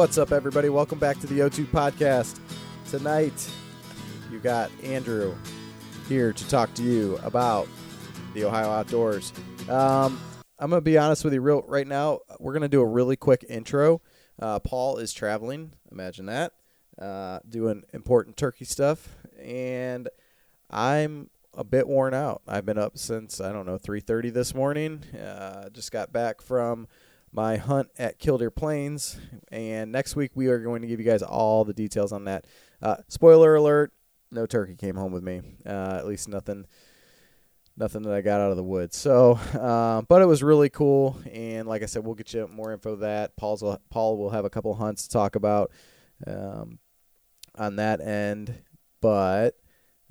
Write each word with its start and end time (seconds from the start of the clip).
What's 0.00 0.16
up, 0.16 0.32
everybody? 0.32 0.70
Welcome 0.70 0.98
back 0.98 1.20
to 1.20 1.26
the 1.26 1.40
O2 1.40 1.66
podcast. 1.66 2.40
Tonight, 2.90 3.50
you 4.32 4.38
got 4.38 4.70
Andrew 4.82 5.34
here 6.08 6.32
to 6.32 6.48
talk 6.48 6.72
to 6.76 6.82
you 6.82 7.18
about 7.22 7.68
the 8.32 8.44
Ohio 8.44 8.70
outdoors. 8.70 9.30
Um, 9.68 10.18
I'm 10.58 10.70
gonna 10.70 10.80
be 10.80 10.96
honest 10.96 11.22
with 11.22 11.34
you, 11.34 11.42
real 11.42 11.66
right 11.68 11.86
now. 11.86 12.20
We're 12.38 12.54
gonna 12.54 12.70
do 12.70 12.80
a 12.80 12.86
really 12.86 13.16
quick 13.16 13.44
intro. 13.46 14.00
Uh, 14.40 14.58
Paul 14.58 14.96
is 14.96 15.12
traveling. 15.12 15.72
Imagine 15.92 16.24
that, 16.26 16.54
uh, 16.98 17.40
doing 17.46 17.82
important 17.92 18.38
turkey 18.38 18.64
stuff, 18.64 19.06
and 19.38 20.08
I'm 20.70 21.28
a 21.52 21.62
bit 21.62 21.86
worn 21.86 22.14
out. 22.14 22.40
I've 22.48 22.64
been 22.64 22.78
up 22.78 22.96
since 22.96 23.38
I 23.38 23.52
don't 23.52 23.66
know 23.66 23.76
3:30 23.76 24.30
this 24.30 24.54
morning. 24.54 25.04
Uh, 25.14 25.68
just 25.68 25.92
got 25.92 26.10
back 26.10 26.40
from 26.40 26.88
my 27.32 27.56
hunt 27.56 27.88
at 27.98 28.18
Killdeer 28.18 28.50
Plains. 28.50 29.18
And 29.52 29.92
next 29.92 30.16
week, 30.16 30.32
we 30.34 30.48
are 30.48 30.58
going 30.58 30.82
to 30.82 30.88
give 30.88 31.00
you 31.00 31.06
guys 31.06 31.22
all 31.22 31.64
the 31.64 31.74
details 31.74 32.12
on 32.12 32.24
that. 32.24 32.46
Uh, 32.82 32.96
spoiler 33.08 33.54
alert: 33.54 33.92
no 34.30 34.46
turkey 34.46 34.76
came 34.76 34.96
home 34.96 35.12
with 35.12 35.22
me. 35.22 35.42
Uh, 35.66 35.96
at 35.98 36.06
least 36.06 36.28
nothing, 36.28 36.66
nothing 37.76 38.02
that 38.02 38.12
I 38.12 38.20
got 38.20 38.40
out 38.40 38.50
of 38.50 38.56
the 38.56 38.64
woods. 38.64 38.96
So, 38.96 39.32
uh, 39.54 40.02
but 40.02 40.22
it 40.22 40.26
was 40.26 40.42
really 40.42 40.70
cool. 40.70 41.18
And 41.30 41.68
like 41.68 41.82
I 41.82 41.86
said, 41.86 42.04
we'll 42.04 42.14
get 42.14 42.32
you 42.34 42.48
more 42.48 42.72
info 42.72 42.96
that. 42.96 43.36
Paul's 43.36 43.62
Paul 43.90 44.18
will 44.18 44.30
have 44.30 44.44
a 44.44 44.50
couple 44.50 44.74
hunts 44.74 45.04
to 45.04 45.10
talk 45.10 45.36
about 45.36 45.70
um, 46.26 46.78
on 47.56 47.76
that 47.76 48.00
end. 48.00 48.62
But 49.00 49.56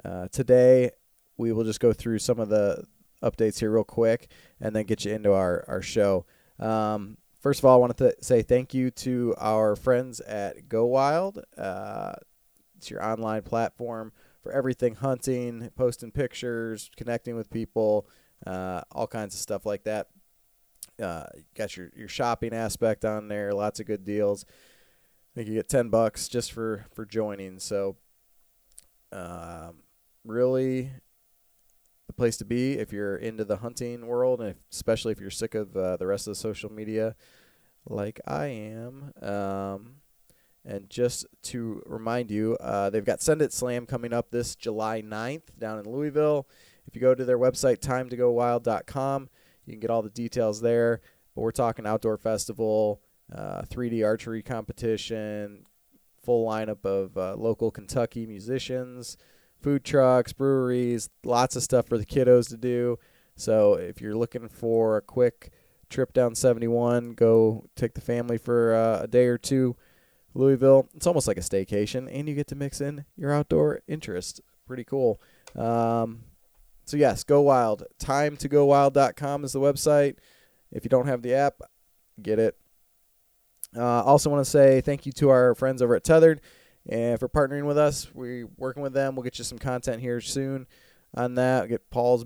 uh, 0.04 0.28
today, 0.32 0.92
we 1.38 1.52
will 1.52 1.64
just 1.64 1.80
go 1.80 1.94
through 1.94 2.20
some 2.20 2.40
of 2.40 2.50
the 2.50 2.86
updates 3.22 3.60
here 3.60 3.72
real 3.72 3.84
quick, 3.84 4.32
and 4.62 4.76
then 4.76 4.86
get 4.86 5.06
you 5.06 5.14
into 5.14 5.34
our 5.34 5.66
our 5.68 5.82
show. 5.82 6.26
Um, 6.60 7.18
first 7.42 7.60
of 7.60 7.66
all, 7.66 7.76
I 7.76 7.78
want 7.78 7.98
to 7.98 8.04
th- 8.06 8.16
say 8.22 8.42
thank 8.42 8.74
you 8.74 8.92
to 8.92 9.36
our 9.38 9.76
friends 9.76 10.20
at 10.22 10.68
Go 10.70 10.86
Wild. 10.86 11.44
Uh, 11.58 12.14
it's 12.78 12.90
your 12.90 13.04
online 13.04 13.44
platform 13.44 14.12
for 14.42 14.52
everything 14.52 14.96
hunting, 14.96 15.70
posting 15.76 16.12
pictures, 16.12 16.90
connecting 16.96 17.36
with 17.36 17.50
people, 17.50 18.08
uh, 18.46 18.82
all 18.92 19.08
kinds 19.08 19.36
of 19.36 19.42
stuff 19.42 19.66
like 19.66 19.84
that. 19.84 20.08
Uh, 21.02 21.26
got 21.56 21.78
your, 21.78 21.92
your 21.96 22.08
shopping 22.08 22.54
aspect 22.54 23.06
on 23.06 23.28
there, 23.28 23.54
lots 23.54 23.80
of 23.80 23.86
good 23.86 24.04
deals. 24.04 24.46
I 24.48 25.32
think 25.36 25.48
you 25.50 25.56
get 25.56 25.70
ten 25.70 25.90
bucks 25.90 26.28
just 26.28 26.52
for 26.52 26.86
for 26.94 27.06
joining. 27.06 27.60
So, 27.60 27.96
um, 29.12 29.84
really 30.26 30.92
place 32.20 32.36
to 32.36 32.46
be 32.46 32.74
if 32.74 32.92
you're 32.92 33.16
into 33.16 33.46
the 33.46 33.58
hunting 33.58 34.06
world, 34.06 34.42
and 34.42 34.50
if, 34.50 34.58
especially 34.72 35.14
if 35.14 35.22
you're 35.22 35.30
sick 35.30 35.56
of 35.56 35.76
uh, 35.76 35.96
the 35.96 36.06
rest 36.06 36.28
of 36.28 36.32
the 36.32 36.36
social 36.36 36.70
media, 36.70 37.16
like 37.88 38.20
I 38.28 38.48
am. 38.48 39.14
Um, 39.22 39.96
and 40.66 40.90
just 40.90 41.26
to 41.44 41.82
remind 41.86 42.30
you, 42.30 42.58
uh, 42.60 42.90
they've 42.90 43.06
got 43.06 43.22
Send 43.22 43.42
It 43.42 43.54
Slam 43.54 43.86
coming 43.86 44.12
up 44.12 44.32
this 44.32 44.56
July 44.58 45.02
9th 45.02 45.58
down 45.58 45.80
in 45.80 45.90
Louisville. 45.90 46.46
If 46.86 46.94
you 46.94 47.00
go 47.00 47.16
to 47.16 47.24
their 47.24 47.40
website, 47.40 47.80
timetogowild.com, 47.80 49.30
you 49.66 49.74
can 49.74 49.80
get 49.80 49.90
all 49.90 50.02
the 50.02 50.10
details 50.10 50.60
there. 50.60 51.00
But 51.34 51.42
we're 51.42 51.52
talking 51.52 51.88
outdoor 51.88 52.18
festival, 52.18 53.02
uh, 53.34 53.62
3D 53.62 54.06
archery 54.06 54.44
competition, 54.44 55.64
full 56.22 56.46
lineup 56.46 56.84
of 56.84 57.18
uh, 57.18 57.36
local 57.38 57.72
Kentucky 57.72 58.26
musicians 58.26 59.18
food 59.62 59.84
trucks, 59.84 60.34
breweries, 60.34 61.10
lots 61.24 61.56
of 61.56 61.64
stuff 61.64 61.88
for 61.88 61.98
the 61.98 62.06
kiddos 62.06 62.50
to 62.50 62.58
do. 62.58 62.98
So 63.36 63.74
if 63.76 64.02
you're 64.02 64.16
looking 64.16 64.48
for 64.48 64.98
a 64.98 65.02
quick 65.02 65.52
trip 65.90 66.14
down 66.14 66.36
71, 66.36 67.14
go 67.14 67.66
take 67.76 67.94
the 67.94 68.02
family 68.02 68.38
for 68.38 68.74
uh, 68.74 69.04
a 69.04 69.08
day 69.08 69.26
or 69.26 69.38
two. 69.38 69.76
Louisville, 70.34 70.88
it's 70.96 71.08
almost 71.08 71.28
like 71.28 71.38
a 71.38 71.42
staycation, 71.42 72.08
and 72.12 72.30
you 72.30 72.36
get 72.36 72.48
to 72.48 72.56
mix 72.56 72.82
in 72.82 73.06
your 73.16 73.32
outdoor 73.32 73.82
interest. 73.88 74.42
Pretty 74.68 74.84
cool. 74.84 75.20
Um, 75.56 76.24
so 76.86 76.98
yes, 76.98 77.24
go 77.24 77.42
wild. 77.42 77.84
Time 77.98 78.38
to 78.38 78.48
go 78.48 78.66
wild.com 78.66 79.44
is 79.44 79.54
the 79.54 79.60
website. 79.60 80.18
If 80.72 80.84
you 80.84 80.90
don't 80.90 81.08
have 81.08 81.22
the 81.22 81.34
app, 81.34 81.62
get 82.22 82.40
it. 82.40 82.56
Uh, 83.76 84.04
also 84.04 84.30
want 84.30 84.44
to 84.44 84.50
say 84.50 84.82
thank 84.82 85.06
you 85.06 85.12
to 85.14 85.30
our 85.30 85.56
friends 85.56 85.82
over 85.82 85.96
at 85.96 86.04
Tethered. 86.04 86.42
And 86.88 87.20
for 87.20 87.30
partnering 87.30 87.66
with 87.66 87.78
us, 87.78 88.10
we're 88.14 88.48
working 88.58 88.84
with 88.84 88.94
them. 88.94 89.16
We'll 89.16 89.24
get 89.24 89.38
you 89.38 89.44
some 89.44 89.60
content 89.60 90.02
here 90.02 90.22
soon 90.22 90.68
on 91.14 91.36
that. 91.36 91.62
We'll 91.62 91.70
get 91.70 91.90
Paul's 91.90 92.26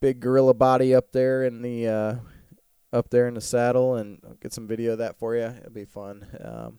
big 0.00 0.20
gorilla 0.20 0.54
body 0.54 0.94
up 0.94 1.12
there 1.12 1.44
in 1.44 1.62
the 1.62 1.88
uh, 1.88 2.14
up 2.92 3.10
there 3.10 3.28
in 3.28 3.34
the 3.34 3.40
saddle, 3.40 3.96
and 3.96 4.20
I'll 4.26 4.34
get 4.34 4.52
some 4.52 4.66
video 4.66 4.92
of 4.92 4.98
that 4.98 5.18
for 5.18 5.36
you. 5.36 5.44
It'll 5.44 5.70
be 5.70 5.84
fun. 5.84 6.26
Um, 6.42 6.78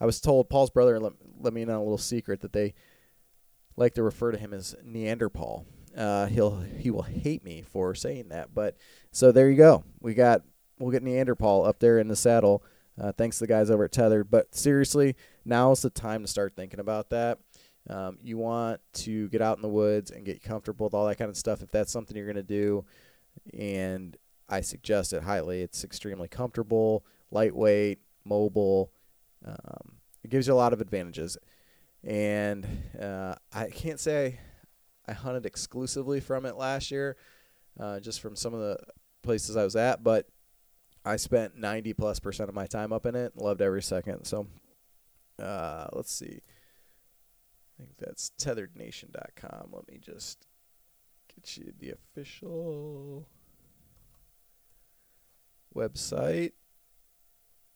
I 0.00 0.06
was 0.06 0.20
told 0.20 0.48
Paul's 0.48 0.70
brother 0.70 0.98
let, 0.98 1.12
let 1.40 1.52
me 1.52 1.64
know 1.64 1.78
a 1.78 1.84
little 1.84 1.98
secret 1.98 2.40
that 2.40 2.52
they 2.52 2.74
like 3.76 3.94
to 3.94 4.02
refer 4.02 4.32
to 4.32 4.38
him 4.38 4.52
as 4.52 4.74
Neanderthal. 4.84 5.66
Uh, 5.96 6.26
he'll 6.26 6.60
he 6.60 6.90
will 6.90 7.02
hate 7.02 7.44
me 7.44 7.62
for 7.62 7.94
saying 7.94 8.28
that, 8.30 8.54
but 8.54 8.76
so 9.12 9.30
there 9.30 9.48
you 9.48 9.56
go. 9.56 9.84
We 10.00 10.14
got 10.14 10.42
we'll 10.78 10.90
get 10.90 11.02
Neanderthal 11.02 11.64
up 11.64 11.78
there 11.78 11.98
in 11.98 12.08
the 12.08 12.16
saddle 12.16 12.64
uh, 13.00 13.12
thanks 13.12 13.38
to 13.38 13.44
the 13.44 13.48
guys 13.48 13.70
over 13.70 13.84
at 13.84 13.92
Tethered. 13.92 14.30
But 14.30 14.54
seriously, 14.54 15.16
now 15.44 15.70
is 15.72 15.82
the 15.82 15.90
time 15.90 16.22
to 16.22 16.28
start 16.28 16.54
thinking 16.56 16.80
about 16.80 17.10
that. 17.10 17.38
Um, 17.88 18.18
you 18.22 18.38
want 18.38 18.80
to 18.94 19.28
get 19.28 19.42
out 19.42 19.58
in 19.58 19.62
the 19.62 19.68
woods 19.68 20.10
and 20.10 20.24
get 20.24 20.42
comfortable 20.42 20.86
with 20.86 20.94
all 20.94 21.06
that 21.06 21.18
kind 21.18 21.28
of 21.28 21.36
stuff. 21.36 21.62
If 21.62 21.70
that's 21.70 21.92
something 21.92 22.16
you're 22.16 22.26
going 22.26 22.36
to 22.36 22.42
do, 22.42 22.84
and 23.52 24.16
I 24.48 24.62
suggest 24.62 25.12
it 25.12 25.22
highly, 25.22 25.60
it's 25.60 25.84
extremely 25.84 26.28
comfortable, 26.28 27.04
lightweight, 27.30 27.98
mobile. 28.24 28.90
Um, 29.44 29.96
it 30.22 30.30
gives 30.30 30.46
you 30.46 30.54
a 30.54 30.56
lot 30.56 30.72
of 30.72 30.80
advantages. 30.80 31.36
And 32.02 32.66
uh, 33.00 33.34
I 33.52 33.68
can't 33.70 34.00
say 34.00 34.38
I 35.06 35.12
hunted 35.12 35.46
exclusively 35.46 36.20
from 36.20 36.46
it 36.46 36.56
last 36.56 36.90
year, 36.90 37.16
uh, 37.78 38.00
just 38.00 38.20
from 38.20 38.36
some 38.36 38.54
of 38.54 38.60
the 38.60 38.78
places 39.22 39.56
I 39.56 39.64
was 39.64 39.76
at, 39.76 40.02
but 40.02 40.26
I 41.04 41.16
spent 41.16 41.56
90 41.56 41.92
plus 41.94 42.18
percent 42.20 42.48
of 42.48 42.54
my 42.54 42.66
time 42.66 42.92
up 42.92 43.04
in 43.06 43.14
it. 43.14 43.32
And 43.34 43.42
loved 43.42 43.60
every 43.60 43.82
second. 43.82 44.24
So, 44.24 44.46
uh, 45.40 45.86
let's 45.92 46.12
see. 46.12 46.40
I 47.78 47.82
think 47.82 47.96
that's 47.98 48.30
tetherednation.com. 48.38 49.70
Let 49.72 49.88
me 49.88 49.98
just 50.00 50.46
get 51.34 51.56
you 51.56 51.72
the 51.78 51.90
official 51.90 53.26
website. 55.74 56.52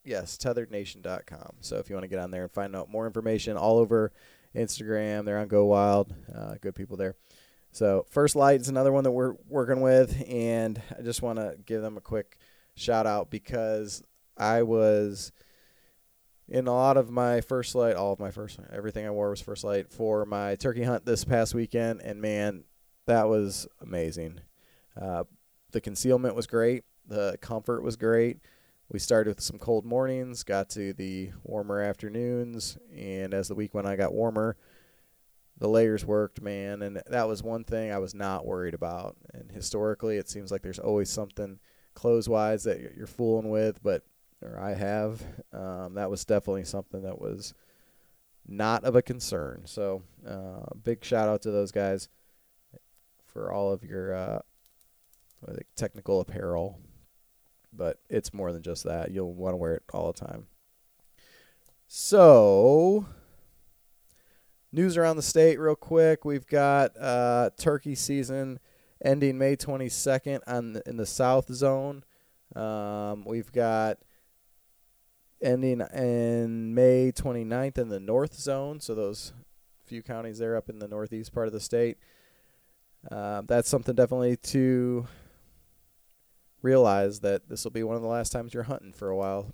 Yes, 0.05 0.37
tetherednation.com. 0.37 1.57
So 1.59 1.77
if 1.77 1.89
you 1.89 1.95
want 1.95 2.03
to 2.03 2.07
get 2.07 2.19
on 2.19 2.31
there 2.31 2.43
and 2.43 2.51
find 2.51 2.75
out 2.75 2.89
more 2.89 3.05
information 3.05 3.57
all 3.57 3.77
over 3.77 4.13
Instagram, 4.55 5.25
they're 5.25 5.37
on 5.37 5.47
Go 5.47 5.65
Wild. 5.65 6.13
Uh, 6.33 6.55
good 6.61 6.75
people 6.75 6.97
there. 6.97 7.15
So 7.71 8.05
First 8.09 8.35
Light 8.35 8.61
is 8.61 8.69
another 8.69 8.91
one 8.91 9.03
that 9.03 9.11
we're 9.11 9.35
working 9.47 9.81
with, 9.81 10.23
and 10.27 10.81
I 10.97 11.01
just 11.01 11.21
want 11.21 11.37
to 11.37 11.55
give 11.65 11.81
them 11.81 11.97
a 11.97 12.01
quick 12.01 12.37
shout 12.75 13.05
out 13.05 13.29
because 13.29 14.01
I 14.37 14.63
was 14.63 15.31
in 16.49 16.67
a 16.67 16.73
lot 16.73 16.97
of 16.97 17.09
my 17.09 17.41
First 17.41 17.75
light, 17.75 17.95
all 17.95 18.11
of 18.11 18.19
my 18.19 18.31
first, 18.31 18.59
everything 18.71 19.05
I 19.05 19.11
wore 19.11 19.29
was 19.29 19.41
First 19.41 19.63
light 19.63 19.91
for 19.91 20.25
my 20.25 20.55
turkey 20.55 20.83
hunt 20.83 21.05
this 21.05 21.23
past 21.23 21.53
weekend, 21.53 22.01
and 22.01 22.21
man, 22.21 22.63
that 23.05 23.27
was 23.27 23.67
amazing. 23.81 24.41
Uh, 24.99 25.23
the 25.71 25.81
concealment 25.81 26.35
was 26.35 26.47
great. 26.47 26.83
The 27.07 27.37
comfort 27.41 27.83
was 27.83 27.95
great. 27.95 28.39
We 28.91 28.99
started 28.99 29.35
with 29.35 29.43
some 29.43 29.59
cold 29.59 29.85
mornings, 29.85 30.43
got 30.43 30.69
to 30.71 30.93
the 30.93 31.31
warmer 31.43 31.81
afternoons, 31.81 32.77
and 32.95 33.33
as 33.33 33.47
the 33.47 33.55
week 33.55 33.73
went 33.73 33.87
I 33.87 33.95
got 33.95 34.13
warmer. 34.13 34.57
The 35.59 35.67
layers 35.67 36.05
worked, 36.05 36.41
man, 36.41 36.81
and 36.81 37.01
that 37.07 37.27
was 37.27 37.43
one 37.43 37.65
thing 37.65 37.91
I 37.91 37.99
was 37.99 38.15
not 38.15 38.45
worried 38.45 38.73
about. 38.73 39.17
And 39.33 39.51
historically, 39.51 40.17
it 40.17 40.29
seems 40.29 40.51
like 40.51 40.61
there's 40.61 40.79
always 40.79 41.09
something 41.09 41.59
clothes 41.93 42.29
wise 42.29 42.63
that 42.63 42.79
you're 42.95 43.07
fooling 43.07 43.49
with, 43.49 43.83
but 43.83 44.03
or 44.41 44.59
I 44.59 44.73
have, 44.73 45.21
um, 45.53 45.95
that 45.95 46.09
was 46.09 46.25
definitely 46.25 46.65
something 46.65 47.01
that 47.03 47.19
was 47.19 47.53
not 48.47 48.83
of 48.83 48.95
a 48.95 49.01
concern. 49.01 49.63
So, 49.65 50.03
uh, 50.27 50.73
big 50.83 51.03
shout 51.03 51.29
out 51.29 51.41
to 51.43 51.51
those 51.51 51.71
guys 51.71 52.09
for 53.25 53.51
all 53.51 53.71
of 53.71 53.83
your 53.83 54.13
uh, 54.13 54.39
technical 55.75 56.21
apparel. 56.21 56.79
But 57.71 57.99
it's 58.09 58.33
more 58.33 58.51
than 58.51 58.63
just 58.63 58.83
that. 58.85 59.11
You'll 59.11 59.33
want 59.33 59.53
to 59.53 59.57
wear 59.57 59.75
it 59.75 59.83
all 59.93 60.11
the 60.11 60.19
time. 60.19 60.47
So, 61.87 63.05
news 64.71 64.97
around 64.97 65.17
the 65.17 65.21
state, 65.21 65.59
real 65.59 65.75
quick. 65.75 66.25
We've 66.25 66.47
got 66.47 66.97
uh, 66.97 67.51
turkey 67.57 67.95
season 67.95 68.59
ending 69.03 69.37
May 69.37 69.55
22nd 69.55 70.41
on 70.47 70.73
the, 70.73 70.83
in 70.87 70.97
the 70.97 71.05
South 71.05 71.53
Zone. 71.53 72.03
Um, 72.55 73.23
we've 73.25 73.51
got 73.51 73.99
ending 75.41 75.81
in 75.93 76.73
May 76.73 77.11
29th 77.11 77.77
in 77.77 77.89
the 77.89 77.99
North 77.99 78.35
Zone. 78.35 78.79
So 78.79 78.95
those 78.95 79.33
few 79.85 80.01
counties 80.03 80.37
there 80.37 80.55
up 80.55 80.69
in 80.69 80.79
the 80.79 80.87
northeast 80.87 81.33
part 81.33 81.47
of 81.47 81.53
the 81.53 81.59
state. 81.59 81.97
Uh, 83.09 83.41
that's 83.47 83.69
something 83.69 83.95
definitely 83.95 84.37
to 84.37 85.07
realize 86.61 87.21
that 87.21 87.47
this 87.49 87.63
will 87.63 87.71
be 87.71 87.83
one 87.83 87.95
of 87.95 88.01
the 88.01 88.07
last 88.07 88.31
times 88.31 88.53
you're 88.53 88.63
hunting 88.63 88.93
for 88.93 89.09
a 89.09 89.15
while 89.15 89.53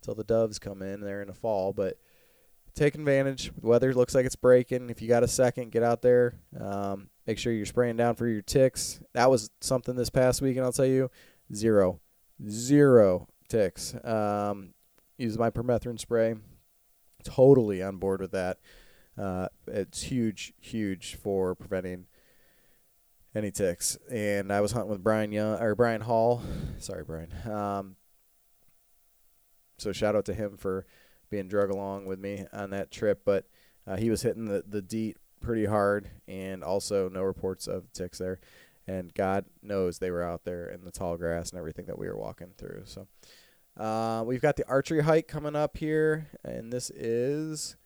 until 0.00 0.14
the 0.14 0.24
doves 0.24 0.58
come 0.58 0.82
in 0.82 1.00
there 1.00 1.20
in 1.20 1.28
the 1.28 1.34
fall. 1.34 1.72
But 1.72 1.98
take 2.74 2.94
advantage. 2.94 3.52
The 3.60 3.66
weather 3.66 3.94
looks 3.94 4.14
like 4.14 4.26
it's 4.26 4.36
breaking. 4.36 4.90
If 4.90 5.00
you 5.02 5.08
got 5.08 5.22
a 5.22 5.28
second, 5.28 5.72
get 5.72 5.82
out 5.82 6.02
there. 6.02 6.34
Um, 6.58 7.08
make 7.26 7.38
sure 7.38 7.52
you're 7.52 7.66
spraying 7.66 7.96
down 7.96 8.14
for 8.14 8.26
your 8.26 8.42
ticks. 8.42 9.00
That 9.12 9.30
was 9.30 9.50
something 9.60 9.96
this 9.96 10.10
past 10.10 10.42
week, 10.42 10.56
and 10.56 10.64
I'll 10.64 10.72
tell 10.72 10.86
you, 10.86 11.10
zero, 11.52 12.00
zero 12.48 13.28
ticks. 13.48 13.94
Um, 14.04 14.73
use 15.18 15.38
my 15.38 15.50
permethrin 15.50 15.98
spray. 15.98 16.34
Totally 17.22 17.82
on 17.82 17.96
board 17.96 18.20
with 18.20 18.32
that. 18.32 18.58
Uh, 19.16 19.48
it's 19.66 20.02
huge, 20.02 20.52
huge 20.60 21.14
for 21.14 21.54
preventing 21.54 22.06
any 23.34 23.50
ticks. 23.50 23.96
And 24.10 24.52
I 24.52 24.60
was 24.60 24.72
hunting 24.72 24.90
with 24.90 25.02
Brian 25.02 25.32
Young 25.32 25.60
or 25.60 25.74
Brian 25.74 26.02
Hall. 26.02 26.42
Sorry, 26.78 27.04
Brian. 27.04 27.32
Um, 27.50 27.96
so 29.78 29.92
shout 29.92 30.16
out 30.16 30.24
to 30.26 30.34
him 30.34 30.56
for 30.56 30.86
being 31.30 31.48
drug 31.48 31.70
along 31.70 32.06
with 32.06 32.18
me 32.18 32.46
on 32.52 32.70
that 32.70 32.90
trip. 32.90 33.22
But 33.24 33.46
uh, 33.86 33.96
he 33.96 34.10
was 34.10 34.22
hitting 34.22 34.46
the 34.46 34.64
the 34.66 34.82
DEET 34.82 35.16
pretty 35.40 35.66
hard, 35.66 36.08
and 36.26 36.64
also 36.64 37.08
no 37.08 37.22
reports 37.22 37.66
of 37.66 37.92
ticks 37.92 38.18
there. 38.18 38.40
And 38.86 39.14
God 39.14 39.46
knows 39.62 39.98
they 39.98 40.10
were 40.10 40.22
out 40.22 40.44
there 40.44 40.68
in 40.68 40.84
the 40.84 40.90
tall 40.90 41.16
grass 41.16 41.50
and 41.50 41.58
everything 41.58 41.86
that 41.86 41.98
we 41.98 42.06
were 42.06 42.18
walking 42.18 42.52
through. 42.56 42.82
So 42.84 43.06
uh, 43.76 44.22
we've 44.24 44.42
got 44.42 44.56
the 44.56 44.66
archery 44.68 45.02
hike 45.02 45.26
coming 45.28 45.56
up 45.56 45.76
here, 45.76 46.28
and 46.44 46.72
this 46.72 46.90
is 46.90 47.76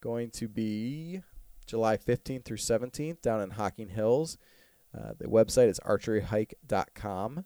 going 0.00 0.30
to 0.30 0.48
be 0.48 1.22
July 1.66 1.96
15th 1.96 2.44
through 2.44 2.56
17th 2.56 3.20
down 3.20 3.40
in 3.40 3.50
Hocking 3.50 3.88
Hills. 3.88 4.38
Uh, 4.96 5.12
the 5.18 5.26
website 5.26 5.68
is 5.68 5.80
archeryhike.com, 5.80 7.44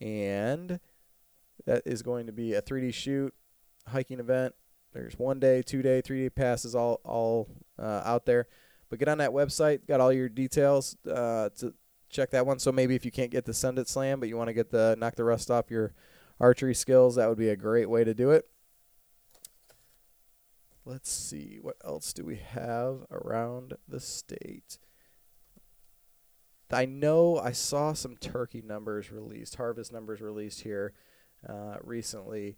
and 0.00 0.80
that 1.66 1.82
is 1.84 2.02
going 2.02 2.26
to 2.26 2.32
be 2.32 2.54
a 2.54 2.62
3D 2.62 2.92
shoot 2.94 3.34
hiking 3.86 4.18
event. 4.18 4.54
There's 4.92 5.18
one 5.18 5.40
day, 5.40 5.62
two 5.62 5.82
day, 5.82 6.00
three 6.00 6.22
day 6.22 6.30
passes 6.30 6.74
all 6.74 7.00
all 7.04 7.48
uh, 7.78 8.02
out 8.04 8.26
there. 8.26 8.46
But 8.88 8.98
get 8.98 9.08
on 9.08 9.18
that 9.18 9.30
website, 9.30 9.86
got 9.86 10.00
all 10.00 10.12
your 10.12 10.28
details 10.28 10.96
uh, 11.10 11.48
to 11.58 11.74
check 12.08 12.30
that 12.30 12.46
one. 12.46 12.58
So 12.58 12.70
maybe 12.70 12.94
if 12.94 13.04
you 13.04 13.10
can't 13.10 13.30
get 13.30 13.44
the 13.44 13.54
Send 13.54 13.78
It 13.78 13.88
Slam, 13.88 14.20
but 14.20 14.28
you 14.28 14.36
want 14.36 14.48
to 14.48 14.54
get 14.54 14.70
the 14.70 14.96
knock 14.98 15.16
the 15.16 15.24
rust 15.24 15.50
off 15.50 15.70
your 15.70 15.92
archery 16.40 16.74
skills, 16.74 17.16
that 17.16 17.28
would 17.28 17.38
be 17.38 17.48
a 17.48 17.56
great 17.56 17.88
way 17.88 18.04
to 18.04 18.14
do 18.14 18.30
it. 18.30 18.46
Let's 20.84 21.10
see, 21.10 21.58
what 21.62 21.76
else 21.84 22.12
do 22.12 22.24
we 22.24 22.36
have 22.36 23.06
around 23.10 23.74
the 23.88 24.00
state? 24.00 24.78
I 26.70 26.86
know 26.86 27.38
I 27.38 27.52
saw 27.52 27.92
some 27.92 28.16
turkey 28.16 28.60
numbers 28.60 29.12
released, 29.12 29.54
harvest 29.54 29.92
numbers 29.92 30.20
released 30.20 30.62
here 30.62 30.92
uh, 31.48 31.76
recently, 31.82 32.56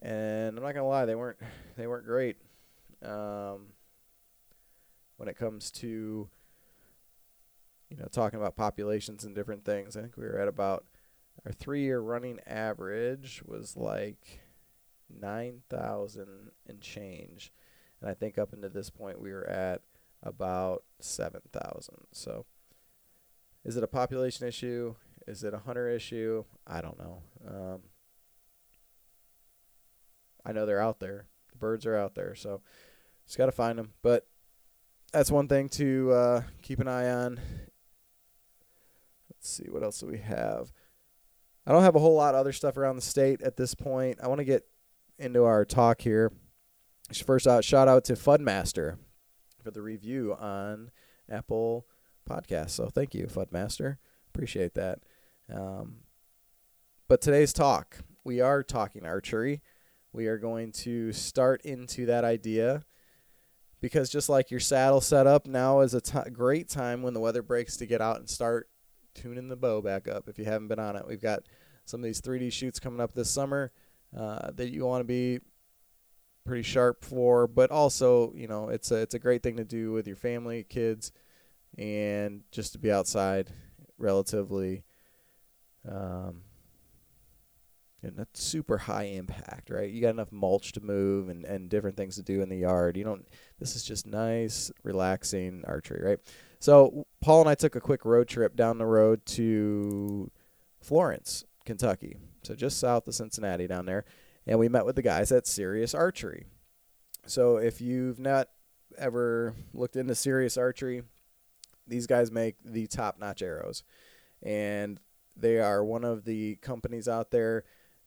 and 0.00 0.56
I'm 0.56 0.62
not 0.62 0.74
gonna 0.74 0.88
lie, 0.88 1.04
they 1.04 1.14
weren't 1.14 1.38
they 1.76 1.86
weren't 1.86 2.06
great. 2.06 2.36
Um, 3.02 3.68
when 5.16 5.28
it 5.28 5.36
comes 5.36 5.70
to 5.72 6.28
you 7.90 7.96
know 7.96 8.06
talking 8.10 8.38
about 8.38 8.56
populations 8.56 9.24
and 9.24 9.34
different 9.34 9.64
things, 9.64 9.96
I 9.96 10.00
think 10.00 10.16
we 10.16 10.24
were 10.24 10.38
at 10.38 10.48
about 10.48 10.84
our 11.46 11.52
three-year 11.52 12.00
running 12.00 12.38
average 12.46 13.42
was 13.44 13.76
like 13.76 14.40
nine 15.08 15.62
thousand 15.68 16.52
and 16.66 16.80
change, 16.80 17.52
and 18.00 18.10
I 18.10 18.14
think 18.14 18.38
up 18.38 18.52
until 18.52 18.70
this 18.70 18.90
point 18.90 19.20
we 19.20 19.32
were 19.32 19.48
at 19.48 19.82
about 20.22 20.84
seven 21.00 21.40
thousand. 21.52 22.06
So 22.12 22.44
is 23.64 23.76
it 23.76 23.84
a 23.84 23.88
population 23.88 24.46
issue? 24.46 24.94
Is 25.26 25.44
it 25.44 25.54
a 25.54 25.58
hunter 25.58 25.88
issue? 25.88 26.44
I 26.66 26.80
don't 26.80 26.98
know. 26.98 27.22
Um, 27.46 27.80
I 30.44 30.52
know 30.52 30.66
they're 30.66 30.80
out 30.80 31.00
there. 31.00 31.26
The 31.52 31.58
birds 31.58 31.86
are 31.86 31.96
out 31.96 32.14
there, 32.14 32.34
so 32.34 32.62
just 33.26 33.38
got 33.38 33.46
to 33.46 33.52
find 33.52 33.78
them. 33.78 33.92
But 34.02 34.26
that's 35.12 35.30
one 35.30 35.48
thing 35.48 35.68
to 35.70 36.12
uh, 36.12 36.42
keep 36.62 36.80
an 36.80 36.88
eye 36.88 37.10
on. 37.10 37.40
Let's 39.30 39.48
see 39.48 39.68
what 39.68 39.82
else 39.82 40.00
do 40.00 40.06
we 40.06 40.18
have. 40.18 40.72
I 41.66 41.72
don't 41.72 41.82
have 41.82 41.96
a 41.96 42.00
whole 42.00 42.14
lot 42.14 42.34
of 42.34 42.40
other 42.40 42.52
stuff 42.52 42.76
around 42.76 42.96
the 42.96 43.02
state 43.02 43.42
at 43.42 43.56
this 43.56 43.74
point. 43.74 44.18
I 44.22 44.28
want 44.28 44.38
to 44.38 44.44
get 44.44 44.64
into 45.18 45.44
our 45.44 45.64
talk 45.64 46.00
here. 46.00 46.32
First 47.24 47.46
out, 47.46 47.64
shout 47.64 47.88
out 47.88 48.04
to 48.04 48.14
Fudmaster 48.14 48.96
for 49.62 49.70
the 49.70 49.82
review 49.82 50.34
on 50.38 50.90
Apple 51.28 51.86
podcast. 52.28 52.70
So 52.70 52.88
thank 52.88 53.14
you, 53.14 53.26
Fudmaster. 53.26 53.98
Appreciate 54.32 54.74
that. 54.74 55.00
Um, 55.52 55.96
but 57.08 57.20
today's 57.20 57.52
talk, 57.52 57.98
we 58.24 58.40
are 58.40 58.62
talking 58.62 59.04
archery. 59.04 59.62
We 60.12 60.28
are 60.28 60.38
going 60.38 60.72
to 60.72 61.12
start 61.12 61.62
into 61.62 62.06
that 62.06 62.24
idea 62.24 62.84
because 63.80 64.10
just 64.10 64.28
like 64.28 64.50
your 64.50 64.60
saddle 64.60 65.00
setup, 65.00 65.46
now 65.46 65.80
is 65.80 65.94
a 65.94 66.00
t- 66.00 66.30
great 66.32 66.68
time 66.68 67.02
when 67.02 67.14
the 67.14 67.20
weather 67.20 67.42
breaks 67.42 67.76
to 67.78 67.86
get 67.86 68.00
out 68.00 68.18
and 68.18 68.28
start 68.28 68.68
tuning 69.14 69.48
the 69.48 69.56
bow 69.56 69.80
back 69.80 70.08
up. 70.08 70.28
If 70.28 70.38
you 70.38 70.44
haven't 70.44 70.68
been 70.68 70.78
on 70.78 70.96
it, 70.96 71.06
we've 71.06 71.20
got 71.20 71.44
some 71.84 72.00
of 72.00 72.04
these 72.04 72.20
3D 72.20 72.52
shoots 72.52 72.78
coming 72.78 73.00
up 73.00 73.12
this 73.12 73.30
summer 73.30 73.72
uh, 74.16 74.50
that 74.52 74.70
you 74.70 74.84
want 74.84 75.00
to 75.00 75.04
be 75.04 75.40
pretty 76.44 76.62
sharp 76.62 77.04
for, 77.04 77.46
but 77.46 77.70
also, 77.70 78.32
you 78.34 78.48
know, 78.48 78.68
it's 78.68 78.90
a 78.90 78.96
it's 78.96 79.14
a 79.14 79.18
great 79.18 79.42
thing 79.42 79.56
to 79.56 79.64
do 79.64 79.92
with 79.92 80.06
your 80.06 80.16
family, 80.16 80.64
kids 80.64 81.12
and 81.78 82.42
just 82.50 82.72
to 82.72 82.78
be 82.78 82.90
outside 82.90 83.50
relatively 83.98 84.84
um, 85.88 86.42
and 88.02 88.16
not 88.16 88.28
super 88.34 88.78
high 88.78 89.04
impact, 89.04 89.70
right? 89.70 89.90
You 89.90 90.00
got 90.00 90.10
enough 90.10 90.32
mulch 90.32 90.72
to 90.72 90.80
move 90.80 91.28
and, 91.28 91.44
and 91.44 91.68
different 91.68 91.96
things 91.96 92.16
to 92.16 92.22
do 92.22 92.40
in 92.42 92.48
the 92.48 92.56
yard. 92.56 92.96
You 92.96 93.04
don't 93.04 93.26
this 93.58 93.76
is 93.76 93.84
just 93.84 94.06
nice, 94.06 94.70
relaxing 94.82 95.64
archery, 95.66 96.02
right? 96.02 96.18
So 96.58 97.06
Paul 97.20 97.40
and 97.40 97.48
I 97.48 97.54
took 97.54 97.76
a 97.76 97.80
quick 97.80 98.04
road 98.04 98.28
trip 98.28 98.56
down 98.56 98.78
the 98.78 98.86
road 98.86 99.24
to 99.26 100.30
Florence, 100.80 101.44
Kentucky. 101.64 102.16
So 102.42 102.54
just 102.54 102.78
south 102.78 103.06
of 103.06 103.14
Cincinnati 103.14 103.66
down 103.66 103.86
there. 103.86 104.04
And 104.46 104.58
we 104.58 104.68
met 104.68 104.86
with 104.86 104.96
the 104.96 105.02
guys 105.02 105.30
at 105.30 105.46
Sirius 105.46 105.94
Archery. 105.94 106.46
So 107.26 107.58
if 107.58 107.80
you've 107.80 108.18
not 108.18 108.48
ever 108.98 109.54
looked 109.72 109.96
into 109.96 110.14
Sirius 110.14 110.56
Archery, 110.56 111.02
these 111.86 112.06
guys 112.06 112.30
make 112.30 112.56
the 112.64 112.86
top 112.86 113.18
notch 113.18 113.42
arrows, 113.42 113.82
and 114.42 114.98
they 115.36 115.58
are 115.58 115.84
one 115.84 116.04
of 116.04 116.24
the 116.24 116.56
companies 116.56 117.08
out 117.08 117.30
there 117.30 117.64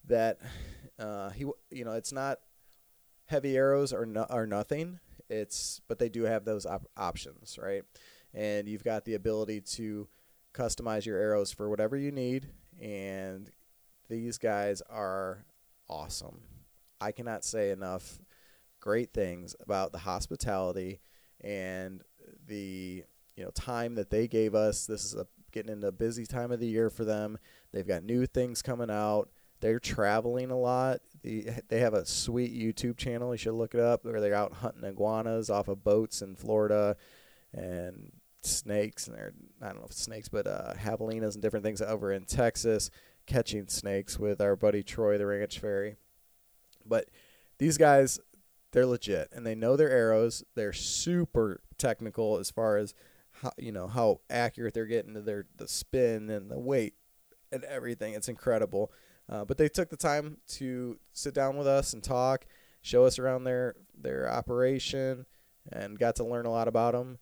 that 0.08 0.40
uh, 1.00 1.30
he 1.30 1.46
you 1.72 1.86
know 1.86 1.94
it's 1.94 2.12
not 2.12 2.40
heavy 3.26 3.58
arrows 3.58 3.94
or 3.94 4.06
no, 4.06 4.26
nothing. 4.46 5.00
It's 5.30 5.82
but 5.88 6.00
they 6.00 6.10
do 6.10 6.24
have 6.24 6.46
those 6.46 6.66
op- 6.66 6.90
options, 6.98 7.58
right? 7.62 7.84
And 8.34 8.68
you've 8.68 8.84
got 8.84 9.06
the 9.06 9.14
ability 9.14 9.62
to 9.62 10.08
customize 10.54 11.06
your 11.06 11.18
arrows 11.18 11.52
for 11.52 11.70
whatever 11.70 11.96
you 11.96 12.12
need, 12.12 12.50
and 12.82 13.50
these 14.10 14.38
guys 14.38 14.82
are 14.90 15.46
awesome. 15.90 16.42
I 17.00 17.12
cannot 17.12 17.44
say 17.44 17.72
enough 17.72 18.20
great 18.80 19.14
things 19.14 19.56
about 19.62 19.92
the 19.94 20.00
hospitality 20.00 21.00
and 21.42 22.02
the 22.48 23.04
you 23.36 23.44
know 23.44 23.52
time 23.52 23.96
that 23.96 24.10
they 24.10 24.28
gave 24.28 24.56
us. 24.56 24.86
This 24.86 25.06
is 25.06 25.16
a 25.16 25.26
getting 25.52 25.72
into 25.72 25.88
a 25.88 25.92
busy 25.92 26.26
time 26.26 26.52
of 26.52 26.60
the 26.60 26.68
year 26.68 26.90
for 26.90 27.06
them. 27.06 27.38
They've 27.72 27.88
got 27.88 28.04
new 28.04 28.26
things 28.26 28.62
coming 28.62 28.90
out. 28.90 29.30
They're 29.64 29.80
traveling 29.80 30.52
a 30.52 30.58
lot. 30.58 31.00
The, 31.22 31.48
they 31.70 31.80
have 31.80 31.94
a 31.94 32.06
sweet 32.06 32.54
YouTube 32.54 32.98
channel. 32.98 33.34
You 33.34 33.38
should 33.38 33.54
look 33.54 33.74
it 33.74 33.80
up 33.80 34.04
where 34.04 34.20
they're 34.20 34.36
out 34.36 34.52
hunting 34.56 34.84
iguanas 34.84 35.50
off 35.50 35.70
of 35.70 35.86
boats 35.86 36.22
in 36.22 36.36
Florida 36.36 36.98
and 37.54 38.12
snakes 38.42 39.08
and 39.08 39.16
they're 39.16 39.32
I 39.62 39.68
don't 39.68 39.78
know 39.78 39.86
if 39.86 39.94
snakes, 39.94 40.28
but 40.28 40.48
uh, 40.48 40.74
javelinas 40.74 41.36
and 41.36 41.42
different 41.42 41.64
things 41.64 41.82
over 41.82 42.12
in 42.12 42.26
Texas. 42.26 42.92
catching 43.26 43.70
snakes 43.70 44.20
with 44.20 44.42
our 44.42 44.58
buddy 44.58 44.84
Troy, 44.84 45.18
the 45.18 45.26
ranch 45.26 45.60
fairy. 45.60 45.96
But 46.86 47.08
these 47.58 47.78
guys, 47.78 48.20
they're 48.74 48.86
legit 48.86 49.30
and 49.32 49.48
they 49.48 49.56
know 49.56 49.78
their 49.78 49.92
arrows. 49.92 50.44
They're 50.56 50.74
super 50.74 51.62
technical 51.78 52.38
as 52.38 52.52
far 52.52 52.76
as 52.76 52.94
how 53.42 53.54
you 53.58 53.72
know 53.72 53.88
how 53.88 54.20
accurate 54.30 54.74
they're 54.74 54.88
getting 54.88 55.14
to 55.14 55.22
their 55.22 55.46
the 55.56 55.70
spin 55.70 56.30
and 56.30 56.52
the 56.52 56.60
weight 56.60 56.96
and 57.50 57.64
everything. 57.64 58.14
It's 58.14 58.28
incredible. 58.28 58.92
Uh, 59.34 59.44
but 59.44 59.58
they 59.58 59.68
took 59.68 59.90
the 59.90 59.98
time 59.98 60.38
to 60.48 61.00
sit 61.12 61.34
down 61.34 61.58
with 61.58 61.66
us 61.66 61.94
and 61.94 62.04
talk, 62.04 62.46
show 62.84 63.04
us 63.06 63.18
around 63.18 63.44
their 63.44 63.76
their 64.00 64.32
operation, 64.32 65.26
and 65.72 65.98
got 65.98 66.16
to 66.16 66.24
learn 66.24 66.46
a 66.46 66.52
lot 66.52 66.68
about 66.68 66.94
them. 66.94 67.18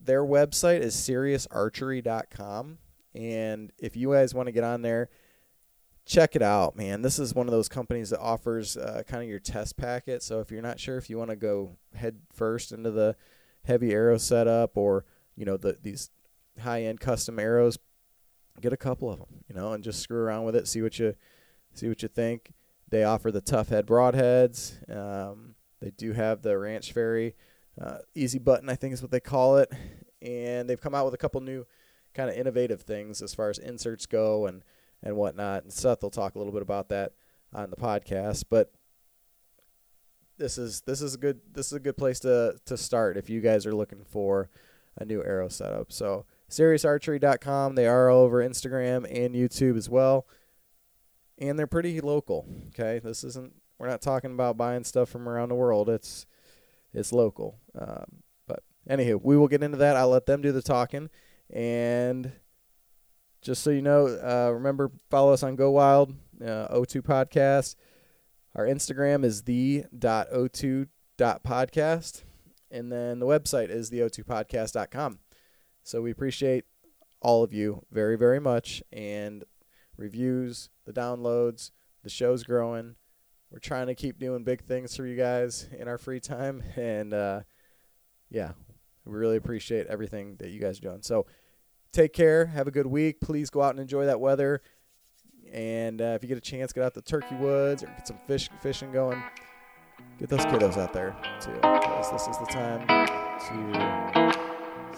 Their 0.00 0.24
website 0.24 0.80
is 0.80 0.96
SiriusArchery.com, 0.96 2.78
and 3.14 3.72
if 3.78 3.96
you 3.96 4.12
guys 4.12 4.34
want 4.34 4.48
to 4.48 4.52
get 4.52 4.64
on 4.64 4.82
there, 4.82 5.08
check 6.04 6.34
it 6.34 6.42
out, 6.42 6.76
man. 6.76 7.02
This 7.02 7.20
is 7.20 7.32
one 7.32 7.46
of 7.46 7.52
those 7.52 7.68
companies 7.68 8.10
that 8.10 8.20
offers 8.20 8.76
uh, 8.76 9.04
kind 9.06 9.22
of 9.22 9.28
your 9.28 9.38
test 9.38 9.76
packet. 9.76 10.20
So 10.24 10.40
if 10.40 10.50
you're 10.50 10.62
not 10.62 10.80
sure 10.80 10.98
if 10.98 11.08
you 11.08 11.16
want 11.16 11.30
to 11.30 11.36
go 11.36 11.76
head 11.94 12.16
first 12.32 12.72
into 12.72 12.90
the 12.90 13.14
heavy 13.64 13.92
arrow 13.92 14.18
setup 14.18 14.76
or 14.76 15.04
you 15.36 15.44
know 15.44 15.56
the 15.56 15.78
these 15.80 16.10
high 16.60 16.82
end 16.82 16.98
custom 16.98 17.38
arrows, 17.38 17.78
get 18.60 18.72
a 18.72 18.76
couple 18.76 19.10
of 19.10 19.18
them, 19.18 19.44
you 19.48 19.54
know, 19.54 19.72
and 19.72 19.82
just 19.84 20.00
screw 20.00 20.18
around 20.18 20.44
with 20.44 20.56
it, 20.56 20.68
see 20.68 20.82
what 20.82 20.98
you 20.98 21.14
see 21.74 21.88
what 21.88 22.02
you 22.02 22.08
think. 22.08 22.52
They 22.88 23.04
offer 23.04 23.30
the 23.30 23.42
Tuffhead 23.42 23.84
broadheads. 23.84 24.74
Um, 24.94 25.54
they 25.80 25.90
do 25.90 26.12
have 26.12 26.42
the 26.42 26.58
Ranch 26.58 26.92
Fairy 26.92 27.34
uh, 27.80 27.98
easy 28.14 28.38
button, 28.38 28.68
I 28.68 28.74
think 28.74 28.94
is 28.94 29.02
what 29.02 29.10
they 29.10 29.20
call 29.20 29.58
it, 29.58 29.72
and 30.20 30.68
they've 30.68 30.80
come 30.80 30.94
out 30.94 31.04
with 31.04 31.14
a 31.14 31.18
couple 31.18 31.40
new 31.40 31.64
kind 32.14 32.30
of 32.30 32.36
innovative 32.36 32.82
things 32.82 33.22
as 33.22 33.34
far 33.34 33.50
as 33.50 33.58
inserts 33.58 34.06
go 34.06 34.46
and 34.46 34.62
and 35.02 35.16
whatnot. 35.16 35.62
And 35.62 35.72
Seth 35.72 36.02
will 36.02 36.10
talk 36.10 36.34
a 36.34 36.38
little 36.38 36.52
bit 36.52 36.62
about 36.62 36.88
that 36.88 37.12
on 37.52 37.70
the 37.70 37.76
podcast, 37.76 38.44
but 38.50 38.72
this 40.38 40.58
is 40.58 40.82
this 40.82 41.02
is 41.02 41.14
a 41.14 41.18
good 41.18 41.40
this 41.52 41.66
is 41.66 41.72
a 41.74 41.80
good 41.80 41.96
place 41.96 42.20
to 42.20 42.56
to 42.64 42.76
start 42.76 43.16
if 43.16 43.28
you 43.28 43.40
guys 43.40 43.66
are 43.66 43.74
looking 43.74 44.04
for 44.04 44.48
a 44.96 45.04
new 45.04 45.22
arrow 45.22 45.48
setup. 45.48 45.92
So 45.92 46.24
SiriusArchery.com. 46.50 47.74
They 47.74 47.86
are 47.86 48.10
all 48.10 48.22
over 48.22 48.42
Instagram 48.42 49.04
and 49.10 49.34
YouTube 49.34 49.76
as 49.76 49.88
well, 49.88 50.26
and 51.38 51.58
they're 51.58 51.66
pretty 51.66 52.00
local. 52.00 52.46
Okay, 52.68 53.00
this 53.02 53.24
isn't 53.24 53.54
we're 53.78 53.88
not 53.88 54.02
talking 54.02 54.32
about 54.32 54.56
buying 54.56 54.84
stuff 54.84 55.08
from 55.08 55.28
around 55.28 55.50
the 55.50 55.54
world. 55.54 55.88
It's 55.88 56.26
it's 56.92 57.12
local. 57.12 57.58
Um, 57.78 58.22
but 58.46 58.62
anywho, 58.88 59.20
we 59.22 59.36
will 59.36 59.48
get 59.48 59.62
into 59.62 59.78
that. 59.78 59.96
I'll 59.96 60.08
let 60.08 60.26
them 60.26 60.42
do 60.42 60.52
the 60.52 60.62
talking, 60.62 61.10
and 61.50 62.32
just 63.40 63.62
so 63.62 63.70
you 63.70 63.82
know, 63.82 64.06
uh, 64.06 64.50
remember 64.52 64.90
follow 65.10 65.32
us 65.32 65.42
on 65.42 65.56
Go 65.56 65.70
Wild 65.70 66.14
uh, 66.42 66.68
O2 66.74 67.02
Podcast. 67.02 67.76
Our 68.54 68.66
Instagram 68.66 69.24
is 69.24 69.42
the 69.42 69.84
o2 69.92 70.88
podcast, 71.18 72.22
and 72.70 72.90
then 72.90 73.18
the 73.20 73.26
website 73.26 73.70
is 73.70 73.90
the 73.90 74.00
o2podcast.com. 74.00 75.18
So 75.88 76.02
we 76.02 76.10
appreciate 76.10 76.66
all 77.22 77.42
of 77.42 77.54
you 77.54 77.82
very, 77.90 78.18
very 78.18 78.38
much, 78.38 78.82
and 78.92 79.42
reviews, 79.96 80.68
the 80.84 80.92
downloads, 80.92 81.70
the 82.02 82.10
show's 82.10 82.44
growing. 82.44 82.96
We're 83.50 83.58
trying 83.58 83.86
to 83.86 83.94
keep 83.94 84.18
doing 84.18 84.44
big 84.44 84.62
things 84.64 84.94
for 84.94 85.06
you 85.06 85.16
guys 85.16 85.66
in 85.72 85.88
our 85.88 85.96
free 85.96 86.20
time, 86.20 86.62
and 86.76 87.14
uh, 87.14 87.40
yeah, 88.28 88.52
we 89.06 89.16
really 89.16 89.38
appreciate 89.38 89.86
everything 89.86 90.36
that 90.40 90.50
you 90.50 90.60
guys 90.60 90.76
are 90.76 90.82
doing. 90.82 91.00
So 91.00 91.24
take 91.90 92.12
care. 92.12 92.44
Have 92.44 92.68
a 92.68 92.70
good 92.70 92.86
week. 92.86 93.22
Please 93.22 93.48
go 93.48 93.62
out 93.62 93.70
and 93.70 93.80
enjoy 93.80 94.04
that 94.04 94.20
weather. 94.20 94.60
And 95.50 96.02
uh, 96.02 96.16
if 96.16 96.22
you 96.22 96.28
get 96.28 96.36
a 96.36 96.42
chance, 96.42 96.70
get 96.74 96.84
out 96.84 96.92
the 96.92 97.00
turkey 97.00 97.36
woods 97.36 97.82
or 97.82 97.86
get 97.86 98.06
some 98.06 98.18
fish 98.26 98.50
fishing 98.60 98.92
going. 98.92 99.22
Get 100.18 100.28
those 100.28 100.40
kiddos 100.40 100.76
out 100.76 100.92
there 100.92 101.16
too, 101.40 101.54
because 101.54 102.10
this 102.10 102.28
is 102.28 102.36
the 102.36 102.44
time 102.44 102.86
to 102.86 104.17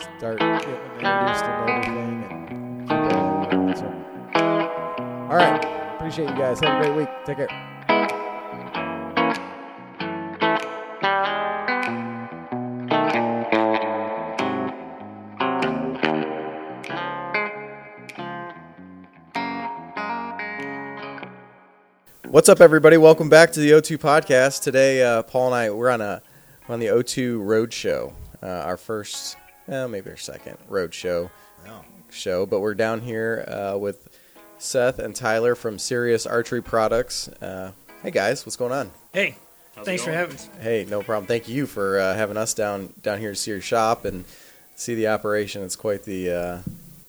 start 0.01 0.39
getting 0.39 0.71
introduced 0.71 1.45
and 1.45 1.69
everything 1.69 2.87
going. 2.87 3.77
So, 3.77 3.87
all 5.29 5.37
right, 5.37 5.95
appreciate 5.97 6.31
you 6.31 6.37
guys. 6.37 6.61
Have 6.61 6.81
a 6.81 6.85
great 6.85 6.97
week. 6.97 7.09
Take 7.27 7.37
care. 7.37 7.71
What's 22.29 22.49
up, 22.49 22.61
everybody? 22.61 22.97
Welcome 22.97 23.29
back 23.29 23.53
to 23.53 23.61
the 23.61 23.73
O2 23.73 23.99
podcast. 23.99 24.63
Today, 24.63 25.03
uh, 25.03 25.23
Paul 25.25 25.49
and 25.49 25.55
I 25.57 25.71
we're 25.71 25.91
on 25.91 26.01
a 26.01 26.23
we're 26.67 26.75
on 26.75 26.81
the 26.81 26.87
O2 26.87 27.45
Road 27.45 27.73
Show, 27.73 28.15
uh, 28.43 28.47
our 28.47 28.77
first, 28.77 29.37
well, 29.71 29.89
maybe 29.89 30.11
our 30.11 30.17
second 30.17 30.59
Road 30.69 30.93
Show 30.93 31.31
Oh. 31.67 31.85
show. 32.11 32.45
But 32.47 32.61
we're 32.61 32.75
down 32.75 33.01
here 33.03 33.45
uh, 33.47 33.79
with 33.79 34.09
Seth 34.59 34.99
and 34.99 35.15
Tyler 35.15 35.55
from 35.55 35.79
Sirius 35.79 36.27
Archery 36.27 36.63
Products. 36.63 37.29
Uh, 37.29 37.73
hey 38.03 38.11
guys, 38.11 38.45
what's 38.45 38.57
going 38.57 38.73
on? 38.73 38.91
Hey, 39.13 39.37
How's 39.77 39.85
thanks 39.87 40.03
for 40.05 40.11
having 40.11 40.35
us. 40.37 40.49
Hey, 40.61 40.87
no 40.89 41.03
problem. 41.03 41.27
Thank 41.27 41.49
you 41.49 41.67
for 41.67 41.99
uh, 42.01 42.15
having 42.15 42.37
us 42.37 42.53
down 42.55 42.93
down 43.03 43.21
here 43.21 43.31
to 43.31 43.37
see 43.37 43.53
your 43.53 43.61
shop 43.61 44.05
and 44.05 44.25
see 44.75 44.95
the 44.95 45.09
operation. 45.09 45.63
It's 45.63 45.77
quite 45.77 46.03
the 46.05 46.31
uh, 46.31 46.59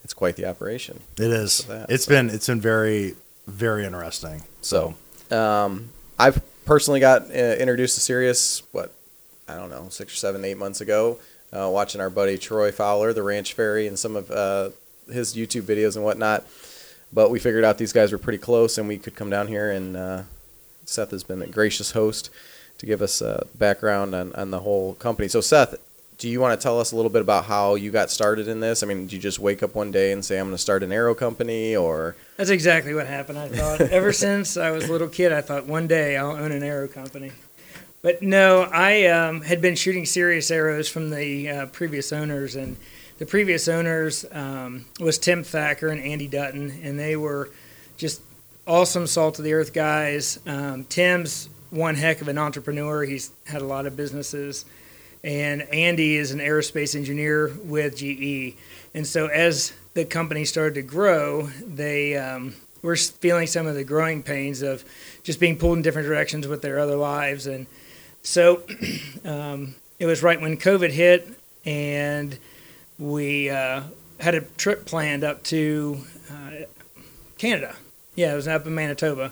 it's 0.04 0.14
quite 0.14 0.36
the 0.36 0.46
operation. 0.46 1.00
It 1.18 1.32
is. 1.32 1.54
So 1.54 1.74
that- 1.74 1.90
It's 1.90 2.06
been 2.06 2.30
it's 2.30 2.48
been 2.48 2.62
very 2.62 3.16
very 3.48 3.86
interesting. 3.86 4.44
So, 4.62 4.94
um, 5.32 5.90
I've 6.20 6.42
personally 6.66 7.00
got 7.00 7.24
uh, 7.24 7.34
introduced 7.34 7.96
to 7.96 8.02
Sirius, 8.02 8.62
what, 8.72 8.94
I 9.48 9.56
don't 9.56 9.72
know, 9.72 9.88
six 9.90 10.14
or 10.14 10.16
seven, 10.18 10.46
eight 10.46 10.58
months 10.58 10.80
ago, 10.80 11.18
uh, 11.54 11.70
watching 11.70 12.02
our 12.02 12.10
buddy 12.10 12.38
Troy 12.38 12.72
Fowler, 12.72 13.14
the 13.14 13.24
Ranch 13.24 13.54
Fairy, 13.54 13.88
and 13.88 13.98
some 13.98 14.16
of 14.16 14.32
uh, 14.32 14.70
his 15.12 15.36
YouTube 15.36 15.64
videos 15.64 15.96
and 15.96 16.06
whatnot. 16.06 16.46
But 17.14 17.30
we 17.30 17.40
figured 17.40 17.64
out 17.64 17.78
these 17.78 17.94
guys 17.94 18.12
were 18.12 18.18
pretty 18.18 18.38
close 18.38 18.78
and 18.78 18.88
we 18.88 18.98
could 18.98 19.16
come 19.16 19.30
down 19.30 19.48
here, 19.48 19.70
and 19.72 19.98
uh, 19.98 20.24
Seth 20.86 21.12
has 21.12 21.24
been 21.24 21.42
a 21.42 21.48
gracious 21.48 21.92
host 21.92 22.30
to 22.78 22.86
give 22.86 23.02
us 23.02 23.22
uh, 23.22 23.46
background 23.56 24.16
on, 24.16 24.34
on 24.34 24.52
the 24.52 24.60
whole 24.60 24.96
company. 24.96 25.28
So, 25.28 25.42
Seth, 25.42 25.76
do 26.18 26.30
you 26.30 26.40
want 26.40 26.60
to 26.60 26.64
tell 26.64 26.80
us 26.80 26.92
a 26.92 26.96
little 26.96 27.10
bit 27.10 27.22
about 27.22 27.46
how 27.46 27.76
you 27.76 27.90
got 27.92 28.12
started 28.12 28.48
in 28.48 28.60
this? 28.60 28.84
I 28.84 28.86
mean, 28.86 29.02
did 29.02 29.14
you 29.14 29.20
just 29.20 29.40
wake 29.40 29.64
up 29.64 29.74
one 29.74 29.92
day 29.92 30.12
and 30.12 30.24
say, 30.24 30.40
I'm 30.40 30.46
going 30.46 30.56
to 30.56 30.62
start 30.62 30.84
an 30.84 30.92
arrow 30.92 31.16
company, 31.16 31.76
or 31.76 32.16
That's 32.38 32.52
exactly 32.52 32.94
what 32.94 33.08
happened. 33.08 33.40
I 33.40 33.50
thought 33.50 33.82
ever 33.82 34.14
since 34.26 34.56
I 34.56 34.72
was 34.72 34.88
a 34.88 34.92
little 34.92 35.08
kid, 35.08 35.34
I 35.34 35.42
thought 35.42 35.66
one 35.66 35.88
day 35.88 36.18
I'll 36.18 36.32
own 36.32 36.52
an 36.52 36.64
arrow 36.64 36.88
company. 36.88 37.32
But 38.02 38.24
no, 38.24 38.64
I 38.64 39.06
um, 39.06 39.42
had 39.42 39.62
been 39.62 39.76
shooting 39.76 40.06
Sirius 40.06 40.50
arrows 40.50 40.90
from 40.90 41.12
the 41.12 41.50
uh, 41.50 41.66
previous 41.68 42.12
owners, 42.12 42.56
and 42.56 42.78
the 43.20 43.28
previous 43.28 43.68
owners 43.68 44.26
um, 44.32 44.86
was 45.00 45.20
Tim 45.20 45.44
Thacker 45.44 45.90
and 45.90 46.02
Andy 46.02 46.28
Dutton, 46.28 46.82
and 46.84 46.98
they 46.98 47.16
were 47.16 47.52
just 47.98 48.22
awesome 48.66 49.06
salt 49.06 49.38
of 49.38 49.46
the 49.46 49.54
earth 49.54 49.72
guys. 49.72 50.40
Um, 50.48 50.86
Tim's 50.86 51.48
one 51.70 51.94
heck 51.94 52.22
of 52.22 52.28
an 52.28 52.40
entrepreneur. 52.40 53.04
He's 53.04 53.32
had 53.46 53.62
a 53.62 53.66
lot 53.66 53.86
of 53.86 53.96
businesses, 53.96 54.66
and 55.24 55.62
Andy 55.72 56.16
is 56.16 56.32
an 56.32 56.40
aerospace 56.40 56.96
engineer 56.96 57.52
with 57.64 57.98
GE. 57.98 58.58
And 58.96 59.06
so 59.06 59.28
as 59.28 59.74
the 59.94 60.06
company 60.06 60.44
started 60.46 60.74
to 60.74 60.82
grow, 60.82 61.44
they 61.64 62.18
um, 62.18 62.56
were 62.82 62.96
feeling 62.96 63.46
some 63.46 63.68
of 63.68 63.76
the 63.76 63.84
growing 63.84 64.24
pains 64.24 64.64
of 64.64 64.84
just 65.22 65.40
being 65.40 65.56
pulled 65.56 65.78
in 65.78 65.84
different 65.84 66.08
directions 66.08 66.48
with 66.48 66.64
their 66.64 66.80
other 66.80 66.96
lives. 66.96 67.46
And 67.46 67.68
so 68.24 68.64
um, 69.26 69.76
it 70.00 70.06
was 70.06 70.24
right 70.24 70.40
when 70.40 70.58
COVID 70.58 70.92
hit, 70.92 71.28
and 71.66 72.38
we 72.98 73.50
uh, 73.50 73.84
had 74.20 74.36
a 74.36 74.42
trip 74.42 74.86
planned 74.86 75.24
up 75.24 75.44
to 75.44 76.00
uh, 76.32 76.52
Canada. 77.38 77.76
Yeah, 78.16 78.34
it 78.34 78.36
was 78.36 78.48
up 78.48 78.66
in 78.66 78.76
Manitoba. 78.76 79.32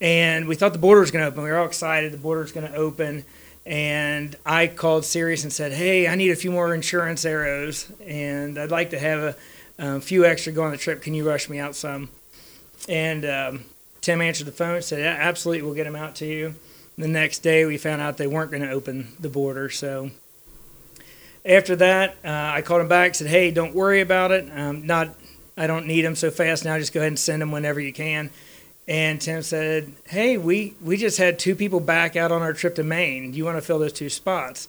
And 0.00 0.48
we 0.48 0.54
thought 0.54 0.72
the 0.72 0.78
border 0.78 1.00
was 1.02 1.10
going 1.10 1.22
to 1.22 1.28
open. 1.28 1.42
We 1.42 1.50
were 1.50 1.58
all 1.58 1.66
excited 1.66 2.12
the 2.12 2.18
border 2.18 2.40
was 2.40 2.52
going 2.52 2.66
to 2.66 2.74
open. 2.74 3.24
And 3.66 4.34
I 4.46 4.66
called 4.66 5.04
Sirius 5.04 5.42
and 5.42 5.52
said, 5.52 5.72
Hey, 5.72 6.08
I 6.08 6.14
need 6.14 6.30
a 6.30 6.36
few 6.36 6.50
more 6.50 6.74
insurance 6.74 7.24
arrows, 7.24 7.92
and 8.06 8.58
I'd 8.58 8.70
like 8.70 8.90
to 8.90 8.98
have 8.98 9.20
a, 9.20 9.36
a 9.78 10.00
few 10.00 10.24
extra 10.24 10.52
go 10.52 10.62
on 10.62 10.70
the 10.70 10.78
trip. 10.78 11.02
Can 11.02 11.12
you 11.12 11.28
rush 11.28 11.50
me 11.50 11.58
out 11.58 11.76
some? 11.76 12.08
And 12.88 13.26
um, 13.26 13.64
Tim 14.00 14.22
answered 14.22 14.46
the 14.46 14.52
phone 14.52 14.76
and 14.76 14.84
said, 14.84 15.00
"Yeah, 15.00 15.14
Absolutely, 15.18 15.62
we'll 15.62 15.74
get 15.74 15.84
them 15.84 15.94
out 15.94 16.14
to 16.16 16.26
you. 16.26 16.54
The 17.00 17.08
next 17.08 17.38
day, 17.38 17.64
we 17.64 17.78
found 17.78 18.02
out 18.02 18.18
they 18.18 18.26
weren't 18.26 18.50
going 18.50 18.62
to 18.62 18.70
open 18.70 19.08
the 19.18 19.30
border. 19.30 19.70
So 19.70 20.10
after 21.46 21.74
that, 21.76 22.18
uh, 22.22 22.28
I 22.28 22.60
called 22.60 22.82
him 22.82 22.88
back 22.88 23.14
said, 23.14 23.28
Hey, 23.28 23.50
don't 23.50 23.74
worry 23.74 24.02
about 24.02 24.32
it. 24.32 24.50
Um, 24.54 24.86
not, 24.86 25.08
I 25.56 25.66
don't 25.66 25.86
need 25.86 26.02
them 26.02 26.14
so 26.14 26.30
fast 26.30 26.66
now. 26.66 26.76
Just 26.76 26.92
go 26.92 27.00
ahead 27.00 27.08
and 27.08 27.18
send 27.18 27.40
them 27.40 27.52
whenever 27.52 27.80
you 27.80 27.94
can. 27.94 28.28
And 28.86 29.18
Tim 29.18 29.40
said, 29.40 29.94
Hey, 30.08 30.36
we, 30.36 30.74
we 30.82 30.98
just 30.98 31.16
had 31.16 31.38
two 31.38 31.56
people 31.56 31.80
back 31.80 32.16
out 32.16 32.32
on 32.32 32.42
our 32.42 32.52
trip 32.52 32.74
to 32.74 32.84
Maine. 32.84 33.30
Do 33.30 33.38
you 33.38 33.46
want 33.46 33.56
to 33.56 33.62
fill 33.62 33.78
those 33.78 33.94
two 33.94 34.10
spots? 34.10 34.68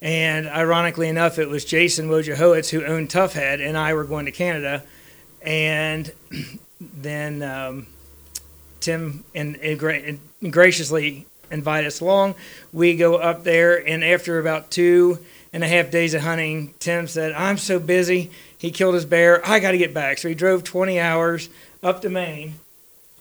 And 0.00 0.46
ironically 0.46 1.08
enough, 1.08 1.40
it 1.40 1.48
was 1.48 1.64
Jason 1.64 2.08
Wojciechowicz 2.08 2.70
who 2.70 2.84
owned 2.84 3.08
Tuffhead, 3.08 3.66
and 3.66 3.76
I 3.76 3.94
were 3.94 4.04
going 4.04 4.26
to 4.26 4.32
Canada. 4.32 4.84
And 5.42 6.12
then 6.80 7.42
um, 7.42 7.88
Tim 8.78 9.24
and, 9.34 9.56
and 9.56 10.52
graciously 10.52 11.26
invite 11.54 11.86
us 11.86 12.00
along. 12.00 12.34
We 12.72 12.96
go 12.96 13.16
up 13.16 13.44
there, 13.44 13.76
and 13.86 14.04
after 14.04 14.38
about 14.38 14.70
two 14.70 15.18
and 15.52 15.64
a 15.64 15.68
half 15.68 15.90
days 15.90 16.12
of 16.12 16.22
hunting, 16.22 16.74
Tim 16.78 17.06
said, 17.06 17.32
"I'm 17.32 17.56
so 17.56 17.78
busy. 17.78 18.30
He 18.58 18.70
killed 18.70 18.94
his 18.94 19.06
bear. 19.06 19.46
I 19.48 19.60
got 19.60 19.70
to 19.70 19.78
get 19.78 19.94
back." 19.94 20.18
So 20.18 20.28
he 20.28 20.34
drove 20.34 20.64
20 20.64 21.00
hours 21.00 21.48
up 21.82 22.02
to 22.02 22.10
Maine 22.10 22.54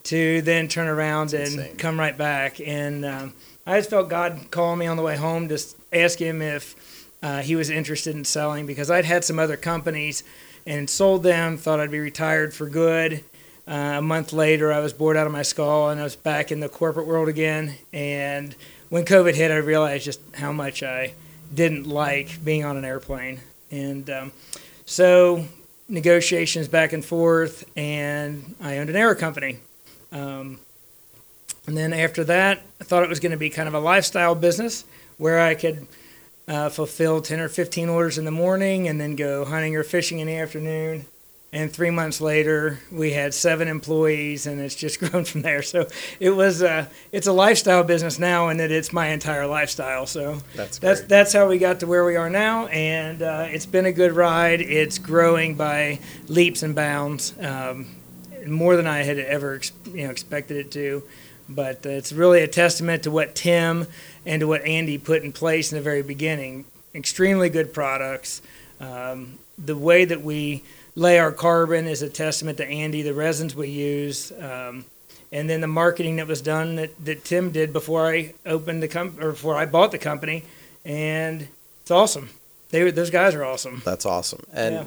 to 0.04 0.42
then 0.42 0.68
turn 0.68 0.88
around 0.88 1.34
and 1.34 1.54
insane. 1.54 1.78
come 1.78 2.00
right 2.00 2.18
back. 2.18 2.60
And 2.60 3.06
um, 3.06 3.34
I 3.66 3.78
just 3.80 3.90
felt 3.90 4.10
God 4.10 4.40
calling 4.52 4.80
me 4.80 4.88
on 4.88 4.98
the 4.98 5.04
way 5.04 5.16
home 5.16 5.48
to 5.50 5.58
ask 5.94 6.20
him 6.20 6.42
if 6.42 6.76
uh, 7.22 7.42
he 7.42 7.56
was 7.56 7.70
interested 7.70 8.16
in 8.16 8.26
selling 8.26 8.66
because 8.66 8.92
I'd 8.92 9.06
had 9.06 9.24
some 9.24 9.40
other 9.40 9.56
companies 9.56 10.24
and 10.66 10.90
sold 10.90 11.24
them. 11.24 11.58
Thought 11.58 11.80
I'd 11.80 11.92
be 11.92 12.00
retired 12.00 12.54
for 12.54 12.68
good. 12.68 13.24
Uh, 13.66 13.96
a 13.98 14.02
month 14.02 14.34
later, 14.34 14.74
I 14.74 14.80
was 14.80 14.92
bored 14.92 15.16
out 15.16 15.26
of 15.26 15.32
my 15.32 15.42
skull 15.42 15.90
and 15.90 16.00
I 16.00 16.04
was 16.04 16.16
back 16.16 16.52
in 16.52 16.60
the 16.60 16.70
corporate 16.70 17.08
world 17.08 17.30
again. 17.30 17.76
And 17.94 18.56
when 18.90 19.06
COVID 19.06 19.36
hit, 19.36 19.52
I 19.52 19.58
realized 19.58 20.06
just 20.06 20.20
how 20.36 20.52
much 20.52 20.84
I 20.84 21.14
didn't 21.54 21.88
like 21.88 22.44
being 22.44 22.66
on 22.66 22.76
an 22.76 22.84
airplane. 22.84 23.40
And 23.72 24.10
um, 24.10 24.32
so 24.86 25.46
negotiations 25.88 26.68
back 26.68 26.94
and 26.94 27.04
forth, 27.04 27.64
and 27.78 28.56
I 28.62 28.80
owned 28.80 28.90
an 28.90 28.96
arrow 28.96 29.16
company. 29.16 29.60
Um, 30.12 30.60
and 31.66 31.78
then 31.78 31.94
after 31.94 32.24
that, 32.26 32.62
I 32.82 32.84
thought 32.84 33.04
it 33.04 33.10
was 33.10 33.20
going 33.20 33.32
to 33.32 33.38
be 33.38 33.50
kind 33.50 33.68
of 33.68 33.74
a 33.74 33.80
lifestyle 33.80 34.36
business 34.36 34.84
where 35.18 35.40
I 35.40 35.56
could 35.56 35.88
uh, 36.48 36.70
fulfill 36.70 37.22
10 37.22 37.40
or 37.40 37.48
15 37.48 37.88
orders 37.88 38.18
in 38.18 38.26
the 38.26 38.32
morning 38.32 38.88
and 38.88 39.00
then 39.00 39.16
go 39.16 39.46
hunting 39.46 39.76
or 39.76 39.84
fishing 39.84 40.20
in 40.20 40.28
the 40.28 40.36
afternoon. 40.36 41.06
And 41.54 41.72
three 41.72 41.92
months 41.92 42.20
later, 42.20 42.80
we 42.92 43.12
had 43.12 43.32
seven 43.32 43.68
employees, 43.68 44.48
and 44.48 44.60
it's 44.60 44.74
just 44.74 45.00
grown 45.12 45.24
from 45.24 45.44
there. 45.44 45.62
So 45.62 45.88
it 46.20 46.32
was 46.32 46.64
uh, 46.64 46.88
it's 47.12 47.28
a 47.28 47.32
lifestyle 47.32 47.84
business 47.84 48.18
now, 48.18 48.50
and 48.50 48.60
that 48.60 48.72
it's 48.72 48.92
my 48.92 49.10
entire 49.10 49.46
lifestyle. 49.46 50.08
So 50.08 50.40
That's 50.56 50.80
that's 50.80 51.02
that's 51.02 51.32
how 51.32 51.48
we 51.48 51.60
got 51.60 51.80
to 51.82 51.88
where 51.88 52.04
we 52.06 52.16
are 52.16 52.30
now, 52.30 52.66
and 52.68 53.22
uh, 53.22 53.46
it's 53.50 53.68
been 53.68 53.86
a 53.86 53.92
good 53.92 54.14
ride. 54.14 54.62
It's 54.62 54.98
growing 54.98 55.54
by 55.54 56.00
leaps 56.28 56.64
and 56.64 56.74
bounds, 56.74 57.36
um, 57.40 57.86
more 58.48 58.76
than 58.76 58.88
I 58.88 59.04
had 59.04 59.20
ever 59.20 59.62
you 59.94 60.06
know 60.06 60.10
expected 60.10 60.58
it 60.58 60.72
to. 60.72 61.04
But 61.48 61.86
uh, 61.86 61.90
it's 61.90 62.12
really 62.12 62.42
a 62.42 62.48
testament 62.48 63.04
to 63.04 63.12
what 63.12 63.36
Tim 63.36 63.86
and 64.26 64.40
to 64.40 64.48
what 64.48 64.64
Andy 64.66 64.98
put 64.98 65.22
in 65.22 65.32
place 65.32 65.72
in 65.72 65.78
the 65.78 65.84
very 65.84 66.02
beginning. 66.02 66.66
Extremely 66.96 67.50
good 67.50 67.76
products. 67.76 68.42
Um, 68.80 69.38
the 69.56 69.78
way 69.78 70.04
that 70.06 70.24
we 70.24 70.64
lay 70.96 71.20
our 71.20 71.32
carbon 71.32 71.88
is 71.88 72.02
a 72.02 72.10
testament 72.10 72.58
to 72.58 72.68
Andy. 72.68 73.02
The 73.02 73.14
resins 73.14 73.56
we 73.56 73.70
use. 73.70 74.32
Um, 74.40 74.86
and 75.32 75.50
then 75.50 75.62
the 75.62 75.68
marketing 75.68 76.18
that 76.18 76.28
was 76.28 76.42
done 76.42 76.76
that, 76.76 77.06
that 77.06 77.24
Tim 77.26 77.52
did 77.52 77.74
before 77.74 78.06
I 78.08 78.34
opened 78.46 78.84
the 78.84 78.88
com- 78.88 79.18
or 79.20 79.32
before 79.32 79.56
I 79.56 79.66
bought 79.66 79.92
the 79.92 79.98
company, 79.98 80.44
and 80.86 81.48
it's 81.82 81.90
awesome. 81.92 82.30
They 82.70 82.84
were, 82.84 82.92
those 82.92 83.10
guys 83.10 83.34
are 83.34 83.44
awesome. 83.44 83.82
That's 83.84 84.06
awesome. 84.06 84.44
And 84.54 84.76
Yeah. 84.76 84.84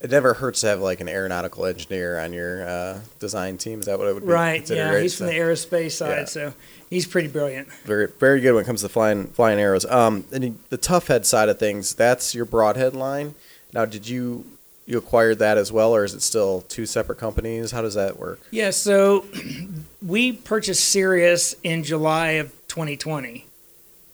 it 0.00 0.10
never 0.10 0.34
hurts 0.34 0.60
to 0.62 0.66
have 0.68 0.80
like 0.80 1.00
an 1.00 1.08
aeronautical 1.08 1.66
engineer 1.66 2.18
on 2.18 2.32
your 2.32 2.68
uh, 2.68 2.98
design 3.20 3.56
team. 3.58 3.78
Is 3.80 3.86
that 3.86 3.96
what 3.98 4.08
it 4.08 4.14
would 4.14 4.24
be? 4.24 4.28
Right? 4.28 4.68
Yeah, 4.68 4.90
right? 4.90 5.02
he's 5.02 5.16
from 5.16 5.26
the 5.26 5.32
aerospace 5.34 5.92
side, 5.92 6.18
Yeah. 6.18 6.24
so 6.24 6.54
he's 6.90 7.06
pretty 7.06 7.28
brilliant. 7.28 7.68
very 7.84 8.08
very 8.18 8.40
good 8.40 8.54
when 8.54 8.64
it 8.64 8.66
comes 8.66 8.80
to 8.82 8.88
flying 8.88 9.28
flying 9.28 9.60
arrows. 9.60 9.84
Um, 9.86 10.24
and 10.32 10.58
the 10.70 10.78
Tuffhead 10.78 11.24
side 11.24 11.48
of 11.48 11.60
things, 11.60 11.94
that's 11.94 12.34
your 12.34 12.44
broadhead 12.44 12.94
line. 12.96 13.34
Now, 13.72 13.84
did 13.84 14.08
you 14.08 14.44
you 14.86 14.98
acquired 14.98 15.38
that 15.38 15.56
as 15.56 15.72
well, 15.72 15.94
or 15.94 16.04
is 16.04 16.14
it 16.14 16.20
still 16.22 16.62
two 16.62 16.86
separate 16.86 17.18
companies? 17.18 17.70
How 17.70 17.82
does 17.82 17.94
that 17.94 18.18
work? 18.18 18.40
Yeah, 18.50 18.70
so 18.70 19.24
we 20.02 20.32
purchased 20.32 20.84
Sirius 20.84 21.54
in 21.62 21.84
July 21.84 22.32
of 22.32 22.50
2020. 22.68 23.46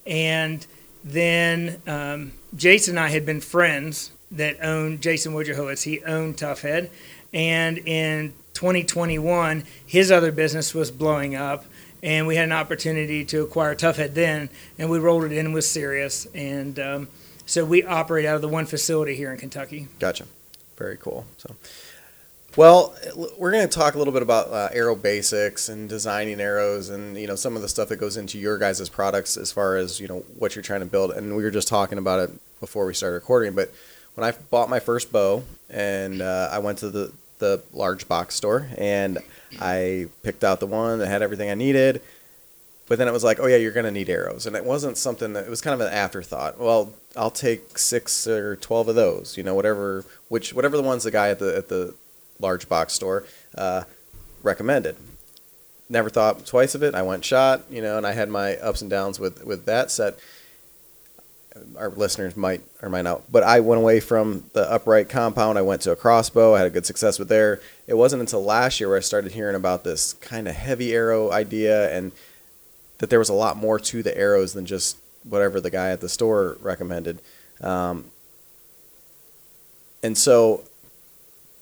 And 0.07 0.65
then 1.03 1.81
um, 1.87 2.33
Jason 2.55 2.97
and 2.97 3.05
I 3.05 3.09
had 3.09 3.25
been 3.25 3.41
friends 3.41 4.11
that 4.31 4.63
owned 4.63 5.01
Jason 5.01 5.33
Wojciechowicz. 5.33 5.83
He 5.83 6.03
owned 6.03 6.37
Tuffhead. 6.37 6.89
And 7.33 7.77
in 7.79 8.33
2021, 8.53 9.63
his 9.85 10.11
other 10.11 10.31
business 10.31 10.73
was 10.73 10.89
blowing 10.89 11.35
up. 11.35 11.65
And 12.03 12.25
we 12.25 12.35
had 12.35 12.45
an 12.45 12.51
opportunity 12.51 13.23
to 13.25 13.43
acquire 13.43 13.75
Tuffhead 13.75 14.13
then. 14.13 14.49
And 14.79 14.89
we 14.89 14.99
rolled 14.99 15.25
it 15.25 15.31
in 15.33 15.51
with 15.53 15.65
Sirius. 15.65 16.27
And 16.33 16.79
um, 16.79 17.07
so 17.45 17.65
we 17.65 17.83
operate 17.83 18.25
out 18.25 18.35
of 18.35 18.41
the 18.41 18.47
one 18.47 18.65
facility 18.65 19.15
here 19.15 19.31
in 19.31 19.37
Kentucky. 19.37 19.87
Gotcha. 19.99 20.25
Very 20.81 20.97
cool. 20.97 21.27
So, 21.37 21.55
well, 22.55 22.95
we're 23.37 23.51
going 23.51 23.67
to 23.67 23.73
talk 23.73 23.93
a 23.93 23.99
little 23.99 24.11
bit 24.11 24.23
about 24.23 24.49
uh, 24.49 24.69
arrow 24.73 24.95
basics 24.95 25.69
and 25.69 25.87
designing 25.87 26.41
arrows, 26.41 26.89
and 26.89 27.15
you 27.15 27.27
know 27.27 27.35
some 27.35 27.55
of 27.55 27.61
the 27.61 27.69
stuff 27.69 27.89
that 27.89 27.97
goes 27.97 28.17
into 28.17 28.39
your 28.39 28.57
guys' 28.57 28.89
products 28.89 29.37
as 29.37 29.51
far 29.51 29.77
as 29.77 29.99
you 29.99 30.07
know 30.07 30.25
what 30.39 30.55
you're 30.55 30.63
trying 30.63 30.79
to 30.79 30.87
build. 30.87 31.11
And 31.11 31.35
we 31.37 31.43
were 31.43 31.51
just 31.51 31.67
talking 31.67 31.99
about 31.99 32.19
it 32.19 32.31
before 32.59 32.87
we 32.87 32.95
started 32.95 33.13
recording. 33.13 33.53
But 33.53 33.71
when 34.15 34.27
I 34.27 34.35
bought 34.49 34.71
my 34.71 34.79
first 34.79 35.11
bow, 35.11 35.43
and 35.69 36.19
uh, 36.19 36.49
I 36.51 36.57
went 36.57 36.79
to 36.79 36.89
the 36.89 37.13
the 37.37 37.61
large 37.73 38.07
box 38.07 38.33
store, 38.33 38.67
and 38.75 39.19
I 39.59 40.07
picked 40.23 40.43
out 40.43 40.59
the 40.59 40.65
one 40.65 40.97
that 40.97 41.07
had 41.09 41.21
everything 41.21 41.51
I 41.51 41.55
needed. 41.55 42.01
But 42.91 42.97
then 42.97 43.07
it 43.07 43.13
was 43.13 43.23
like, 43.23 43.39
oh 43.39 43.45
yeah, 43.45 43.55
you're 43.55 43.71
gonna 43.71 43.89
need 43.89 44.09
arrows, 44.09 44.45
and 44.45 44.53
it 44.53 44.65
wasn't 44.65 44.97
something 44.97 45.31
that 45.31 45.45
it 45.45 45.49
was 45.49 45.61
kind 45.61 45.73
of 45.73 45.79
an 45.79 45.93
afterthought. 45.93 46.59
Well, 46.59 46.93
I'll 47.15 47.31
take 47.31 47.77
six 47.77 48.27
or 48.27 48.57
twelve 48.57 48.89
of 48.89 48.95
those, 48.95 49.37
you 49.37 49.43
know, 49.43 49.55
whatever, 49.55 50.03
which 50.27 50.53
whatever 50.53 50.75
the 50.75 50.83
ones 50.83 51.05
the 51.05 51.11
guy 51.11 51.29
at 51.29 51.39
the 51.39 51.55
at 51.55 51.69
the 51.69 51.95
large 52.41 52.67
box 52.67 52.91
store 52.91 53.23
uh, 53.57 53.83
recommended. 54.43 54.97
Never 55.87 56.09
thought 56.09 56.45
twice 56.45 56.75
of 56.75 56.83
it. 56.83 56.93
I 56.93 57.01
went 57.01 57.23
shot, 57.23 57.61
you 57.69 57.81
know, 57.81 57.95
and 57.95 58.05
I 58.05 58.11
had 58.11 58.27
my 58.27 58.57
ups 58.57 58.81
and 58.81 58.89
downs 58.91 59.21
with 59.21 59.45
with 59.45 59.63
that 59.67 59.89
set. 59.89 60.19
Our 61.77 61.91
listeners 61.91 62.35
might 62.35 62.59
or 62.81 62.89
might 62.89 63.03
not, 63.03 63.31
but 63.31 63.43
I 63.43 63.61
went 63.61 63.79
away 63.79 64.01
from 64.01 64.49
the 64.51 64.69
upright 64.69 65.07
compound. 65.07 65.57
I 65.57 65.61
went 65.61 65.81
to 65.83 65.91
a 65.91 65.95
crossbow. 65.95 66.55
I 66.55 66.57
had 66.57 66.67
a 66.67 66.69
good 66.71 66.85
success 66.85 67.19
with 67.19 67.29
there. 67.29 67.61
It 67.87 67.93
wasn't 67.93 68.19
until 68.19 68.43
last 68.43 68.81
year 68.81 68.89
where 68.89 68.97
I 68.97 69.01
started 69.01 69.31
hearing 69.31 69.55
about 69.55 69.85
this 69.85 70.11
kind 70.11 70.49
of 70.49 70.55
heavy 70.55 70.93
arrow 70.93 71.31
idea 71.31 71.89
and 71.95 72.11
that 73.01 73.09
there 73.09 73.19
was 73.19 73.29
a 73.29 73.33
lot 73.33 73.57
more 73.57 73.79
to 73.79 74.03
the 74.03 74.15
arrows 74.15 74.53
than 74.53 74.63
just 74.63 74.95
whatever 75.23 75.59
the 75.59 75.71
guy 75.71 75.89
at 75.89 76.01
the 76.01 76.07
store 76.07 76.55
recommended. 76.61 77.19
Um, 77.59 78.05
and 80.03 80.15
so 80.15 80.63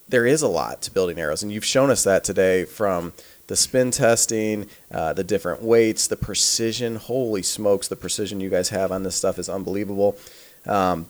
there 0.10 0.25
is 0.25 0.41
a 0.41 0.49
lot 0.49 0.82
to 0.82 0.91
building 0.91 1.17
arrows, 1.17 1.41
and 1.41 1.49
you've 1.49 1.63
shown 1.63 1.89
us 1.89 2.04
that 2.04 2.25
today 2.25 2.65
from 2.65 3.13
the 3.47 3.56
spin 3.56 3.89
testing, 3.89 4.67
uh, 4.91 5.13
the 5.13 5.23
different 5.23 5.62
weights, 5.63 6.08
the 6.08 6.17
precision. 6.17 6.97
Holy 6.97 7.41
smokes, 7.41 7.88
the 7.88 7.95
precision 7.95 8.41
you 8.41 8.49
guys 8.49 8.69
have 8.69 8.91
on 8.91 9.04
this 9.04 9.15
stuff 9.15 9.39
is 9.39 9.47
unbelievable. 9.47 10.17
Um, 10.65 11.06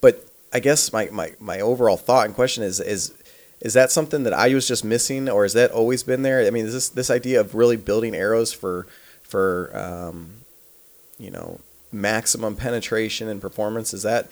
but 0.00 0.26
I 0.52 0.58
guess 0.58 0.92
my, 0.92 1.08
my, 1.12 1.34
my 1.38 1.60
overall 1.60 1.96
thought 1.96 2.26
and 2.26 2.34
question 2.34 2.64
is 2.64 2.80
is 2.80 3.14
is 3.60 3.74
that 3.74 3.92
something 3.92 4.24
that 4.24 4.32
I 4.32 4.52
was 4.54 4.66
just 4.66 4.84
missing, 4.84 5.28
or 5.28 5.42
has 5.42 5.52
that 5.52 5.70
always 5.70 6.02
been 6.02 6.22
there? 6.22 6.44
I 6.44 6.50
mean, 6.50 6.64
is 6.64 6.72
this 6.72 6.88
this 6.88 7.10
idea 7.10 7.40
of 7.40 7.54
really 7.54 7.76
building 7.76 8.14
arrows 8.14 8.52
for 8.52 8.86
for 9.30 9.70
um, 9.74 10.30
you 11.18 11.30
know 11.30 11.60
maximum 11.92 12.56
penetration 12.56 13.28
and 13.28 13.40
performance 13.40 13.92
is 13.92 14.02
that 14.02 14.30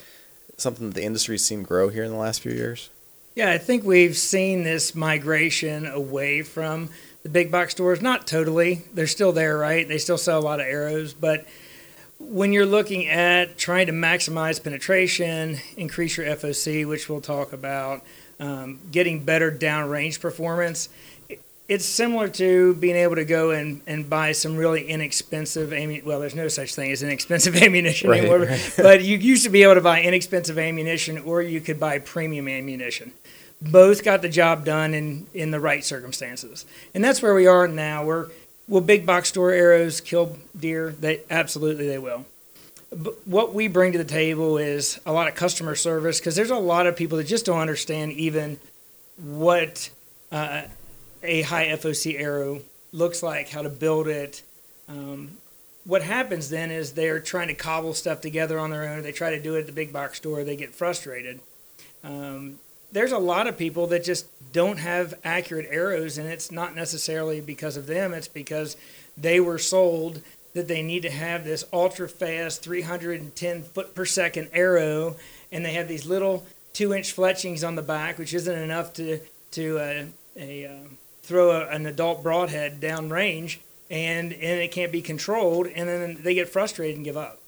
something 0.56 0.88
that 0.88 0.94
the 0.94 1.04
industry's 1.04 1.44
seen 1.44 1.62
grow 1.62 1.88
here 1.88 2.04
in 2.04 2.10
the 2.10 2.16
last 2.16 2.40
few 2.40 2.52
years? 2.52 2.90
Yeah, 3.34 3.52
I 3.52 3.58
think 3.58 3.84
we've 3.84 4.16
seen 4.16 4.64
this 4.64 4.94
migration 4.94 5.86
away 5.86 6.42
from 6.42 6.90
the 7.22 7.28
big 7.28 7.52
box 7.52 7.72
stores. 7.72 8.02
Not 8.02 8.26
totally. 8.26 8.82
They're 8.92 9.06
still 9.06 9.32
there, 9.32 9.56
right? 9.56 9.86
They 9.86 9.98
still 9.98 10.18
sell 10.18 10.40
a 10.40 10.42
lot 10.42 10.58
of 10.58 10.66
arrows. 10.66 11.14
But 11.14 11.46
when 12.18 12.52
you're 12.52 12.66
looking 12.66 13.06
at 13.06 13.56
trying 13.56 13.86
to 13.86 13.92
maximize 13.92 14.62
penetration, 14.62 15.58
increase 15.76 16.16
your 16.16 16.26
FOC, 16.26 16.86
which 16.88 17.08
we'll 17.08 17.20
talk 17.20 17.52
about, 17.52 18.02
um, 18.40 18.80
getting 18.90 19.24
better 19.24 19.52
downrange 19.52 20.20
performance, 20.20 20.88
it's 21.68 21.84
similar 21.84 22.28
to 22.28 22.74
being 22.74 22.96
able 22.96 23.16
to 23.16 23.26
go 23.26 23.50
and, 23.50 23.82
and 23.86 24.08
buy 24.08 24.32
some 24.32 24.56
really 24.56 24.88
inexpensive 24.88 25.70
ammunition. 25.72 26.08
Well, 26.08 26.18
there's 26.18 26.34
no 26.34 26.48
such 26.48 26.74
thing 26.74 26.90
as 26.90 27.02
inexpensive 27.02 27.54
ammunition 27.62 28.08
Right, 28.08 28.20
anymore, 28.20 28.46
right. 28.46 28.74
but 28.78 29.04
you 29.04 29.18
used 29.18 29.44
to 29.44 29.50
be 29.50 29.62
able 29.62 29.74
to 29.74 29.82
buy 29.82 30.02
inexpensive 30.02 30.58
ammunition 30.58 31.18
or 31.18 31.42
you 31.42 31.60
could 31.60 31.78
buy 31.78 31.98
premium 31.98 32.48
ammunition. 32.48 33.12
Both 33.60 34.02
got 34.02 34.22
the 34.22 34.30
job 34.30 34.64
done 34.64 34.94
in, 34.94 35.26
in 35.34 35.50
the 35.50 35.60
right 35.60 35.84
circumstances. 35.84 36.64
And 36.94 37.04
that's 37.04 37.20
where 37.20 37.34
we 37.34 37.46
are 37.46 37.68
now. 37.68 38.04
We're, 38.04 38.28
will 38.66 38.80
big 38.80 39.04
box 39.04 39.28
store 39.28 39.50
arrows 39.50 40.00
kill 40.00 40.38
deer? 40.58 40.94
They 40.98 41.20
Absolutely, 41.28 41.86
they 41.86 41.98
will. 41.98 42.24
But 42.90 43.26
what 43.26 43.52
we 43.52 43.68
bring 43.68 43.92
to 43.92 43.98
the 43.98 44.04
table 44.04 44.56
is 44.56 44.98
a 45.04 45.12
lot 45.12 45.28
of 45.28 45.34
customer 45.34 45.74
service 45.74 46.18
because 46.18 46.34
there's 46.34 46.50
a 46.50 46.56
lot 46.56 46.86
of 46.86 46.96
people 46.96 47.18
that 47.18 47.24
just 47.26 47.44
don't 47.44 47.58
understand 47.60 48.12
even 48.12 48.58
what 49.18 49.90
uh, 50.32 50.62
a 51.22 51.42
high 51.42 51.66
FOC 51.68 52.20
arrow 52.20 52.60
looks 52.92 53.22
like, 53.22 53.48
how 53.48 53.62
to 53.62 53.68
build 53.68 54.08
it. 54.08 54.42
Um, 54.88 55.38
what 55.84 56.02
happens 56.02 56.50
then 56.50 56.70
is 56.70 56.92
they're 56.92 57.20
trying 57.20 57.48
to 57.48 57.54
cobble 57.54 57.94
stuff 57.94 58.20
together 58.20 58.58
on 58.58 58.70
their 58.70 58.88
own. 58.88 59.02
They 59.02 59.12
try 59.12 59.30
to 59.30 59.40
do 59.40 59.54
it 59.56 59.60
at 59.60 59.66
the 59.66 59.72
big 59.72 59.92
box 59.92 60.18
store. 60.18 60.44
They 60.44 60.56
get 60.56 60.74
frustrated. 60.74 61.40
Um, 62.04 62.58
there's 62.92 63.12
a 63.12 63.18
lot 63.18 63.46
of 63.46 63.58
people 63.58 63.86
that 63.88 64.04
just 64.04 64.26
don't 64.52 64.78
have 64.78 65.14
accurate 65.24 65.66
arrows, 65.70 66.18
and 66.18 66.28
it's 66.28 66.50
not 66.50 66.74
necessarily 66.74 67.40
because 67.40 67.76
of 67.76 67.86
them. 67.86 68.14
It's 68.14 68.28
because 68.28 68.76
they 69.16 69.40
were 69.40 69.58
sold 69.58 70.22
that 70.54 70.68
they 70.68 70.82
need 70.82 71.02
to 71.02 71.10
have 71.10 71.44
this 71.44 71.64
ultra 71.72 72.08
fast 72.08 72.62
310 72.62 73.62
foot 73.62 73.94
per 73.94 74.04
second 74.04 74.48
arrow, 74.52 75.16
and 75.52 75.64
they 75.64 75.72
have 75.74 75.88
these 75.88 76.06
little 76.06 76.46
two 76.72 76.94
inch 76.94 77.12
fletchings 77.12 77.62
on 77.62 77.74
the 77.74 77.82
back, 77.82 78.18
which 78.18 78.34
isn't 78.34 78.58
enough 78.58 78.92
to 78.94 79.20
to 79.50 79.78
uh, 79.78 80.04
a, 80.36 80.66
uh, 80.66 80.88
throw 81.28 81.50
a, 81.50 81.66
an 81.68 81.84
adult 81.86 82.22
broadhead 82.22 82.80
down 82.80 83.10
range, 83.10 83.60
and 83.90 84.32
and 84.32 84.60
it 84.60 84.72
can't 84.72 84.90
be 84.90 85.02
controlled, 85.02 85.66
and 85.66 85.88
then 85.88 86.18
they 86.22 86.34
get 86.34 86.48
frustrated 86.48 86.96
and 86.96 87.04
give 87.04 87.16
up. 87.16 87.38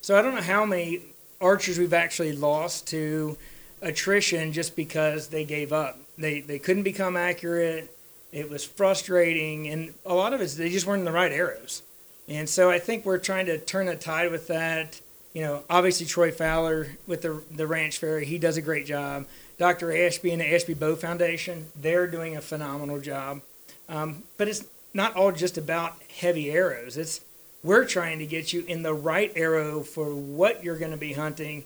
So 0.00 0.16
I 0.16 0.22
don't 0.22 0.34
know 0.34 0.40
how 0.40 0.64
many 0.64 1.00
archers 1.40 1.78
we've 1.78 1.92
actually 1.92 2.32
lost 2.32 2.86
to 2.88 3.36
attrition 3.82 4.52
just 4.52 4.76
because 4.76 5.28
they 5.28 5.44
gave 5.44 5.72
up. 5.72 5.98
They 6.16 6.40
they 6.40 6.60
couldn't 6.60 6.84
become 6.84 7.16
accurate. 7.16 7.90
It 8.32 8.48
was 8.48 8.64
frustrating, 8.64 9.68
and 9.68 9.94
a 10.06 10.14
lot 10.14 10.32
of 10.32 10.40
it 10.40 10.44
is 10.44 10.56
they 10.56 10.70
just 10.70 10.86
weren't 10.86 11.00
in 11.00 11.04
the 11.04 11.12
right 11.12 11.32
arrows. 11.32 11.82
And 12.28 12.48
so 12.48 12.70
I 12.70 12.78
think 12.78 13.04
we're 13.04 13.18
trying 13.18 13.46
to 13.46 13.58
turn 13.58 13.86
the 13.86 13.96
tide 13.96 14.30
with 14.30 14.46
that. 14.46 15.00
You 15.34 15.42
know, 15.42 15.64
obviously 15.68 16.06
Troy 16.06 16.30
Fowler 16.30 16.96
with 17.06 17.22
the 17.22 17.42
the 17.50 17.66
Ranch 17.66 17.98
Fairy, 17.98 18.24
he 18.24 18.38
does 18.38 18.56
a 18.56 18.62
great 18.62 18.86
job. 18.86 19.26
Dr. 19.58 19.96
Ashby 19.96 20.32
and 20.32 20.40
the 20.40 20.54
Ashby 20.54 20.74
Bow 20.74 20.96
Foundation, 20.96 21.66
they're 21.76 22.06
doing 22.06 22.36
a 22.36 22.40
phenomenal 22.40 23.00
job. 23.00 23.40
Um, 23.88 24.24
but 24.36 24.48
it's 24.48 24.64
not 24.92 25.14
all 25.16 25.32
just 25.32 25.58
about 25.58 25.94
heavy 26.20 26.50
arrows. 26.50 26.96
It's 26.96 27.20
we're 27.62 27.84
trying 27.86 28.18
to 28.18 28.26
get 28.26 28.52
you 28.52 28.64
in 28.66 28.82
the 28.82 28.94
right 28.94 29.32
arrow 29.34 29.80
for 29.80 30.14
what 30.14 30.62
you're 30.62 30.78
going 30.78 30.90
to 30.90 30.96
be 30.96 31.14
hunting. 31.14 31.64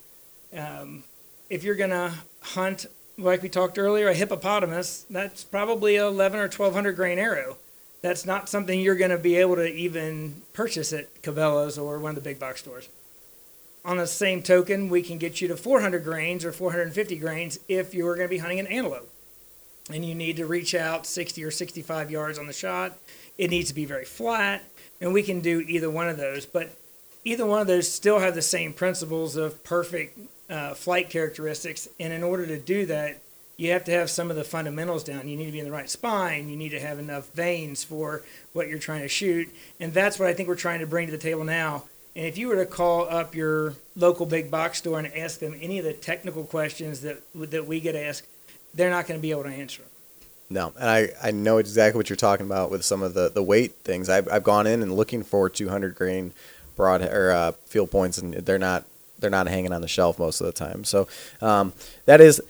Um, 0.57 1.03
if 1.51 1.64
you're 1.64 1.74
going 1.74 1.90
to 1.90 2.12
hunt, 2.40 2.87
like 3.18 3.42
we 3.42 3.48
talked 3.48 3.79
earlier, 3.79 4.09
a 4.09 4.14
hippopotamus, 4.14 5.07
that's 5.11 5.42
probably 5.42 5.96
a 5.96 6.07
11 6.07 6.38
or 6.38 6.42
1200 6.44 6.92
grain 6.92 7.18
arrow. 7.18 7.57
That's 8.01 8.24
not 8.24 8.48
something 8.48 8.81
you're 8.81 8.94
going 8.94 9.11
to 9.11 9.18
be 9.18 9.37
able 9.37 9.57
to 9.57 9.66
even 9.66 10.42
purchase 10.53 10.92
at 10.92 11.20
Cabela's 11.22 11.79
or 11.79 11.98
one 11.98 12.11
of 12.11 12.14
the 12.14 12.20
big 12.20 12.38
box 12.38 12.61
stores. 12.61 12.88
On 13.84 13.96
the 13.96 14.06
same 14.06 14.42
token, 14.42 14.88
we 14.88 15.02
can 15.02 15.18
get 15.18 15.40
you 15.40 15.48
to 15.48 15.56
400 15.56 16.04
grains 16.04 16.44
or 16.44 16.52
450 16.52 17.16
grains 17.16 17.58
if 17.68 17.94
you're 17.94 18.16
going 18.16 18.28
to 18.28 18.30
be 18.30 18.38
hunting 18.38 18.60
an 18.60 18.66
antelope. 18.66 19.10
And 19.90 20.04
you 20.04 20.14
need 20.14 20.36
to 20.36 20.46
reach 20.46 20.74
out 20.74 21.06
60 21.06 21.42
or 21.42 21.50
65 21.50 22.10
yards 22.10 22.38
on 22.38 22.46
the 22.46 22.52
shot. 22.52 22.98
It 23.38 23.50
needs 23.50 23.68
to 23.68 23.74
be 23.74 23.86
very 23.86 24.04
flat, 24.04 24.62
and 25.00 25.12
we 25.14 25.22
can 25.22 25.40
do 25.40 25.60
either 25.60 25.90
one 25.90 26.08
of 26.08 26.18
those. 26.18 26.44
But 26.44 26.76
either 27.24 27.46
one 27.46 27.60
of 27.60 27.66
those 27.66 27.90
still 27.90 28.18
have 28.18 28.34
the 28.34 28.42
same 28.42 28.72
principles 28.72 29.36
of 29.36 29.64
perfect 29.64 30.18
uh, 30.50 30.74
flight 30.74 31.10
characteristics. 31.10 31.88
And 31.98 32.12
in 32.12 32.22
order 32.22 32.46
to 32.46 32.58
do 32.58 32.86
that, 32.86 33.22
you 33.56 33.72
have 33.72 33.84
to 33.84 33.92
have 33.92 34.08
some 34.08 34.30
of 34.30 34.36
the 34.36 34.44
fundamentals 34.44 35.02
down. 35.02 35.28
You 35.28 35.36
need 35.36 35.46
to 35.46 35.52
be 35.52 35.58
in 35.58 35.64
the 35.64 35.72
right 35.72 35.90
spine. 35.90 36.48
You 36.48 36.56
need 36.56 36.70
to 36.70 36.80
have 36.80 36.98
enough 36.98 37.32
vanes 37.32 37.82
for 37.82 38.22
what 38.52 38.68
you're 38.68 38.78
trying 38.78 39.02
to 39.02 39.08
shoot. 39.08 39.48
And 39.80 39.92
that's 39.92 40.18
what 40.18 40.28
I 40.28 40.32
think 40.32 40.48
we're 40.48 40.54
trying 40.54 40.80
to 40.80 40.86
bring 40.86 41.06
to 41.06 41.12
the 41.12 41.18
table 41.18 41.44
now. 41.44 41.84
And 42.18 42.26
if 42.26 42.37
you 42.37 42.48
were 42.48 42.57
to 42.57 42.66
call 42.66 43.09
up 43.09 43.37
your 43.37 43.74
local 43.94 44.26
big 44.26 44.50
box 44.50 44.78
store 44.78 44.98
and 44.98 45.07
ask 45.14 45.38
them 45.38 45.57
any 45.61 45.78
of 45.78 45.85
the 45.85 45.92
technical 45.92 46.42
questions 46.42 47.02
that 47.02 47.22
that 47.33 47.68
we 47.68 47.78
get 47.78 47.94
asked, 47.94 48.26
they're 48.74 48.90
not 48.90 49.07
going 49.07 49.20
to 49.20 49.22
be 49.22 49.31
able 49.31 49.44
to 49.44 49.50
answer 49.50 49.83
them. 49.83 49.90
No, 50.50 50.72
and 50.81 50.90
I, 50.90 51.11
I 51.22 51.31
know 51.31 51.59
exactly 51.59 51.96
what 51.96 52.11
you're 52.11 52.16
talking 52.16 52.44
about 52.44 52.72
with 52.72 52.85
some 52.85 53.04
of 53.04 53.14
the, 53.14 53.28
the 53.28 53.42
weight 53.42 53.74
things. 53.85 54.09
I've, 54.09 54.26
I've 54.33 54.42
gone 54.42 54.66
in 54.66 54.83
and 54.83 54.96
looking 54.96 55.22
for 55.22 55.48
200 55.48 55.94
grain 55.94 56.33
broad 56.74 57.02
or 57.02 57.31
uh, 57.31 57.52
field 57.66 57.92
points, 57.92 58.18
and 58.18 58.35
they're 58.35 58.59
not 58.59 58.85
they're 59.20 59.31
not 59.31 59.46
hanging 59.46 59.72
on 59.72 59.81
the 59.81 59.87
shelf 59.87 60.18
most 60.18 60.40
of 60.40 60.46
the 60.46 60.52
time. 60.52 60.83
So 60.83 61.07
um, 61.40 61.72
that 62.07 62.20
is, 62.20 62.42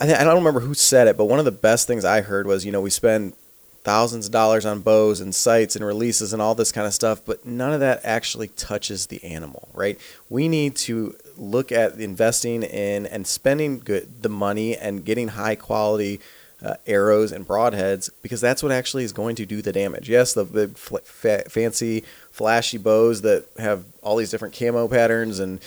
I, 0.00 0.12
I 0.12 0.24
don't 0.24 0.34
remember 0.34 0.60
who 0.60 0.74
said 0.74 1.06
it, 1.06 1.16
but 1.16 1.26
one 1.26 1.38
of 1.38 1.44
the 1.44 1.52
best 1.52 1.86
things 1.86 2.04
I 2.04 2.22
heard 2.22 2.44
was 2.44 2.64
you 2.64 2.72
know 2.72 2.80
we 2.80 2.90
spend 2.90 3.34
thousands 3.82 4.26
of 4.26 4.32
dollars 4.32 4.66
on 4.66 4.80
bows 4.80 5.20
and 5.20 5.34
sights 5.34 5.74
and 5.74 5.84
releases 5.84 6.32
and 6.32 6.42
all 6.42 6.54
this 6.54 6.72
kind 6.72 6.86
of 6.86 6.92
stuff, 6.92 7.20
but 7.24 7.46
none 7.46 7.72
of 7.72 7.80
that 7.80 8.00
actually 8.04 8.48
touches 8.48 9.06
the 9.06 9.22
animal, 9.24 9.68
right? 9.72 9.98
We 10.28 10.48
need 10.48 10.76
to 10.76 11.16
look 11.36 11.72
at 11.72 11.94
investing 11.98 12.62
in 12.62 13.06
and 13.06 13.26
spending 13.26 13.78
good 13.78 14.22
the 14.22 14.28
money 14.28 14.76
and 14.76 15.04
getting 15.04 15.28
high 15.28 15.54
quality 15.54 16.20
uh, 16.62 16.74
arrows 16.86 17.32
and 17.32 17.46
broadheads 17.46 18.10
because 18.20 18.40
that's 18.40 18.62
what 18.62 18.70
actually 18.70 19.04
is 19.04 19.12
going 19.12 19.34
to 19.36 19.46
do 19.46 19.62
the 19.62 19.72
damage. 19.72 20.10
Yes, 20.10 20.34
the 20.34 20.44
big 20.44 20.76
fl- 20.76 20.98
fa- 20.98 21.48
fancy 21.48 22.04
flashy 22.30 22.76
bows 22.76 23.22
that 23.22 23.46
have 23.58 23.84
all 24.02 24.16
these 24.16 24.30
different 24.30 24.54
camo 24.54 24.86
patterns 24.88 25.38
and 25.38 25.58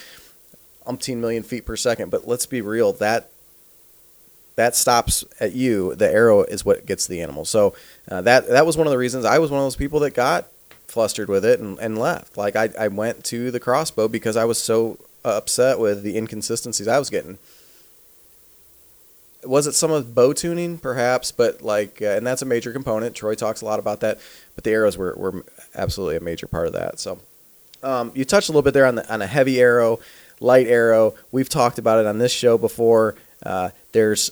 umpteen 0.85 1.17
million 1.17 1.41
feet 1.41 1.65
per 1.65 1.75
second, 1.75 2.11
but 2.11 2.27
let's 2.27 2.45
be 2.45 2.61
real 2.61 2.93
that 2.93 3.29
that 4.55 4.75
stops 4.75 5.23
at 5.39 5.53
you. 5.53 5.95
The 5.95 6.11
arrow 6.11 6.43
is 6.43 6.63
what 6.63 6.85
gets 6.85 7.07
the 7.07 7.21
animal. 7.21 7.45
So 7.45 7.75
uh, 8.09 8.21
that 8.21 8.47
that 8.47 8.65
was 8.65 8.77
one 8.77 8.87
of 8.87 8.91
the 8.91 8.97
reasons 8.97 9.25
I 9.25 9.39
was 9.39 9.51
one 9.51 9.59
of 9.59 9.65
those 9.65 9.75
people 9.75 9.99
that 10.01 10.13
got 10.13 10.47
flustered 10.87 11.27
with 11.29 11.43
it 11.43 11.59
and, 11.59 11.79
and 11.79 11.97
left. 11.97 12.37
Like 12.37 12.55
I, 12.55 12.69
I 12.79 12.87
went 12.87 13.23
to 13.25 13.49
the 13.49 13.59
crossbow 13.59 14.07
because 14.07 14.37
I 14.37 14.45
was 14.45 14.59
so 14.59 14.99
upset 15.25 15.79
with 15.79 16.03
the 16.03 16.17
inconsistencies 16.17 16.87
I 16.87 16.99
was 16.99 17.09
getting. 17.09 17.39
Was 19.43 19.67
it 19.67 19.73
some 19.73 19.91
of 19.91 20.15
bow 20.15 20.31
tuning, 20.33 20.77
perhaps? 20.77 21.31
But 21.31 21.61
like, 21.61 22.01
uh, 22.01 22.05
and 22.05 22.25
that's 22.25 22.41
a 22.41 22.45
major 22.45 22.71
component. 22.71 23.15
Troy 23.15 23.35
talks 23.35 23.61
a 23.61 23.65
lot 23.65 23.79
about 23.79 23.99
that. 24.01 24.19
But 24.55 24.63
the 24.63 24.71
arrows 24.71 24.97
were, 24.97 25.15
were 25.17 25.43
absolutely 25.75 26.15
a 26.15 26.21
major 26.21 26.47
part 26.47 26.67
of 26.67 26.73
that. 26.73 26.99
So 26.99 27.19
um, 27.81 28.11
you 28.15 28.23
touched 28.23 28.49
a 28.49 28.51
little 28.51 28.61
bit 28.61 28.73
there 28.73 28.85
on 28.85 28.95
the 28.95 29.13
on 29.13 29.21
a 29.21 29.27
heavy 29.27 29.59
arrow, 29.59 29.99
light 30.39 30.67
arrow. 30.67 31.15
We've 31.31 31.49
talked 31.49 31.77
about 31.77 31.99
it 31.99 32.05
on 32.05 32.19
this 32.19 32.31
show 32.31 32.57
before. 32.57 33.15
Uh, 33.45 33.71
there's 33.91 34.31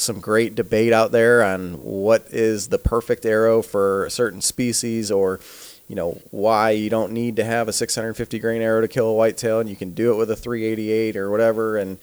some 0.00 0.20
great 0.20 0.54
debate 0.54 0.92
out 0.92 1.12
there 1.12 1.42
on 1.42 1.74
what 1.82 2.26
is 2.30 2.68
the 2.68 2.78
perfect 2.78 3.24
arrow 3.26 3.62
for 3.62 4.04
a 4.04 4.10
certain 4.10 4.40
species 4.40 5.10
or 5.10 5.40
you 5.88 5.96
know 5.96 6.20
why 6.30 6.70
you 6.70 6.88
don't 6.90 7.12
need 7.12 7.36
to 7.36 7.44
have 7.44 7.68
a 7.68 7.72
650 7.72 8.38
grain 8.38 8.62
arrow 8.62 8.80
to 8.80 8.88
kill 8.88 9.08
a 9.08 9.14
whitetail 9.14 9.60
and 9.60 9.68
you 9.68 9.76
can 9.76 9.90
do 9.92 10.12
it 10.12 10.16
with 10.16 10.30
a 10.30 10.36
388 10.36 11.16
or 11.16 11.30
whatever. 11.30 11.76
And 11.76 11.98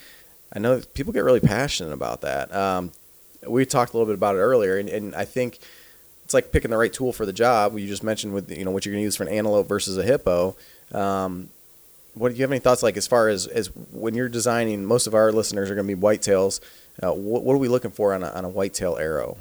i 0.54 0.60
know 0.60 0.82
people 0.94 1.14
get 1.14 1.24
really 1.24 1.40
passionate 1.40 1.94
about 1.94 2.22
that. 2.22 2.54
Um, 2.54 2.92
we 3.48 3.66
talked 3.66 3.94
a 3.94 3.98
little 3.98 4.08
bit 4.08 4.18
about 4.18 4.36
it 4.36 4.40
earlier 4.40 4.78
and, 4.78 4.90
and 4.90 5.16
i 5.16 5.24
think 5.24 5.60
it's 6.28 6.34
like 6.34 6.52
picking 6.52 6.72
the 6.72 6.78
right 6.78 6.92
tool 6.92 7.14
for 7.14 7.26
the 7.26 7.32
job. 7.32 7.80
You 7.80 7.88
just 7.88 8.04
mentioned 8.04 8.34
with 8.34 8.52
you 8.52 8.66
know 8.66 8.72
what 8.72 8.86
you're 8.86 8.92
going 8.92 9.02
to 9.02 9.06
use 9.06 9.16
for 9.16 9.24
an 9.24 9.30
antelope 9.30 9.66
versus 9.66 9.98
a 9.98 10.04
hippo. 10.04 10.58
Um, 10.92 11.48
what 12.18 12.30
do 12.30 12.36
you 12.36 12.44
have 12.44 12.52
any 12.52 12.60
thoughts 12.60 12.84
like 12.84 12.98
as 12.98 13.08
far 13.08 13.30
as, 13.30 13.48
as 13.48 13.68
when 13.92 14.14
you're 14.14 14.30
designing 14.30 14.86
most 14.86 15.08
of 15.08 15.14
our 15.14 15.32
listeners 15.32 15.70
are 15.70 15.76
going 15.76 15.88
to 15.88 15.96
be 15.96 16.02
whitetails 16.02 16.60
uh, 17.04 17.12
what, 17.12 17.44
what, 17.44 17.54
are 17.54 17.58
we 17.58 17.68
looking 17.68 17.92
for 17.92 18.14
on 18.14 18.24
a, 18.24 18.30
on 18.30 18.46
a 18.46 18.50
whitetail 18.50 18.98
arrow 18.98 19.38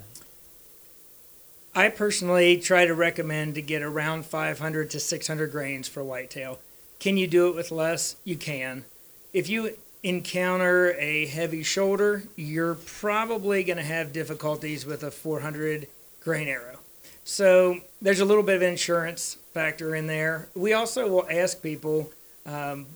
I 1.76 1.90
personally 1.90 2.56
try 2.56 2.86
to 2.86 2.94
recommend 2.94 3.54
to 3.56 3.60
get 3.60 3.82
around 3.82 4.24
500 4.24 4.88
to 4.88 4.98
600 4.98 5.52
grains 5.52 5.86
for 5.86 6.02
whitetail. 6.02 6.58
Can 6.98 7.18
you 7.18 7.26
do 7.26 7.48
it 7.48 7.54
with 7.54 7.70
less? 7.70 8.16
You 8.24 8.36
can. 8.36 8.86
If 9.34 9.50
you 9.50 9.76
encounter 10.02 10.94
a 10.98 11.26
heavy 11.26 11.62
shoulder, 11.62 12.22
you're 12.34 12.76
probably 12.76 13.62
going 13.62 13.76
to 13.76 13.82
have 13.82 14.14
difficulties 14.14 14.86
with 14.86 15.02
a 15.02 15.10
400 15.10 15.86
grain 16.22 16.48
arrow. 16.48 16.78
So 17.24 17.80
there's 18.00 18.20
a 18.20 18.24
little 18.24 18.42
bit 18.42 18.56
of 18.56 18.62
insurance 18.62 19.36
factor 19.52 19.94
in 19.94 20.06
there. 20.06 20.48
We 20.54 20.72
also 20.72 21.06
will 21.08 21.26
ask 21.30 21.60
people, 21.60 22.10
um, 22.46 22.86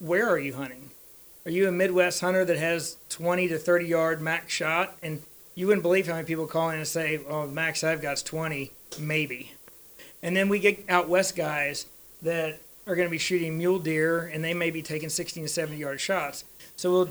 where 0.00 0.28
are 0.28 0.38
you 0.38 0.54
hunting? 0.54 0.90
Are 1.44 1.50
you 1.50 1.68
a 1.68 1.72
Midwest 1.72 2.20
hunter 2.20 2.44
that 2.44 2.58
has 2.58 2.96
20 3.08 3.48
to 3.48 3.58
30 3.58 3.86
yard 3.86 4.20
max 4.20 4.52
shot? 4.52 4.96
And 5.02 5.22
you 5.54 5.66
wouldn't 5.66 5.82
believe 5.82 6.06
how 6.06 6.14
many 6.14 6.26
people 6.26 6.46
call 6.46 6.70
in 6.70 6.78
and 6.78 6.88
say, 6.88 7.20
"Oh, 7.28 7.46
max 7.46 7.84
I've 7.84 8.02
got 8.02 8.14
is 8.14 8.22
20, 8.22 8.72
maybe." 8.98 9.52
And 10.22 10.36
then 10.36 10.48
we 10.48 10.58
get 10.58 10.84
out 10.88 11.08
west 11.08 11.36
guys 11.36 11.86
that 12.22 12.60
are 12.86 12.96
going 12.96 13.06
to 13.06 13.10
be 13.10 13.18
shooting 13.18 13.56
mule 13.56 13.78
deer, 13.78 14.26
and 14.26 14.42
they 14.42 14.54
may 14.54 14.70
be 14.70 14.82
taking 14.82 15.08
16 15.08 15.44
to 15.44 15.48
70 15.48 15.78
yard 15.78 16.00
shots. 16.00 16.44
So 16.76 16.90
we'll 16.90 17.10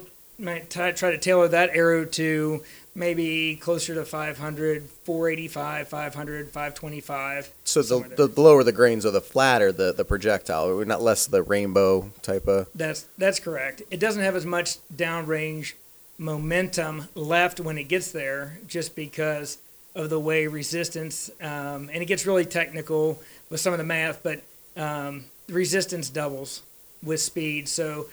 try 0.69 0.91
to 0.91 1.17
tailor 1.17 1.47
that 1.47 1.69
arrow 1.73 2.05
to 2.05 2.63
maybe 2.95 3.57
closer 3.57 3.93
to 3.93 4.05
500, 4.05 4.89
485, 5.03 5.87
500, 5.87 6.49
525. 6.49 7.53
So 7.65 7.81
the, 7.81 8.27
the 8.27 8.41
lower 8.41 8.63
the 8.63 8.71
grains 8.71 9.05
or 9.05 9.11
the 9.11 9.21
flatter 9.21 9.71
the, 9.71 9.91
the 9.93 10.05
projectile, 10.05 10.83
not 10.85 11.01
less 11.01 11.27
the 11.27 11.43
rainbow 11.43 12.11
type 12.21 12.47
of. 12.47 12.67
That's 12.73 13.05
that's 13.17 13.39
correct. 13.39 13.83
It 13.91 13.99
doesn't 13.99 14.23
have 14.23 14.35
as 14.35 14.45
much 14.45 14.77
downrange 14.95 15.73
momentum 16.17 17.09
left 17.13 17.59
when 17.59 17.77
it 17.77 17.83
gets 17.83 18.11
there 18.11 18.59
just 18.67 18.95
because 18.95 19.57
of 19.95 20.09
the 20.09 20.19
way 20.19 20.47
resistance 20.47 21.29
um, 21.41 21.89
and 21.91 21.97
it 22.01 22.05
gets 22.05 22.25
really 22.25 22.45
technical 22.45 23.21
with 23.49 23.59
some 23.59 23.73
of 23.73 23.79
the 23.79 23.83
math 23.83 24.23
but 24.23 24.41
um, 24.77 25.25
resistance 25.49 26.09
doubles 26.09 26.61
with 27.03 27.19
speed 27.19 27.67
so 27.67 28.07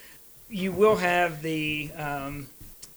you 0.48 0.72
will 0.72 0.96
have 0.96 1.42
the 1.42 1.90
um, 1.96 2.46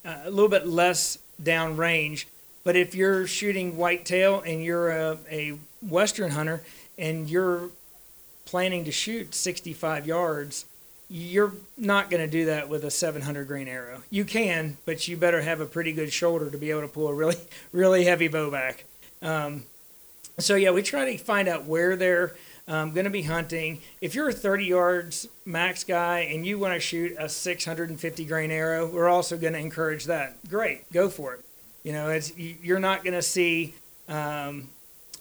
uh, 0.03 0.21
a 0.25 0.29
little 0.29 0.49
bit 0.49 0.67
less 0.67 1.19
down 1.41 1.77
range 1.77 2.27
but 2.63 2.75
if 2.75 2.95
you're 2.95 3.27
shooting 3.27 3.77
whitetail 3.77 4.41
and 4.41 4.63
you're 4.63 4.89
a, 4.89 5.17
a 5.29 5.57
western 5.81 6.31
hunter 6.31 6.63
and 6.97 7.29
you're 7.29 7.69
planning 8.45 8.85
to 8.85 8.91
shoot 8.91 9.35
65 9.35 10.07
yards 10.07 10.65
you're 11.09 11.53
not 11.77 12.09
going 12.09 12.21
to 12.21 12.29
do 12.29 12.45
that 12.45 12.67
with 12.67 12.83
a 12.83 12.91
700 12.91 13.47
grain 13.47 13.67
arrow. 13.67 14.01
You 14.09 14.25
can, 14.25 14.77
but 14.85 15.07
you 15.07 15.17
better 15.17 15.41
have 15.41 15.61
a 15.61 15.65
pretty 15.65 15.93
good 15.93 16.11
shoulder 16.11 16.49
to 16.49 16.57
be 16.57 16.71
able 16.71 16.81
to 16.81 16.87
pull 16.87 17.07
a 17.07 17.13
really, 17.13 17.37
really 17.71 18.05
heavy 18.05 18.27
bow 18.27 18.49
back. 18.49 18.85
Um, 19.21 19.63
so 20.39 20.55
yeah, 20.55 20.71
we 20.71 20.81
try 20.81 21.11
to 21.11 21.17
find 21.17 21.47
out 21.47 21.65
where 21.65 21.95
they're 21.95 22.35
um, 22.67 22.91
going 22.91 23.05
to 23.05 23.11
be 23.11 23.23
hunting. 23.23 23.81
If 24.01 24.15
you're 24.15 24.29
a 24.29 24.33
30 24.33 24.65
yards 24.65 25.27
max 25.45 25.83
guy 25.83 26.19
and 26.19 26.45
you 26.45 26.57
want 26.57 26.73
to 26.73 26.79
shoot 26.79 27.15
a 27.19 27.29
650 27.29 28.25
grain 28.25 28.51
arrow, 28.51 28.87
we're 28.87 29.09
also 29.09 29.37
going 29.37 29.53
to 29.53 29.59
encourage 29.59 30.05
that. 30.05 30.37
Great, 30.49 30.91
go 30.91 31.09
for 31.09 31.35
it. 31.35 31.45
You 31.83 31.93
know, 31.93 32.09
it's 32.09 32.35
you're 32.37 32.79
not 32.79 33.03
going 33.03 33.13
to 33.13 33.21
see 33.21 33.75
um, 34.09 34.69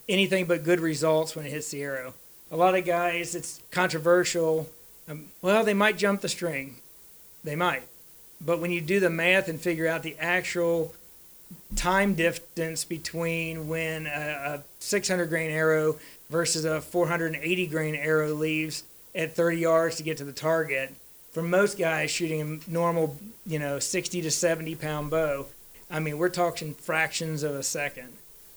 anything 0.09 0.47
but 0.47 0.65
good 0.65 0.81
results 0.81 1.37
when 1.37 1.45
it 1.45 1.51
hits 1.51 1.71
the 1.71 1.83
arrow. 1.83 2.15
A 2.51 2.57
lot 2.57 2.75
of 2.75 2.87
guys, 2.87 3.35
it's 3.35 3.61
controversial. 3.71 4.69
Um, 5.09 5.27
well, 5.43 5.65
they 5.65 5.75
might 5.75 5.99
jump 5.99 6.23
the 6.23 6.29
string, 6.29 6.77
they 7.43 7.57
might, 7.57 7.83
but 8.41 8.61
when 8.61 8.71
you 8.71 8.81
do 8.81 9.01
the 9.01 9.11
math 9.11 9.49
and 9.49 9.61
figure 9.61 9.87
out 9.87 10.03
the 10.03 10.17
actual 10.19 10.95
time 11.77 12.15
distance 12.15 12.85
between 12.85 13.69
when 13.69 14.07
a, 14.07 14.61
a 14.61 14.63
600 14.79 15.27
grain 15.27 15.51
arrow 15.51 15.97
versus 16.31 16.65
a 16.65 16.81
480 16.81 17.67
grain 17.67 17.95
arrow 17.95 18.33
leaves 18.35 18.85
at 19.15 19.35
30 19.35 19.59
yards 19.59 19.97
to 19.97 20.03
get 20.03 20.17
to 20.19 20.25
the 20.25 20.33
target. 20.33 20.95
For 21.33 21.43
most 21.43 21.79
guys 21.79 22.11
shooting 22.11 22.41
a 22.67 22.71
normal, 22.71 23.17
you 23.47 23.59
know, 23.59 23.79
60 23.79 24.23
to 24.23 24.31
70 24.31 24.75
pound 24.77 25.11
bow, 25.11 25.47
I 25.91 26.01
mean, 26.01 26.19
we're 26.19 26.29
talking 26.29 26.75
fractions 26.75 27.43
of 27.43 27.55
a 27.55 27.63
second. 27.63 28.09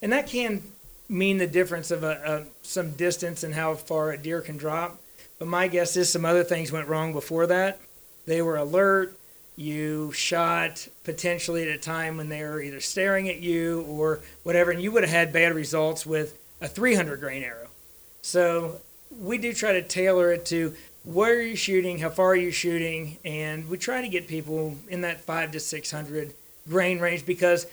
And 0.01 0.11
that 0.11 0.27
can 0.27 0.63
mean 1.09 1.37
the 1.37 1.47
difference 1.47 1.91
of 1.91 2.03
a, 2.03 2.21
a, 2.25 2.65
some 2.65 2.91
distance 2.91 3.43
and 3.43 3.53
how 3.53 3.75
far 3.75 4.11
a 4.11 4.17
deer 4.17 4.41
can 4.41 4.57
drop. 4.57 4.99
But 5.39 5.47
my 5.47 5.67
guess 5.67 5.95
is 5.95 6.11
some 6.11 6.25
other 6.25 6.43
things 6.43 6.71
went 6.71 6.87
wrong 6.87 7.13
before 7.13 7.47
that. 7.47 7.79
They 8.25 8.41
were 8.41 8.57
alert. 8.57 9.17
You 9.55 10.11
shot 10.11 10.87
potentially 11.03 11.63
at 11.63 11.75
a 11.75 11.79
time 11.79 12.17
when 12.17 12.29
they 12.29 12.43
were 12.43 12.61
either 12.61 12.79
staring 12.79 13.27
at 13.29 13.39
you 13.39 13.81
or 13.87 14.19
whatever, 14.43 14.71
and 14.71 14.81
you 14.81 14.91
would 14.91 15.03
have 15.03 15.11
had 15.11 15.33
bad 15.33 15.53
results 15.55 16.05
with 16.05 16.37
a 16.61 16.67
300 16.67 17.19
grain 17.19 17.43
arrow. 17.43 17.67
So 18.21 18.81
we 19.17 19.37
do 19.37 19.53
try 19.53 19.73
to 19.73 19.81
tailor 19.81 20.31
it 20.31 20.45
to 20.47 20.75
where 21.03 21.35
are 21.35 21.41
you 21.41 21.55
shooting, 21.55 21.99
how 21.99 22.09
far 22.09 22.31
are 22.31 22.35
you 22.35 22.51
shooting, 22.51 23.17
and 23.23 23.69
we 23.69 23.77
try 23.77 24.01
to 24.01 24.09
get 24.09 24.27
people 24.27 24.75
in 24.89 25.01
that 25.01 25.21
five 25.21 25.51
to 25.53 25.59
600 25.59 26.33
grain 26.67 26.99
range 26.99 27.25
because 27.25 27.65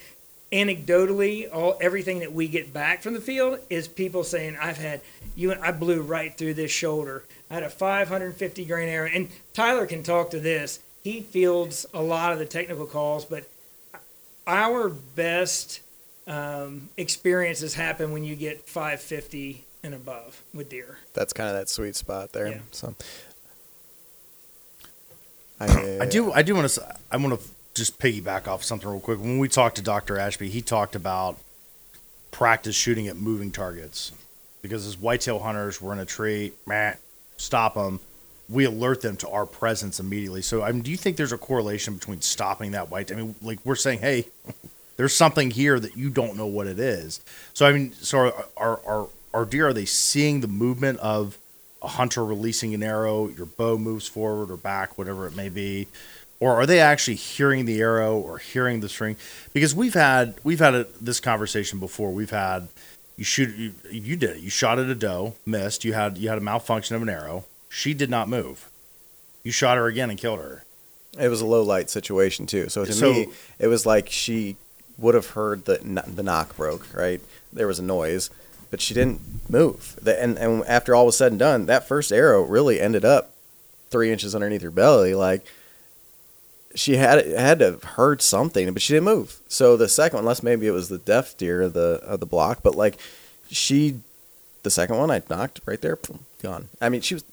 anecdotally, 0.53 1.53
all 1.53 1.77
everything 1.81 2.21
that 2.21 2.33
we 2.33 2.47
get 2.47 2.73
back 2.73 3.03
from 3.03 3.15
the 3.15 3.21
field 3.21 3.59
is 3.69 3.89
people 3.89 4.23
saying, 4.23 4.57
"I've 4.61 4.79
had 4.79 5.01
you, 5.35 5.53
I 5.61 5.73
blew 5.73 6.01
right 6.01 6.37
through 6.37 6.55
this 6.55 6.71
shoulder. 6.71 7.25
I 7.51 7.55
had 7.55 7.63
a 7.65 7.71
550 7.71 8.65
grain 8.65 8.89
arrow." 8.89 9.11
And 9.13 9.29
Tyler 9.53 9.87
can 9.87 10.05
talk 10.05 10.31
to 10.31 10.39
this. 10.39 10.79
He 11.03 11.21
fields 11.21 11.87
a 11.93 12.03
lot 12.03 12.33
of 12.33 12.39
the 12.39 12.47
technical 12.47 12.87
calls, 12.87 13.25
but 13.25 13.45
our 14.47 14.89
best 14.89 15.81
um, 16.27 16.89
experiences 16.97 17.75
happen 17.75 18.13
when 18.13 18.25
you 18.25 18.37
get 18.37 18.69
550 18.69 19.65
and 19.83 19.95
above 19.95 20.43
with 20.53 20.69
deer. 20.71 20.99
That's 21.13 21.33
kind 21.33 21.49
of 21.49 21.57
that 21.57 21.69
sweet 21.69 21.97
spot 21.97 22.33
there. 22.33 22.49
Yeah. 22.49 22.61
So 22.71 22.95
I, 25.61 25.99
I 26.01 26.07
do 26.07 26.33
I 26.33 26.43
do 26.43 26.55
want 26.55 26.69
to 26.69 26.97
I 27.11 27.17
want 27.17 27.39
to 27.39 27.49
just 27.75 27.99
piggyback 27.99 28.49
off 28.49 28.65
something 28.65 28.89
real 28.89 29.01
quick. 29.01 29.21
When 29.21 29.39
we 29.39 29.49
talked 29.49 29.77
to 29.77 29.83
Dr. 29.83 30.19
Ashby, 30.19 30.49
he 30.49 30.63
talked 30.63 30.95
about 30.95 31.39
practice 32.31 32.75
shooting 32.75 33.07
at 33.09 33.17
moving 33.17 33.51
targets 33.51 34.13
because 34.63 34.87
as 34.87 34.97
whitetail 34.97 35.41
hunters, 35.41 35.81
we're 35.81 35.93
in 35.93 35.99
a 35.99 36.07
tree, 36.07 36.53
meh, 36.67 36.95
stop 37.37 37.75
them. 37.75 38.01
We 38.49 38.65
alert 38.65 39.01
them 39.01 39.17
to 39.19 39.29
our 39.29 39.47
presence 39.47 40.01
immediately. 40.01 40.43
So, 40.43 40.63
I 40.63 40.71
mean, 40.73 40.83
do 40.83 40.91
you 40.91 40.97
think 40.97 41.17
there's 41.17 41.33
a 41.33 41.39
correlation 41.39 41.95
between 41.95 42.21
stopping 42.21 42.73
that 42.73 42.91
white? 42.91 43.11
I 43.11 43.15
mean, 43.15 43.35
like 43.41 43.59
we're 43.65 43.75
saying, 43.75 44.01
hey, 44.01 44.27
there's 44.97 45.15
something 45.15 45.51
here 45.51 45.79
that 45.81 45.97
you 45.97 46.11
don't 46.11 46.37
know 46.37 46.47
what 46.47 46.67
it 46.67 46.79
is. 46.79 47.21
So, 47.53 47.67
I 47.67 47.73
mean, 47.73 47.93
so 47.93 48.19
are 48.19 48.35
are 48.57 48.81
are, 48.87 49.09
are 49.33 49.45
deer 49.45 49.69
are 49.69 49.73
they 49.73 49.85
seeing 49.85 50.41
the 50.41 50.49
movement 50.49 50.99
of 51.01 51.39
a 51.83 51.89
hunter 51.89 52.25
releasing 52.25 52.75
an 52.75 52.83
arrow? 52.83 53.29
Your 53.29 53.47
bow 53.47 53.79
moves 53.79 54.07
forward 54.07 54.51
or 54.51 54.57
back, 54.57 54.97
whatever 54.99 55.27
it 55.27 55.35
may 55.35 55.49
be 55.49 55.89
or 56.41 56.55
are 56.55 56.67
they 56.67 56.81
actually 56.81 57.15
hearing 57.15 57.65
the 57.65 57.81
arrow 57.81 58.19
or 58.19 58.39
hearing 58.39 58.81
the 58.81 58.89
string? 58.89 59.17
Because 59.53 59.75
we've 59.75 59.95
had 59.95 60.35
we've 60.45 60.59
had 60.59 60.75
a, 60.75 60.87
this 61.01 61.21
conversation 61.21 61.79
before. 61.79 62.13
We've 62.13 62.31
had 62.31 62.69
you 63.17 63.25
shoot 63.25 63.55
you, 63.57 63.73
you 63.91 64.17
did 64.17 64.31
it. 64.37 64.43
You 64.43 64.51
shot 64.51 64.79
at 64.79 64.89
a 64.89 64.95
doe, 64.95 65.37
missed. 65.47 65.85
You 65.85 65.93
had 65.93 66.19
you 66.19 66.29
had 66.29 66.39
a 66.39 66.43
malfunction 66.43 66.97
of 66.97 67.03
an 67.03 67.09
arrow. 67.09 67.45
She 67.69 67.95
did 67.95 68.11
not 68.11 68.29
move. 68.29 68.69
You 69.43 69.53
shot 69.53 69.79
her 69.79 69.87
again 69.87 70.11
and 70.11 70.19
killed 70.19 70.41
her. 70.41 70.65
It 71.19 71.29
was 71.29 71.41
a 71.41 71.47
low 71.47 71.63
light 71.63 71.91
situation 71.91 72.47
too. 72.47 72.69
So 72.69 72.85
to 72.85 72.93
So- 72.93 73.13
me, 73.13 73.29
it 73.59 73.69
was 73.69 73.87
like 73.87 74.11
she 74.11 74.57
would 74.99 75.15
have 75.15 75.31
heard 75.31 75.65
the 75.65 75.79
the 76.07 76.23
nock 76.23 76.57
broke. 76.57 76.95
Right, 76.95 77.21
there 77.53 77.67
was 77.67 77.79
a 77.79 77.83
noise, 77.85 78.31
but 78.71 78.81
she 78.81 78.95
didn't 78.95 79.21
move. 79.51 79.99
The, 80.01 80.21
and 80.21 80.39
and 80.39 80.65
after 80.65 80.95
all 80.95 81.07
was 81.07 81.17
said 81.17 81.33
and 81.33 81.39
done, 81.39 81.67
that 81.67 81.89
first 81.89 82.13
arrow 82.13 82.43
really 82.43 82.81
ended 82.81 83.05
up 83.05 83.33
three 83.91 84.11
inches 84.13 84.35
underneath 84.35 84.63
her 84.63 84.71
belly. 84.71 85.15
Like 85.15 85.47
she 86.75 86.97
had 86.97 87.27
had 87.27 87.61
to 87.61 87.67
have 87.67 87.85
heard 87.85 88.21
something, 88.21 88.73
but 88.73 88.83
she 88.83 88.95
didn't 88.95 89.05
move. 89.05 89.39
So 89.49 89.77
the 89.77 89.89
second 89.89 90.17
one, 90.17 90.25
unless 90.25 90.43
maybe 90.43 90.67
it 90.67 90.73
was 90.73 90.89
the 90.89 90.99
deaf 90.99 91.37
deer 91.37 91.63
of 91.63 91.73
the 91.73 92.01
of 92.05 92.21
the 92.21 92.27
block, 92.27 92.61
but 92.63 92.75
like 92.75 92.99
she, 93.51 94.01
the 94.63 94.71
second 94.71 94.97
one 94.97 95.11
I 95.11 95.23
knocked 95.31 95.61
right 95.67 95.81
there, 95.81 95.97
boom, 95.97 96.21
gone. 96.43 96.69
I 96.81 96.89
mean, 96.89 97.01
she 97.01 97.15
was 97.15 97.25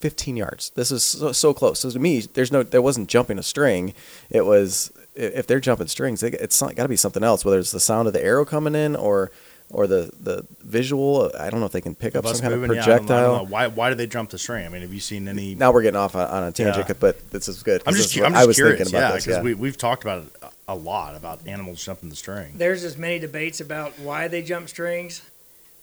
15 0.00 0.36
yards. 0.36 0.70
This 0.70 0.90
is 0.90 1.02
so, 1.02 1.32
so 1.32 1.54
close. 1.54 1.80
So 1.80 1.90
to 1.90 1.98
me, 1.98 2.20
there's 2.20 2.52
no, 2.52 2.62
there 2.62 2.82
wasn't 2.82 3.08
jumping 3.08 3.38
a 3.38 3.42
string. 3.42 3.94
It 4.30 4.44
was 4.44 4.92
if 5.20 5.46
they're 5.46 5.60
jumping 5.60 5.86
strings, 5.88 6.20
they, 6.20 6.28
it's 6.30 6.60
got 6.60 6.74
to 6.76 6.88
be 6.88 6.96
something 6.96 7.22
else. 7.22 7.44
Whether 7.44 7.58
it's 7.58 7.72
the 7.72 7.80
sound 7.80 8.08
of 8.08 8.14
the 8.14 8.22
arrow 8.24 8.44
coming 8.44 8.74
in 8.74 8.96
or 8.96 9.30
or 9.72 9.86
the 9.86 10.10
the 10.20 10.44
visual. 10.64 11.30
I 11.38 11.48
don't 11.50 11.60
know 11.60 11.66
if 11.66 11.72
they 11.72 11.80
can 11.80 11.94
pick 11.94 12.16
up 12.16 12.26
some 12.26 12.40
kind 12.40 12.54
of 12.54 12.60
moving, 12.60 12.76
yeah, 12.76 12.82
I 12.82 12.86
don't- 12.86 12.92
I 12.92 12.96
don't 12.98 13.06
projectile. 13.06 13.36
know. 13.44 13.50
Why 13.50 13.66
why 13.68 13.88
do 13.90 13.94
they 13.94 14.06
jump 14.06 14.30
the 14.30 14.38
string? 14.38 14.66
I 14.66 14.68
mean, 14.68 14.82
have 14.82 14.92
you 14.92 14.98
seen 15.00 15.28
any? 15.28 15.54
now 15.54 15.70
we're 15.72 15.82
getting 15.82 16.00
off 16.00 16.16
on, 16.16 16.26
on 16.28 16.42
a 16.44 16.50
tangent, 16.52 16.88
Yeah. 16.88 16.94
but 16.98 17.30
this 17.30 17.46
is 17.48 17.62
good. 17.62 17.82
I'm 17.86 17.94
just 17.94 18.16
is 18.16 18.22
I'm 18.22 18.32
just 18.32 18.42
I 18.42 18.46
was 18.46 18.56
curious, 18.56 18.78
thinking 18.78 18.96
about 18.96 19.08
yeah, 19.10 19.14
this. 19.14 19.24
because 19.26 19.38
Yeah. 19.38 19.42
we 19.44 19.54
we've 19.54 19.78
talked 19.78 20.02
about 20.02 20.24
it 20.24 20.52
a 20.66 20.74
lot 20.74 21.14
about 21.16 21.46
animals 21.46 21.84
jumping 21.84 22.08
the 22.10 22.16
string. 22.16 22.52
There's 22.56 22.82
as 22.84 22.96
many 22.96 23.18
debates 23.18 23.60
about 23.60 23.98
why 23.98 24.26
they 24.28 24.42
jump 24.42 24.68
strings, 24.68 25.22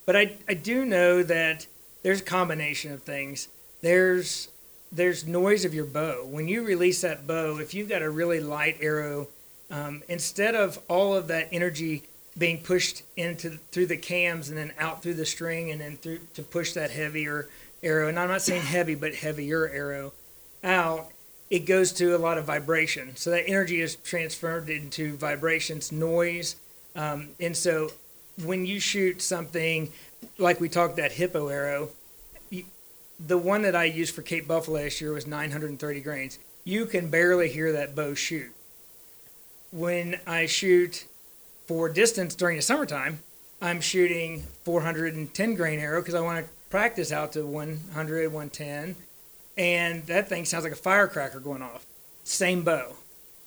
but 0.05 0.15
I 0.17 0.33
I 0.49 0.53
do 0.53 0.83
know 0.85 1.23
that 1.23 1.65
there's 2.03 2.19
a 2.21 2.23
combination 2.25 2.91
of 2.91 3.03
things. 3.03 3.47
There's 3.81 4.49
there's 4.91 5.27
noise 5.27 5.65
of 5.65 5.73
your 5.73 5.85
bow 5.85 6.25
when 6.25 6.47
you 6.47 6.63
release 6.63 7.01
that 7.01 7.27
bow. 7.27 7.57
If 7.57 7.73
you've 7.73 7.89
got 7.89 8.01
a 8.01 8.09
really 8.09 8.39
light 8.39 8.77
arrow, 8.81 9.27
um, 9.69 10.03
instead 10.07 10.55
of 10.55 10.79
all 10.87 11.13
of 11.15 11.27
that 11.27 11.49
energy 11.51 12.03
being 12.37 12.61
pushed 12.61 13.03
into 13.15 13.49
through 13.71 13.87
the 13.87 13.97
cams 13.97 14.49
and 14.49 14.57
then 14.57 14.71
out 14.79 15.01
through 15.01 15.15
the 15.15 15.25
string 15.25 15.71
and 15.71 15.81
then 15.81 15.97
through 15.97 16.19
to 16.35 16.43
push 16.43 16.73
that 16.73 16.91
heavier 16.91 17.49
arrow. 17.83 18.07
And 18.07 18.19
I'm 18.19 18.29
not 18.29 18.41
saying 18.41 18.61
heavy, 18.61 18.95
but 18.95 19.15
heavier 19.15 19.67
arrow 19.67 20.13
out 20.63 21.11
it 21.49 21.59
goes 21.59 21.91
to 21.93 22.15
a 22.15 22.17
lot 22.17 22.37
of 22.37 22.45
vibration. 22.45 23.15
So 23.15 23.29
that 23.31 23.47
energy 23.47 23.81
is 23.81 23.95
transferred 23.95 24.69
into 24.69 25.15
vibrations, 25.15 25.91
noise. 25.91 26.57
Um, 26.95 27.29
and 27.39 27.55
so 27.55 27.91
when 28.43 28.65
you 28.65 28.79
shoot 28.79 29.21
something 29.21 29.91
like 30.37 30.59
we 30.59 30.67
talked 30.67 30.97
that 30.97 31.13
hippo 31.13 31.47
arrow, 31.47 31.89
the 33.19 33.37
one 33.37 33.61
that 33.63 33.75
I 33.75 33.85
used 33.85 34.13
for 34.13 34.21
Cape 34.21 34.47
Buffalo 34.47 34.81
last 34.81 35.01
year 35.01 35.13
was 35.13 35.27
930 35.27 36.01
grains. 36.01 36.39
You 36.63 36.85
can 36.85 37.09
barely 37.09 37.49
hear 37.49 37.71
that 37.71 37.95
bow 37.95 38.13
shoot. 38.13 38.51
When 39.71 40.19
I 40.25 40.45
shoot 40.45 41.05
for 41.65 41.89
distance 41.89 42.35
during 42.35 42.57
the 42.57 42.61
summertime, 42.61 43.19
I'm 43.61 43.81
shooting 43.81 44.43
410 44.63 45.55
grain 45.55 45.79
arrow 45.79 46.01
because 46.01 46.15
I 46.15 46.21
want 46.21 46.45
to 46.45 46.51
practice 46.69 47.11
out 47.11 47.33
to 47.33 47.45
100, 47.45 48.31
110 48.31 48.95
and 49.57 50.05
that 50.05 50.29
thing 50.29 50.45
sounds 50.45 50.63
like 50.63 50.73
a 50.73 50.77
firecracker 50.77 51.39
going 51.39 51.61
off. 51.61 51.85
Same 52.23 52.63
bow. 52.63 52.93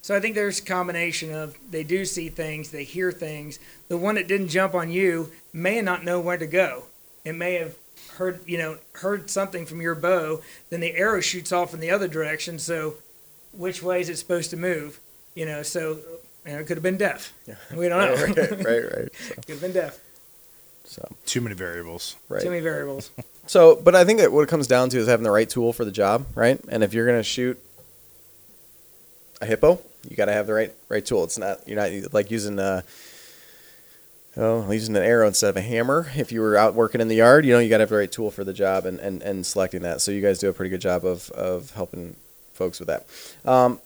So 0.03 0.17
I 0.17 0.21
think 0.21 0.35
there's 0.35 0.59
a 0.59 0.65
combination 0.65 1.33
of 1.33 1.57
they 1.71 1.85
do 1.85 2.05
see 2.05 2.29
things, 2.29 2.71
they 2.71 2.85
hear 2.85 3.13
things. 3.13 3.59
The 3.89 3.99
one 3.99 4.15
that 4.17 4.27
didn't 4.27 4.49
jump 4.49 4.75
on 4.75 4.91
you 4.91 5.31
may 5.53 5.81
not 5.81 6.05
know 6.05 6.19
where 6.19 6.39
to 6.39 6.47
go. 6.47 6.85
It 7.25 7.35
may 7.35 7.55
have 7.55 7.77
heard, 8.21 8.41
you 8.47 8.59
know, 8.59 8.77
heard 8.93 9.31
something 9.31 9.65
from 9.65 9.81
your 9.81 9.95
bow, 9.95 10.43
then 10.69 10.81
the 10.81 10.95
arrow 10.95 11.21
shoots 11.21 11.53
off 11.53 11.73
in 11.75 11.81
the 11.81 11.91
other 11.91 12.07
direction. 12.07 12.59
So 12.59 12.95
which 13.53 13.83
way 13.83 14.03
is 14.03 14.09
it 14.09 14.17
supposed 14.17 14.51
to 14.51 14.57
move? 14.57 15.01
You 15.35 15.47
know, 15.47 15.63
so 15.63 15.99
you 16.47 16.53
know, 16.53 16.59
it 16.59 16.67
could 16.67 16.77
have 16.77 16.83
been 16.83 16.99
deaf. 16.99 17.33
We 17.75 17.89
don't 17.89 18.01
know. 18.01 18.25
right, 18.35 18.65
right, 18.65 18.97
right. 18.97 19.09
So, 19.29 19.35
could 19.35 19.49
have 19.49 19.61
been 19.61 19.73
deaf. 19.73 19.99
so 20.85 21.09
Too 21.25 21.41
many 21.41 21.55
variables. 21.55 22.17
right. 22.29 22.43
Too 22.43 22.51
many 22.51 22.61
variables. 22.61 23.11
So, 23.47 23.75
but 23.75 23.95
I 23.97 24.05
think 24.05 24.21
that 24.21 24.31
what 24.33 24.43
it 24.43 24.49
comes 24.49 24.67
down 24.67 24.91
to 24.91 24.99
is 24.99 25.09
having 25.09 25.25
the 25.25 25.31
right 25.31 25.49
tool 25.49 25.73
for 25.73 25.85
the 25.85 25.91
job, 25.91 26.27
right? 26.35 26.61
And 26.69 26.85
if 26.85 26.93
you're 26.95 27.07
going 27.07 27.19
to 27.19 27.25
shoot 27.25 27.59
a 29.41 29.47
hippo, 29.47 29.81
you 30.09 30.15
got 30.15 30.27
to 30.27 30.33
have 30.33 30.47
the 30.47 30.53
right 30.55 30.75
right 30.89 31.05
tool. 31.05 31.25
It's 31.25 31.39
not 31.39 31.67
you're 31.67 31.77
not 31.77 32.13
like 32.13 32.31
using 32.31 32.59
a 32.59 32.85
oh 34.37 34.71
using 34.71 34.97
an 34.97 35.03
arrow 35.03 35.27
instead 35.27 35.51
of 35.51 35.57
a 35.57 35.61
hammer. 35.61 36.11
If 36.17 36.33
you 36.33 36.41
were 36.41 36.57
out 36.57 36.75
working 36.75 37.01
in 37.01 37.09
the 37.09 37.17
yard, 37.17 37.45
you 37.45 37.53
know 37.53 37.59
you 37.59 37.69
got 37.69 37.79
to 37.79 37.83
have 37.83 37.91
the 37.91 37.97
right 37.97 38.11
tool 38.11 38.31
for 38.31 38.45
the 38.45 38.53
job 38.53 38.87
and, 38.87 38.99
and, 39.01 39.23
and 39.23 39.45
selecting 39.45 39.83
that. 39.83 40.01
So 40.01 40.13
you 40.13 40.21
guys 40.21 40.39
do 40.39 40.49
a 40.49 40.53
pretty 40.53 40.71
good 40.71 40.81
job 40.81 41.05
of 41.05 41.31
of 41.31 41.71
helping 41.73 42.17
folks 42.53 42.79
with 42.81 42.89
that. 42.89 43.07
Um, 43.51 43.81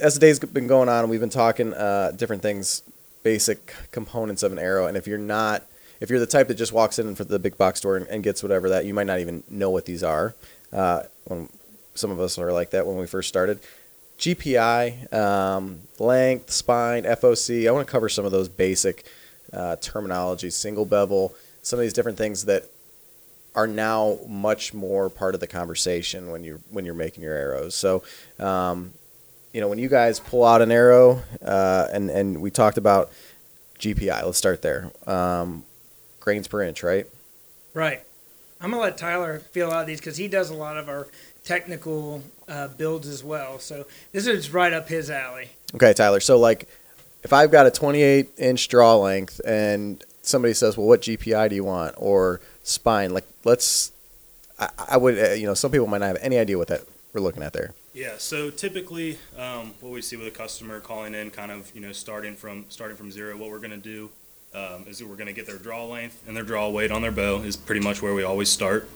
as 0.00 0.14
the 0.14 0.20
day's 0.20 0.38
been 0.38 0.66
going 0.66 0.88
on, 0.88 1.08
we've 1.08 1.20
been 1.20 1.30
talking 1.30 1.74
uh, 1.74 2.12
different 2.14 2.42
things, 2.42 2.82
basic 3.22 3.74
components 3.90 4.42
of 4.42 4.52
an 4.52 4.58
arrow, 4.58 4.86
and 4.86 4.96
if 4.96 5.06
you're 5.06 5.18
not 5.18 5.64
if 6.00 6.10
you're 6.10 6.20
the 6.20 6.26
type 6.26 6.48
that 6.48 6.54
just 6.54 6.72
walks 6.72 6.98
in 6.98 7.14
for 7.14 7.24
the 7.24 7.38
big 7.38 7.58
box 7.58 7.80
store 7.80 7.96
and, 7.96 8.06
and 8.06 8.22
gets 8.22 8.42
whatever 8.42 8.68
that, 8.70 8.84
you 8.84 8.94
might 8.94 9.06
not 9.06 9.20
even 9.20 9.42
know 9.50 9.70
what 9.70 9.84
these 9.84 10.02
are. 10.02 10.34
Uh, 10.72 11.02
when 11.24 11.48
some 11.94 12.10
of 12.10 12.20
us 12.20 12.38
are 12.38 12.52
like 12.52 12.70
that 12.70 12.86
when 12.86 12.96
we 12.96 13.06
first 13.06 13.28
started. 13.28 13.58
GPI, 14.18 15.12
um, 15.12 15.80
length, 15.98 16.50
spine, 16.50 17.04
FOC. 17.04 17.68
I 17.68 17.70
want 17.70 17.86
to 17.86 17.90
cover 17.90 18.08
some 18.08 18.24
of 18.24 18.32
those 18.32 18.48
basic 18.48 19.06
uh, 19.52 19.76
terminology, 19.76 20.50
single 20.50 20.84
bevel, 20.84 21.34
some 21.62 21.78
of 21.78 21.82
these 21.82 21.92
different 21.92 22.18
things 22.18 22.44
that 22.46 22.64
are 23.54 23.66
now 23.66 24.18
much 24.28 24.72
more 24.72 25.10
part 25.10 25.34
of 25.34 25.40
the 25.40 25.46
conversation 25.46 26.30
when 26.30 26.44
you're 26.44 26.60
when 26.70 26.84
you're 26.84 26.94
making 26.94 27.22
your 27.22 27.34
arrows. 27.34 27.74
So, 27.74 28.02
um, 28.38 28.92
you 29.52 29.60
know, 29.60 29.68
when 29.68 29.78
you 29.78 29.88
guys 29.88 30.20
pull 30.20 30.44
out 30.44 30.62
an 30.62 30.70
arrow, 30.70 31.22
uh, 31.42 31.88
and 31.92 32.10
and 32.10 32.40
we 32.40 32.50
talked 32.50 32.78
about 32.78 33.10
GPI. 33.78 34.24
Let's 34.24 34.38
start 34.38 34.62
there. 34.62 34.90
Um, 35.06 35.64
grains 36.20 36.48
per 36.48 36.62
inch, 36.62 36.82
right? 36.82 37.06
Right. 37.74 38.02
I'm 38.60 38.70
gonna 38.70 38.82
let 38.82 38.98
Tyler 38.98 39.38
feel 39.38 39.70
out 39.70 39.86
these 39.86 40.00
because 40.00 40.16
he 40.16 40.28
does 40.28 40.50
a 40.50 40.54
lot 40.54 40.76
of 40.76 40.88
our 40.88 41.06
technical 41.44 42.22
uh, 42.48 42.68
builds 42.68 43.06
as 43.06 43.22
well. 43.22 43.58
So 43.58 43.86
this 44.12 44.26
is 44.26 44.52
right 44.52 44.72
up 44.72 44.88
his 44.88 45.10
alley. 45.10 45.50
Okay, 45.74 45.92
Tyler. 45.92 46.20
So 46.20 46.38
like, 46.38 46.68
if 47.22 47.32
I've 47.32 47.50
got 47.50 47.66
a 47.66 47.70
28 47.70 48.30
inch 48.38 48.68
draw 48.68 48.96
length 48.96 49.40
and 49.46 50.04
somebody 50.22 50.54
says, 50.54 50.76
"Well, 50.76 50.86
what 50.86 51.02
GPI 51.02 51.48
do 51.48 51.54
you 51.54 51.64
want?" 51.64 51.94
or 51.96 52.40
spine, 52.62 53.12
like 53.12 53.26
let's, 53.44 53.92
I, 54.58 54.68
I 54.90 54.96
would, 54.96 55.18
uh, 55.18 55.32
you 55.32 55.46
know, 55.46 55.54
some 55.54 55.70
people 55.70 55.86
might 55.86 55.98
not 55.98 56.08
have 56.08 56.18
any 56.20 56.38
idea 56.38 56.58
what 56.58 56.68
that 56.68 56.82
we're 57.12 57.20
looking 57.20 57.42
at 57.42 57.52
there. 57.52 57.74
Yeah, 57.94 58.14
so 58.18 58.50
typically, 58.50 59.18
um, 59.36 59.74
what 59.80 59.90
we 59.92 60.02
see 60.02 60.16
with 60.16 60.28
a 60.28 60.30
customer 60.30 60.78
calling 60.80 61.14
in, 61.14 61.30
kind 61.30 61.50
of, 61.50 61.74
you 61.74 61.80
know, 61.80 61.92
starting 61.92 62.36
from 62.36 62.66
starting 62.68 62.96
from 62.96 63.10
zero, 63.10 63.36
what 63.36 63.50
we're 63.50 63.58
going 63.58 63.70
to 63.70 63.76
do 63.76 64.10
um, 64.54 64.84
is 64.86 65.02
we're 65.02 65.16
going 65.16 65.26
to 65.26 65.32
get 65.32 65.46
their 65.46 65.56
draw 65.58 65.84
length 65.84 66.22
and 66.26 66.36
their 66.36 66.44
draw 66.44 66.68
weight 66.68 66.92
on 66.92 67.02
their 67.02 67.12
bow 67.12 67.40
is 67.40 67.56
pretty 67.56 67.80
much 67.80 68.00
where 68.00 68.14
we 68.14 68.22
always 68.22 68.48
start, 68.48 68.88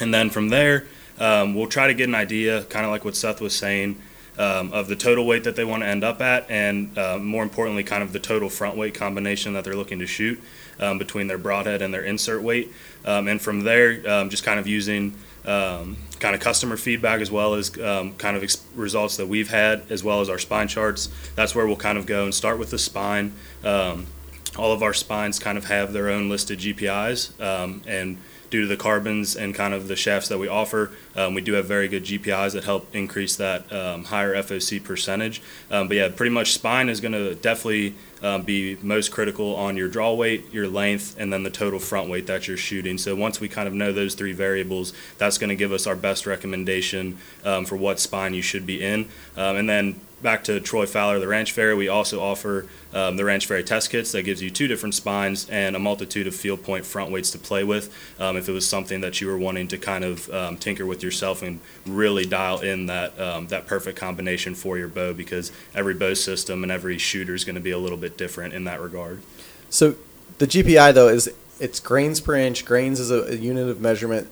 and 0.00 0.14
then 0.14 0.30
from 0.30 0.48
there, 0.48 0.86
um, 1.18 1.54
we'll 1.54 1.66
try 1.66 1.86
to 1.86 1.94
get 1.94 2.08
an 2.08 2.14
idea, 2.14 2.64
kind 2.64 2.86
of 2.86 2.90
like 2.90 3.04
what 3.04 3.16
Seth 3.16 3.40
was 3.40 3.54
saying, 3.54 4.00
um, 4.38 4.72
of 4.72 4.88
the 4.88 4.96
total 4.96 5.26
weight 5.26 5.44
that 5.44 5.56
they 5.56 5.64
want 5.64 5.82
to 5.82 5.86
end 5.86 6.04
up 6.04 6.20
at, 6.20 6.50
and 6.50 6.96
uh, 6.98 7.18
more 7.18 7.42
importantly, 7.42 7.82
kind 7.82 8.02
of 8.02 8.12
the 8.12 8.18
total 8.18 8.48
front 8.48 8.76
weight 8.76 8.94
combination 8.94 9.54
that 9.54 9.64
they're 9.64 9.76
looking 9.76 9.98
to 9.98 10.06
shoot 10.06 10.40
um, 10.80 10.98
between 10.98 11.26
their 11.26 11.38
broadhead 11.38 11.82
and 11.82 11.92
their 11.92 12.02
insert 12.02 12.42
weight, 12.42 12.72
um, 13.04 13.28
and 13.28 13.40
from 13.40 13.60
there, 13.62 14.02
um, 14.08 14.30
just 14.30 14.44
kind 14.44 14.60
of 14.60 14.66
using 14.66 15.14
um, 15.46 15.96
kind 16.18 16.34
of 16.34 16.40
customer 16.40 16.76
feedback 16.76 17.20
as 17.20 17.30
well 17.30 17.54
as 17.54 17.78
um, 17.78 18.14
kind 18.14 18.36
of 18.36 18.42
ex- 18.42 18.64
results 18.74 19.16
that 19.16 19.26
we've 19.26 19.50
had 19.50 19.82
as 19.90 20.02
well 20.02 20.20
as 20.20 20.28
our 20.28 20.38
spine 20.38 20.68
charts. 20.68 21.08
That's 21.34 21.54
where 21.54 21.66
we'll 21.66 21.76
kind 21.76 21.96
of 21.96 22.06
go 22.06 22.24
and 22.24 22.34
start 22.34 22.58
with 22.58 22.70
the 22.70 22.78
spine. 22.78 23.32
All 23.64 24.72
of 24.72 24.82
our 24.82 24.94
spines 24.94 25.38
kind 25.38 25.58
of 25.58 25.66
have 25.66 25.92
their 25.92 26.08
own 26.08 26.30
listed 26.30 26.60
GPIs, 26.60 27.38
and 27.86 28.18
due 28.50 28.62
to 28.62 28.66
the 28.66 28.76
carbons 28.76 29.36
and 29.36 29.54
kind 29.54 29.74
of 29.74 29.88
the 29.88 29.96
shafts 29.96 30.28
that 30.28 30.38
we 30.38 30.48
offer, 30.48 30.90
um, 31.14 31.34
we 31.34 31.40
do 31.40 31.54
have 31.54 31.66
very 31.66 31.88
good 31.88 32.04
GPIs 32.04 32.52
that 32.52 32.64
help 32.64 32.94
increase 32.94 33.36
that 33.36 33.70
um, 33.72 34.04
higher 34.04 34.34
FOC 34.34 34.82
percentage. 34.82 35.42
Um, 35.70 35.88
but 35.88 35.96
yeah, 35.96 36.08
pretty 36.08 36.32
much 36.32 36.52
spine 36.52 36.88
is 36.88 37.00
going 37.00 37.12
to 37.12 37.34
definitely 37.34 37.94
um, 38.26 38.42
be 38.42 38.76
most 38.82 39.12
critical 39.12 39.54
on 39.54 39.76
your 39.76 39.88
draw 39.88 40.12
weight, 40.12 40.52
your 40.52 40.68
length, 40.68 41.16
and 41.18 41.32
then 41.32 41.42
the 41.44 41.50
total 41.50 41.78
front 41.78 42.10
weight 42.10 42.26
that 42.26 42.48
you're 42.48 42.56
shooting. 42.56 42.98
So 42.98 43.14
once 43.14 43.40
we 43.40 43.48
kind 43.48 43.68
of 43.68 43.74
know 43.74 43.92
those 43.92 44.14
three 44.14 44.32
variables, 44.32 44.92
that's 45.18 45.38
going 45.38 45.50
to 45.50 45.56
give 45.56 45.72
us 45.72 45.86
our 45.86 45.96
best 45.96 46.26
recommendation 46.26 47.18
um, 47.44 47.64
for 47.64 47.76
what 47.76 48.00
spine 48.00 48.34
you 48.34 48.42
should 48.42 48.66
be 48.66 48.82
in. 48.82 49.08
Um, 49.36 49.56
and 49.56 49.68
then 49.68 50.00
back 50.22 50.44
to 50.44 50.60
Troy 50.60 50.86
Fowler, 50.86 51.18
the 51.18 51.28
Ranch 51.28 51.52
Fairy, 51.52 51.74
we 51.74 51.88
also 51.88 52.20
offer 52.20 52.66
um, 52.94 53.16
the 53.16 53.24
Ranch 53.24 53.46
Fairy 53.46 53.62
test 53.62 53.90
kits 53.90 54.12
that 54.12 54.22
gives 54.22 54.42
you 54.42 54.50
two 54.50 54.66
different 54.66 54.94
spines 54.94 55.48
and 55.50 55.76
a 55.76 55.78
multitude 55.78 56.26
of 56.26 56.34
field 56.34 56.62
point 56.62 56.86
front 56.86 57.10
weights 57.10 57.30
to 57.32 57.38
play 57.38 57.64
with. 57.64 57.94
Um, 58.18 58.36
if 58.36 58.48
it 58.48 58.52
was 58.52 58.66
something 58.66 59.02
that 59.02 59.20
you 59.20 59.26
were 59.26 59.36
wanting 59.36 59.68
to 59.68 59.78
kind 59.78 60.04
of 60.04 60.30
um, 60.30 60.56
tinker 60.56 60.86
with 60.86 61.02
yourself 61.02 61.42
and 61.42 61.60
really 61.84 62.24
dial 62.24 62.60
in 62.60 62.86
that 62.86 63.18
um, 63.20 63.48
that 63.48 63.66
perfect 63.66 63.98
combination 63.98 64.54
for 64.54 64.78
your 64.78 64.88
bow, 64.88 65.12
because 65.12 65.52
every 65.74 65.94
bow 65.94 66.14
system 66.14 66.62
and 66.62 66.72
every 66.72 66.98
shooter 66.98 67.34
is 67.34 67.44
going 67.44 67.56
to 67.56 67.60
be 67.60 67.72
a 67.72 67.78
little 67.78 67.98
bit 67.98 68.15
different 68.16 68.54
in 68.54 68.64
that 68.64 68.80
regard. 68.80 69.22
So 69.70 69.96
the 70.38 70.46
GPI 70.46 70.94
though 70.94 71.08
is 71.08 71.32
it's 71.60 71.80
grains 71.80 72.20
per 72.20 72.34
inch. 72.36 72.64
Grains 72.64 73.00
is 73.00 73.10
a, 73.10 73.24
a 73.24 73.34
unit 73.34 73.68
of 73.68 73.80
measurement. 73.80 74.28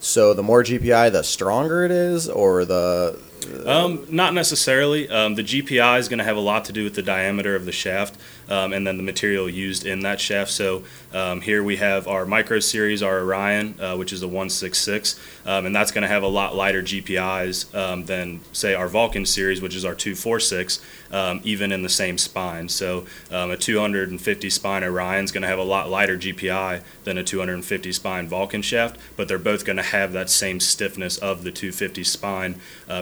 So 0.00 0.32
the 0.32 0.42
more 0.42 0.62
GPI, 0.62 1.12
the 1.12 1.22
stronger 1.22 1.84
it 1.84 1.90
is, 1.90 2.28
or 2.28 2.64
the 2.64 3.18
Um, 3.66 4.06
not 4.08 4.32
necessarily. 4.32 5.08
Um, 5.10 5.34
the 5.34 5.42
GPI 5.42 5.98
is 5.98 6.08
going 6.08 6.18
to 6.18 6.24
have 6.24 6.36
a 6.36 6.40
lot 6.40 6.64
to 6.66 6.72
do 6.72 6.84
with 6.84 6.94
the 6.94 7.02
diameter 7.02 7.54
of 7.54 7.66
the 7.66 7.72
shaft 7.72 8.18
um, 8.50 8.72
and 8.72 8.86
then 8.86 8.96
the 8.96 9.02
material 9.02 9.48
used 9.48 9.86
in 9.86 10.00
that 10.00 10.20
shaft. 10.20 10.50
So 10.50 10.82
um, 11.14 11.40
here 11.40 11.62
we 11.62 11.76
have 11.76 12.08
our 12.08 12.26
Micro 12.26 12.58
Series, 12.58 13.02
our 13.02 13.20
Orion, 13.20 13.80
uh, 13.80 13.96
which 13.96 14.12
is 14.12 14.22
a 14.22 14.26
166, 14.26 15.18
um, 15.46 15.66
and 15.66 15.74
that's 15.74 15.92
going 15.92 16.02
to 16.02 16.08
have 16.08 16.22
a 16.22 16.28
lot 16.28 16.54
lighter 16.54 16.82
GPIs 16.82 17.74
um, 17.74 18.04
than, 18.04 18.40
say, 18.52 18.74
our 18.74 18.88
Vulcan 18.88 19.24
Series, 19.24 19.62
which 19.62 19.76
is 19.76 19.84
our 19.84 19.94
246, 19.94 20.84
um, 21.12 21.40
even 21.44 21.72
in 21.72 21.82
the 21.82 21.88
same 21.88 22.18
spine. 22.18 22.68
So 22.68 23.06
um, 23.30 23.50
a 23.50 23.56
250 23.56 24.50
spine 24.50 24.84
Orion 24.84 25.24
is 25.24 25.32
going 25.32 25.42
to 25.42 25.48
have 25.48 25.58
a 25.58 25.64
lot 25.64 25.88
lighter 25.88 26.16
GPI 26.16 26.82
than 27.04 27.18
a 27.18 27.24
250 27.24 27.92
spine 27.92 28.28
Vulcan 28.28 28.62
shaft, 28.62 28.98
but 29.16 29.28
they're 29.28 29.38
both 29.38 29.64
going 29.64 29.76
to 29.76 29.82
have 29.82 30.12
that 30.12 30.28
same 30.28 30.60
stiffness 30.60 31.16
of 31.18 31.44
the 31.44 31.52
250 31.52 32.04
spine. 32.04 32.60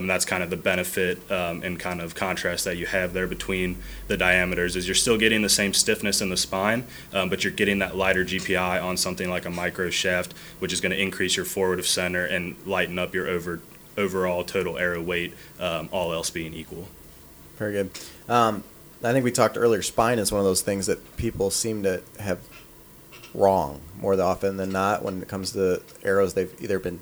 That's 0.09 0.25
kind 0.25 0.43
of 0.43 0.51
the 0.51 0.57
benefit 0.57 1.19
and 1.31 1.79
kind 1.79 2.01
of 2.01 2.15
contrast 2.15 2.65
that 2.65 2.77
you 2.77 2.87
have 2.87 3.13
there 3.13 3.27
between 3.27 3.77
the 4.09 4.17
diameters 4.17 4.75
is 4.75 4.89
you're 4.89 4.95
still 4.95 5.19
getting 5.19 5.38
the 5.43 5.49
same 5.49 5.73
stiffness 5.73 6.21
in 6.21 6.29
the 6.29 6.37
spine, 6.37 6.85
um, 7.13 7.29
but 7.29 7.45
you're 7.45 7.53
getting 7.53 7.79
that 7.81 7.97
lighter 7.97 8.25
GPI 8.25 8.83
on 8.83 8.97
something 8.97 9.29
like 9.29 9.45
a 9.45 9.51
micro 9.51 9.91
shaft, 9.91 10.35
which 10.59 10.73
is 10.73 10.81
going 10.81 10.93
to 10.93 11.01
increase 11.01 11.37
your 11.37 11.45
forward 11.45 11.79
of 11.79 11.87
center 11.87 12.25
and 12.25 12.57
lighten 12.67 12.99
up 12.99 13.15
your 13.15 13.29
over 13.29 13.61
overall 13.97 14.45
total 14.45 14.79
arrow 14.79 15.03
weight, 15.03 15.35
um, 15.59 15.89
all 15.91 16.13
else 16.13 16.31
being 16.31 16.55
equal. 16.55 16.89
Very 17.57 17.73
good. 17.73 17.91
Um, 18.29 18.63
I 19.03 19.13
think 19.13 19.25
we 19.25 19.33
talked 19.33 19.57
earlier. 19.57 19.83
Spine 19.83 20.19
is 20.19 20.31
one 20.31 20.39
of 20.39 20.45
those 20.45 20.63
things 20.63 20.87
that 20.87 21.17
people 21.17 21.51
seem 21.51 21.83
to 21.83 22.03
have 22.21 22.39
wrong 23.35 23.81
more 24.01 24.21
often 24.21 24.57
than 24.57 24.71
not 24.71 25.03
when 25.03 25.23
it 25.23 25.29
comes 25.29 25.53
to 25.53 25.83
arrows. 26.03 26.35
They've 26.35 26.55
either 26.61 26.79
been 26.79 27.01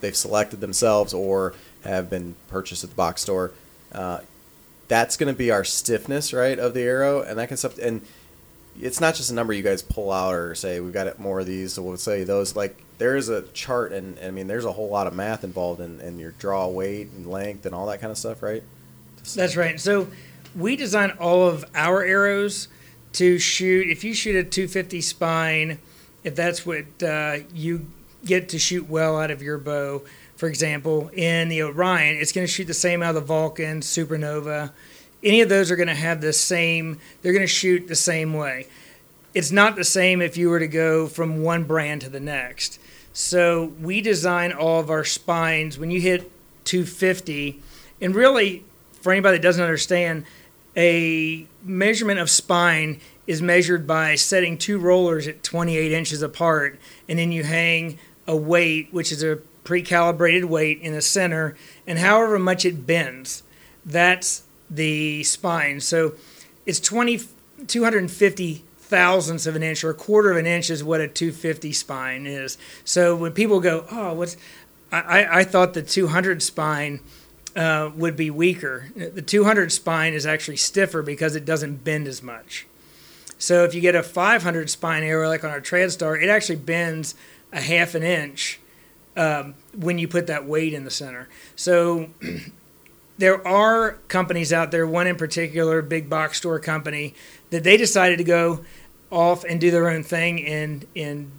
they've 0.00 0.16
selected 0.16 0.60
themselves 0.60 1.14
or 1.14 1.54
have 1.84 2.10
been 2.10 2.34
purchased 2.48 2.84
at 2.84 2.90
the 2.90 2.96
box 2.96 3.22
store. 3.22 3.52
Uh, 3.92 4.20
that's 4.88 5.16
going 5.16 5.32
to 5.32 5.36
be 5.36 5.50
our 5.50 5.64
stiffness, 5.64 6.32
right, 6.32 6.58
of 6.58 6.74
the 6.74 6.82
arrow, 6.82 7.22
and 7.22 7.38
that 7.38 7.48
can 7.48 7.56
stuff. 7.56 7.78
And 7.78 8.02
it's 8.80 9.00
not 9.00 9.14
just 9.14 9.30
a 9.30 9.34
number 9.34 9.52
you 9.52 9.62
guys 9.62 9.82
pull 9.82 10.10
out 10.10 10.34
or 10.34 10.54
say 10.54 10.80
we've 10.80 10.92
got 10.92 11.18
more 11.18 11.40
of 11.40 11.46
these, 11.46 11.74
so 11.74 11.82
we'll 11.82 11.96
say 11.96 12.24
those. 12.24 12.56
Like 12.56 12.76
there 12.98 13.16
is 13.16 13.28
a 13.28 13.42
chart, 13.48 13.92
and, 13.92 14.18
and 14.18 14.28
I 14.28 14.30
mean 14.30 14.46
there's 14.46 14.64
a 14.64 14.72
whole 14.72 14.88
lot 14.88 15.06
of 15.06 15.14
math 15.14 15.44
involved 15.44 15.80
in, 15.80 16.00
in 16.00 16.18
your 16.18 16.32
draw 16.32 16.66
weight 16.68 17.08
and 17.16 17.26
length 17.26 17.66
and 17.66 17.74
all 17.74 17.86
that 17.86 18.00
kind 18.00 18.10
of 18.10 18.18
stuff, 18.18 18.42
right? 18.42 18.62
That's 19.34 19.56
right. 19.56 19.80
So 19.80 20.08
we 20.54 20.76
design 20.76 21.12
all 21.12 21.48
of 21.48 21.64
our 21.74 22.02
arrows 22.02 22.68
to 23.14 23.38
shoot. 23.38 23.88
If 23.88 24.04
you 24.04 24.12
shoot 24.12 24.36
a 24.36 24.44
250 24.44 25.00
spine, 25.00 25.78
if 26.24 26.34
that's 26.34 26.66
what 26.66 26.84
uh, 27.02 27.38
you 27.54 27.86
get 28.24 28.50
to 28.50 28.58
shoot 28.58 28.88
well 28.88 29.18
out 29.18 29.30
of 29.30 29.42
your 29.42 29.58
bow, 29.58 30.02
for 30.36 30.48
example, 30.48 31.08
in 31.12 31.48
the 31.48 31.62
Orion, 31.62 32.16
it's 32.16 32.32
going 32.32 32.46
to 32.46 32.52
shoot 32.52 32.66
the 32.66 32.74
same 32.74 33.02
out 33.02 33.10
of 33.10 33.14
the 33.14 33.20
Vulcan, 33.20 33.80
Supernova. 33.80 34.72
Any 35.22 35.40
of 35.40 35.48
those 35.48 35.70
are 35.70 35.76
going 35.76 35.88
to 35.88 35.94
have 35.94 36.20
the 36.20 36.32
same. 36.32 36.98
They're 37.22 37.32
going 37.32 37.42
to 37.42 37.46
shoot 37.46 37.88
the 37.88 37.94
same 37.94 38.34
way. 38.34 38.66
It's 39.32 39.50
not 39.50 39.76
the 39.76 39.84
same 39.84 40.20
if 40.20 40.36
you 40.36 40.48
were 40.48 40.58
to 40.58 40.68
go 40.68 41.06
from 41.06 41.42
one 41.42 41.64
brand 41.64 42.02
to 42.02 42.08
the 42.08 42.20
next. 42.20 42.78
So 43.12 43.72
we 43.80 44.00
design 44.00 44.52
all 44.52 44.80
of 44.80 44.90
our 44.90 45.04
spines 45.04 45.78
when 45.78 45.90
you 45.90 46.00
hit 46.00 46.30
250, 46.64 47.60
and 48.00 48.14
really 48.14 48.64
for 49.00 49.12
anybody 49.12 49.36
that 49.36 49.42
doesn't 49.42 49.62
understand, 49.62 50.24
a 50.76 51.46
measurement 51.62 52.18
of 52.18 52.28
spine 52.28 53.00
is 53.26 53.40
measured 53.40 53.86
by 53.86 54.14
setting 54.16 54.58
two 54.58 54.78
rollers 54.78 55.28
at 55.28 55.42
28 55.42 55.92
inches 55.92 56.22
apart, 56.22 56.78
and 57.08 57.18
then 57.18 57.30
you 57.30 57.44
hang 57.44 57.98
a 58.26 58.36
weight, 58.36 58.88
which 58.92 59.12
is 59.12 59.22
a 59.22 59.38
pre-calibrated 59.64 60.44
weight 60.44 60.80
in 60.80 60.92
the 60.92 61.02
center, 61.02 61.56
and 61.86 61.98
however 61.98 62.38
much 62.38 62.64
it 62.64 62.86
bends, 62.86 63.42
that's 63.84 64.44
the 64.70 65.22
spine. 65.24 65.80
So 65.80 66.14
it's 66.66 66.80
20, 66.80 67.20
250 67.66 68.64
thousandths 68.84 69.46
of 69.46 69.56
an 69.56 69.62
inch 69.62 69.82
or 69.82 69.90
a 69.90 69.94
quarter 69.94 70.30
of 70.30 70.36
an 70.36 70.46
inch 70.46 70.68
is 70.68 70.84
what 70.84 71.00
a 71.00 71.08
250 71.08 71.72
spine 71.72 72.26
is. 72.26 72.58
So 72.84 73.16
when 73.16 73.32
people 73.32 73.58
go, 73.58 73.86
oh, 73.90 74.12
what's 74.12 74.36
I, 74.92 75.40
I 75.40 75.44
thought 75.44 75.74
the 75.74 75.82
200 75.82 76.42
spine 76.42 77.00
uh, 77.56 77.90
would 77.96 78.16
be 78.16 78.30
weaker. 78.30 78.90
The 78.94 79.22
200 79.22 79.72
spine 79.72 80.12
is 80.12 80.26
actually 80.26 80.56
stiffer 80.56 81.02
because 81.02 81.34
it 81.34 81.44
doesn't 81.44 81.82
bend 81.82 82.06
as 82.06 82.22
much. 82.22 82.66
So 83.38 83.64
if 83.64 83.74
you 83.74 83.80
get 83.80 83.96
a 83.96 84.02
500 84.02 84.70
spine 84.70 85.02
arrow 85.02 85.28
like 85.28 85.42
on 85.42 85.50
our 85.50 85.60
TradStar, 85.60 86.22
it 86.22 86.28
actually 86.28 86.56
bends 86.56 87.14
a 87.52 87.60
half 87.60 87.94
an 87.94 88.02
inch 88.02 88.60
um, 89.16 89.54
when 89.76 89.98
you 89.98 90.08
put 90.08 90.26
that 90.26 90.44
weight 90.46 90.72
in 90.72 90.84
the 90.84 90.90
center. 90.90 91.28
So 91.56 92.10
there 93.18 93.46
are 93.46 93.92
companies 94.08 94.52
out 94.52 94.70
there, 94.70 94.86
one 94.86 95.06
in 95.06 95.16
particular, 95.16 95.82
big 95.82 96.08
box 96.10 96.38
store 96.38 96.58
company, 96.58 97.14
that 97.50 97.64
they 97.64 97.76
decided 97.76 98.18
to 98.18 98.24
go 98.24 98.64
off 99.10 99.44
and 99.44 99.60
do 99.60 99.70
their 99.70 99.88
own 99.88 100.02
thing 100.02 100.44
and 100.44 100.86
and 100.96 101.30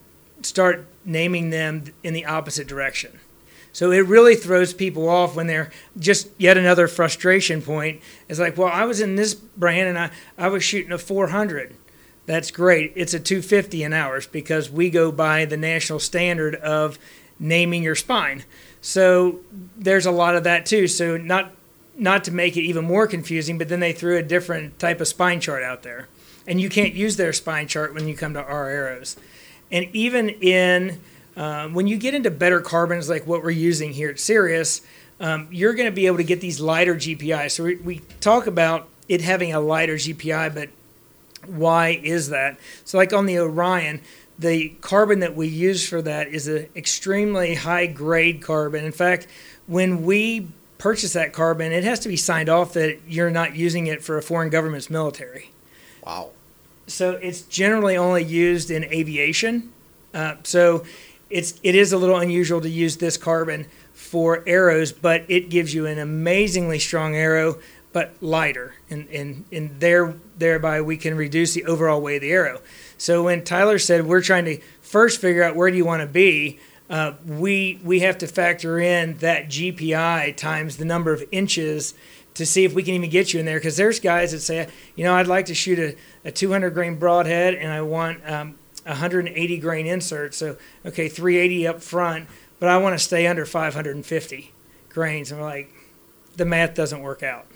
start 0.41 0.85
naming 1.03 1.49
them 1.49 1.85
in 2.03 2.13
the 2.13 2.25
opposite 2.25 2.67
direction. 2.67 3.19
So 3.73 3.91
it 3.91 4.05
really 4.05 4.35
throws 4.35 4.73
people 4.73 5.09
off 5.09 5.35
when 5.35 5.47
they're 5.47 5.69
just 5.99 6.29
yet 6.37 6.57
another 6.57 6.87
frustration 6.87 7.61
point. 7.61 8.01
It's 8.29 8.39
like, 8.39 8.57
well, 8.57 8.69
I 8.71 8.85
was 8.85 9.01
in 9.01 9.17
this 9.17 9.33
brand 9.33 9.89
and 9.89 9.99
I, 9.99 10.11
I 10.37 10.47
was 10.47 10.63
shooting 10.63 10.93
a 10.93 10.97
400. 10.97 11.75
That's 12.25 12.51
great. 12.51 12.93
It's 12.95 13.13
a 13.13 13.19
250 13.19 13.83
in 13.83 13.91
ours 13.91 14.27
because 14.27 14.69
we 14.69 14.89
go 14.89 15.11
by 15.11 15.43
the 15.43 15.57
national 15.57 15.99
standard 15.99 16.55
of 16.55 16.97
naming 17.39 17.83
your 17.83 17.95
spine. 17.95 18.43
So 18.81 19.39
there's 19.77 20.05
a 20.05 20.11
lot 20.11 20.35
of 20.35 20.43
that 20.43 20.65
too. 20.65 20.87
So 20.87 21.17
not 21.17 21.51
not 21.97 22.25
to 22.25 22.31
make 22.31 22.57
it 22.57 22.61
even 22.61 22.83
more 22.83 23.07
confusing, 23.07 23.57
but 23.57 23.69
then 23.69 23.79
they 23.79 23.93
threw 23.93 24.17
a 24.17 24.23
different 24.23 24.77
type 24.79 24.99
of 24.99 25.07
spine 25.07 25.39
chart 25.39 25.63
out 25.63 25.83
there. 25.83 26.07
And 26.45 26.59
you 26.59 26.69
can't 26.69 26.93
use 26.93 27.15
their 27.15 27.31
spine 27.33 27.67
chart 27.67 27.93
when 27.93 28.07
you 28.07 28.15
come 28.15 28.33
to 28.33 28.43
our 28.43 28.69
arrows. 28.69 29.15
And 29.71 29.87
even 29.93 30.29
in 30.29 30.99
um, 31.37 31.73
when 31.73 31.87
you 31.87 31.97
get 31.97 32.13
into 32.13 32.31
better 32.31 32.61
carbons 32.61 33.09
like 33.09 33.27
what 33.27 33.43
we're 33.43 33.51
using 33.51 33.93
here 33.93 34.09
at 34.09 34.19
Sirius, 34.19 34.81
um, 35.19 35.47
you're 35.51 35.73
going 35.73 35.87
to 35.87 35.95
be 35.95 36.07
able 36.07 36.17
to 36.17 36.23
get 36.23 36.41
these 36.41 36.59
lighter 36.59 36.95
GPI. 36.95 37.51
So 37.51 37.63
we, 37.63 37.75
we 37.75 37.99
talk 38.19 38.47
about 38.47 38.87
it 39.07 39.21
having 39.21 39.53
a 39.53 39.59
lighter 39.59 39.95
GPI, 39.95 40.53
but 40.53 40.69
why 41.47 41.99
is 42.03 42.29
that? 42.29 42.57
So 42.83 42.97
like 42.97 43.13
on 43.13 43.25
the 43.25 43.39
Orion, 43.39 44.01
the 44.37 44.69
carbon 44.81 45.19
that 45.19 45.35
we 45.35 45.47
use 45.47 45.87
for 45.87 46.01
that 46.01 46.27
is 46.27 46.47
an 46.47 46.67
extremely 46.75 47.55
high 47.55 47.85
grade 47.85 48.41
carbon. 48.41 48.83
In 48.83 48.91
fact, 48.91 49.27
when 49.67 50.03
we 50.03 50.47
purchase 50.77 51.13
that 51.13 51.33
carbon, 51.33 51.71
it 51.71 51.83
has 51.83 51.99
to 52.01 52.09
be 52.09 52.17
signed 52.17 52.49
off 52.49 52.73
that 52.73 52.99
you're 53.07 53.31
not 53.31 53.55
using 53.55 53.87
it 53.87 54.03
for 54.03 54.17
a 54.17 54.21
foreign 54.21 54.49
government's 54.49 54.89
military. 54.89 55.51
Wow. 56.05 56.31
So 56.87 57.11
it's 57.13 57.41
generally 57.41 57.97
only 57.97 58.23
used 58.23 58.69
in 58.69 58.83
aviation. 58.85 59.71
Uh, 60.13 60.35
so 60.43 60.83
it's 61.29 61.59
it 61.63 61.75
is 61.75 61.91
a 61.91 61.97
little 61.97 62.17
unusual 62.17 62.61
to 62.61 62.69
use 62.69 62.97
this 62.97 63.17
carbon 63.17 63.65
for 63.93 64.43
arrows, 64.45 64.91
but 64.91 65.23
it 65.27 65.49
gives 65.49 65.73
you 65.73 65.85
an 65.85 65.97
amazingly 65.97 66.79
strong 66.79 67.15
arrow, 67.15 67.57
but 67.91 68.13
lighter, 68.21 68.75
and 68.89 69.07
and 69.09 69.45
and 69.51 69.79
there 69.79 70.15
thereby 70.37 70.81
we 70.81 70.97
can 70.97 71.15
reduce 71.15 71.53
the 71.53 71.65
overall 71.65 72.01
weight 72.01 72.17
of 72.17 72.21
the 72.21 72.31
arrow. 72.31 72.61
So 72.97 73.23
when 73.23 73.43
Tyler 73.43 73.79
said 73.79 74.05
we're 74.05 74.21
trying 74.21 74.45
to 74.45 74.59
first 74.81 75.19
figure 75.19 75.43
out 75.43 75.55
where 75.55 75.69
do 75.69 75.77
you 75.77 75.85
want 75.85 76.01
to 76.01 76.07
be, 76.07 76.59
uh, 76.89 77.13
we 77.25 77.79
we 77.83 78.01
have 78.01 78.17
to 78.19 78.27
factor 78.27 78.79
in 78.79 79.17
that 79.17 79.47
GPI 79.47 80.35
times 80.37 80.77
the 80.77 80.85
number 80.85 81.11
of 81.11 81.23
inches 81.31 81.93
to 82.35 82.45
see 82.45 82.65
if 82.65 82.73
we 82.73 82.83
can 82.83 82.93
even 82.93 83.09
get 83.09 83.33
you 83.33 83.39
in 83.39 83.45
there. 83.45 83.57
Because 83.57 83.77
there's 83.77 83.99
guys 83.99 84.31
that 84.31 84.41
say, 84.41 84.67
you 84.95 85.03
know, 85.03 85.15
I'd 85.15 85.27
like 85.27 85.47
to 85.47 85.55
shoot 85.55 85.79
a, 85.79 85.95
a 86.27 86.31
200 86.31 86.71
grain 86.71 86.99
broadhead 86.99 87.55
and 87.55 87.71
I 87.71 87.81
want 87.81 88.21
um, 88.29 88.55
180 88.85 89.57
grain 89.57 89.87
insert. 89.87 90.35
So, 90.35 90.57
okay, 90.85 91.09
380 91.09 91.67
up 91.67 91.81
front, 91.81 92.27
but 92.59 92.69
I 92.69 92.77
want 92.77 92.97
to 92.97 93.03
stay 93.03 93.25
under 93.25 93.45
550 93.45 94.51
grains. 94.89 95.31
And 95.31 95.41
we're 95.41 95.47
like, 95.47 95.71
the 96.35 96.45
math 96.45 96.75
doesn't 96.75 97.01
work 97.01 97.23
out. 97.23 97.47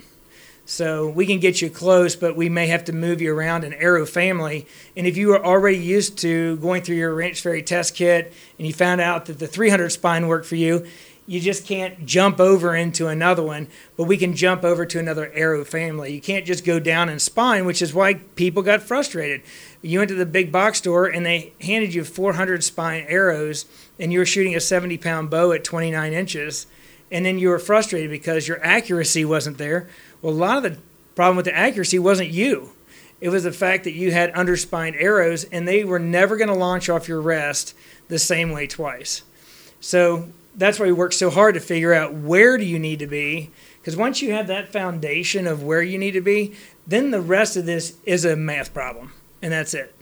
So 0.70 1.09
we 1.09 1.26
can 1.26 1.39
get 1.39 1.63
you 1.63 1.70
close, 1.72 2.15
but 2.15 2.36
we 2.36 2.47
may 2.47 2.67
have 2.67 2.86
to 2.86 2.93
move 2.93 3.22
you 3.22 3.34
around 3.34 3.63
an 3.63 3.74
arrow 3.74 4.05
family. 4.05 4.67
And 4.95 5.07
if 5.07 5.17
you 5.17 5.34
are 5.34 5.43
already 5.43 5.80
used 5.80 6.20
to 6.20 6.57
going 6.57 6.84
through 6.84 6.97
your 6.97 7.15
Ranch 7.15 7.41
Fairy 7.41 7.63
test 7.63 7.95
kit 7.95 8.32
and 8.59 8.67
you 8.67 8.74
found 8.74 9.01
out 9.01 9.26
that 9.26 9.39
the 9.39 9.47
300 9.47 9.89
spine 9.89 10.28
worked 10.28 10.45
for 10.45 10.55
you, 10.55 10.86
you 11.26 11.39
just 11.39 11.65
can't 11.65 12.05
jump 12.05 12.39
over 12.39 12.76
into 12.76 13.07
another 13.07 13.41
one, 13.41 13.67
but 13.97 14.03
we 14.03 14.15
can 14.15 14.36
jump 14.36 14.63
over 14.63 14.86
to 14.86 14.99
another 14.99 15.32
arrow 15.34 15.65
family. 15.65 16.13
You 16.13 16.22
can't 16.22 16.45
just 16.45 16.63
go 16.63 16.80
down 16.80 17.09
in 17.09 17.17
spine, 17.17 17.65
which 17.65 17.82
is 17.82 17.91
why 17.91 18.13
people 18.36 18.61
got 18.61 18.84
frustrated. 18.84 19.41
You 19.82 19.97
went 19.97 20.09
to 20.09 20.15
the 20.15 20.26
big 20.28 20.51
box 20.51 20.78
store 20.78 21.07
and 21.07 21.26
they 21.26 21.53
handed 21.61 21.95
you 21.95 22.03
400 22.03 22.63
spine 22.63 23.05
arrows, 23.07 23.65
and 23.97 24.13
you 24.13 24.20
were 24.20 24.26
shooting 24.26 24.55
a 24.55 24.59
70 24.59 24.99
pound 24.99 25.32
bow 25.32 25.51
at 25.51 25.63
29 25.63 26.13
inches, 26.13 26.67
and 27.11 27.26
then 27.26 27.39
you 27.39 27.49
were 27.49 27.57
frustrated 27.57 28.11
because 28.11 28.47
your 28.47 28.63
accuracy 28.63 29.26
wasn't 29.26 29.57
there. 29.57 29.89
Well, 30.22 30.34
a 30.34 30.36
lot 30.36 30.57
of 30.57 30.63
the 30.63 30.80
problem 31.15 31.38
with 31.38 31.45
the 31.45 31.55
accuracy 31.55 31.99
wasn't 31.99 32.30
you. 32.30 32.72
It 33.22 33.30
was 33.30 33.43
the 33.43 33.51
fact 33.51 33.84
that 33.84 33.93
you 33.93 34.11
had 34.11 34.34
underspined 34.34 34.95
arrows 34.97 35.43
and 35.45 35.67
they 35.67 35.84
were 35.84 35.99
never 35.99 36.38
going 36.38 36.47
to 36.47 36.53
launch 36.53 36.89
off 36.89 37.07
your 37.07 37.22
rest 37.22 37.76
the 38.07 38.20
same 38.20 38.51
way 38.51 38.67
twice. 38.67 39.24
So 39.82 40.30
that's 40.55 40.80
why 40.80 40.88
we 40.88 40.91
work 40.91 41.13
so 41.13 41.30
hard 41.30 41.55
to 41.55 41.59
figure 41.59 41.93
out 41.93 42.13
where 42.13 42.57
do 42.57 42.65
you 42.65 42.78
need 42.80 42.99
to 42.99 43.07
be 43.07 43.49
because 43.80 43.95
once 43.95 44.22
you 44.22 44.34
have 44.34 44.47
that 44.47 44.72
foundation 44.72 45.47
of 45.47 45.63
where 45.63 45.82
you 45.82 45.97
need 45.97 46.11
to 46.11 46.22
be 46.22 46.53
then 46.86 47.11
the 47.11 47.22
rest 47.22 47.55
of 47.55 47.65
this 47.65 47.97
is 48.05 48.26
a 48.26 48.36
math 48.36 48.74
problem 48.74 49.13
and 49.41 49.53
that's 49.53 49.74
it 49.74 49.95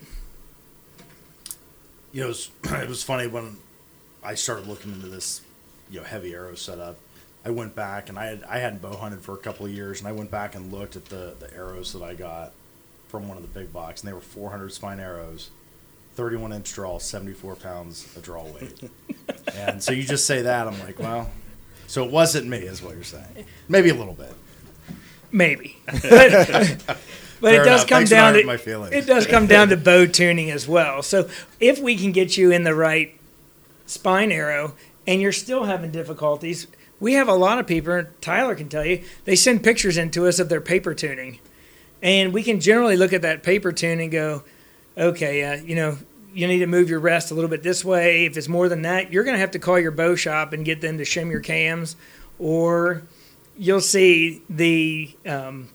you 2.11 2.21
know 2.21 2.25
it 2.25 2.29
was, 2.29 2.49
it 2.83 2.89
was 2.89 3.03
funny 3.03 3.27
when 3.27 3.57
i 4.23 4.33
started 4.33 4.67
looking 4.67 4.91
into 4.91 5.07
this 5.07 5.41
you 5.89 5.99
know 5.99 6.05
heavy 6.05 6.33
arrow 6.33 6.55
setup 6.55 6.97
i 7.47 7.49
went 7.49 7.73
back 7.75 8.09
and 8.09 8.19
i 8.19 8.25
had 8.25 8.43
i 8.43 8.59
hadn't 8.59 8.81
bow 8.81 8.95
hunted 8.95 9.21
for 9.21 9.33
a 9.33 9.37
couple 9.37 9.65
of 9.65 9.71
years 9.71 9.99
and 9.99 10.07
i 10.07 10.11
went 10.11 10.29
back 10.29 10.55
and 10.55 10.71
looked 10.73 10.95
at 10.95 11.05
the 11.05 11.33
the 11.39 11.51
arrows 11.55 11.93
that 11.93 12.03
i 12.03 12.13
got 12.13 12.51
from 13.07 13.27
one 13.27 13.37
of 13.37 13.43
the 13.43 13.59
big 13.59 13.71
box 13.71 14.01
and 14.01 14.09
they 14.09 14.13
were 14.13 14.21
400 14.21 14.71
spine 14.71 14.99
arrows 14.99 15.49
31 16.17 16.51
inch 16.51 16.73
draw, 16.73 16.97
74 16.97 17.55
pounds 17.57 18.17
a 18.17 18.19
draw 18.19 18.43
weight. 18.43 18.89
and 19.53 19.81
so 19.83 19.91
you 19.91 20.01
just 20.01 20.25
say 20.25 20.41
that, 20.41 20.67
I'm 20.67 20.79
like, 20.79 20.97
well, 20.97 21.29
so 21.85 22.03
it 22.03 22.11
wasn't 22.11 22.47
me, 22.47 22.57
is 22.57 22.81
what 22.81 22.95
you're 22.95 23.03
saying. 23.03 23.45
Maybe 23.69 23.89
a 23.89 23.93
little 23.93 24.15
bit. 24.15 24.33
maybe 25.31 25.77
but, 25.85 26.01
but 27.39 27.53
it 27.53 27.57
does 27.63 27.83
enough. 27.83 27.87
come 27.87 27.97
Thanks 27.99 28.09
down 28.09 28.33
to 28.33 28.43
my 28.45 28.57
feelings. 28.57 28.95
it 28.95 29.05
does 29.05 29.27
come 29.27 29.45
down 29.45 29.67
to 29.69 29.77
bow 29.89 30.07
tuning 30.07 30.49
as 30.49 30.67
well 30.67 31.03
so 31.03 31.29
if 31.59 31.79
we 31.79 31.95
can 31.95 32.11
get 32.11 32.35
you 32.35 32.49
in 32.49 32.63
the 32.63 32.73
right 32.73 33.13
spine 33.85 34.31
arrow 34.31 34.73
and 35.05 35.21
you're 35.21 35.31
still 35.31 35.65
having 35.65 35.91
difficulties 35.91 36.65
we 36.99 37.13
have 37.13 37.27
a 37.27 37.33
lot 37.33 37.59
of 37.59 37.67
people 37.67 38.03
tyler 38.21 38.55
can 38.55 38.69
tell 38.69 38.85
you 38.85 39.03
they 39.25 39.35
send 39.35 39.63
pictures 39.63 39.97
into 39.97 40.27
us 40.27 40.39
of 40.39 40.49
their 40.49 40.61
paper 40.61 40.93
tuning. 40.93 41.39
And 42.01 42.31
we 42.31 42.43
can 42.43 42.59
generally 42.59 42.95
look 42.95 43.11
at 43.11 43.23
that 43.23 43.41
paper 43.43 43.71
tune 43.71 43.99
and 43.99 44.11
go 44.11 44.43
okay 44.97 45.43
uh, 45.43 45.55
you 45.55 45.75
know 45.75 45.97
you 46.33 46.47
need 46.47 46.59
to 46.59 46.67
move 46.67 46.89
your 46.89 46.99
rest 46.99 47.31
a 47.31 47.33
little 47.33 47.49
bit 47.49 47.63
this 47.63 47.83
way. 47.83 48.25
If 48.25 48.37
it's 48.37 48.47
more 48.47 48.69
than 48.69 48.83
that 48.83 49.11
you're 49.11 49.23
going 49.23 49.35
to 49.35 49.39
have 49.39 49.51
to 49.51 49.59
call 49.59 49.79
your 49.79 49.91
bow 49.91 50.15
shop 50.15 50.53
and 50.53 50.63
get 50.63 50.81
them 50.81 50.97
to 50.97 51.03
shim 51.03 51.31
your 51.31 51.39
cams. 51.39 51.95
Or 52.39 53.03
you'll 53.57 53.81
see 53.81 54.43
the 54.49 55.15
um, 55.25 55.69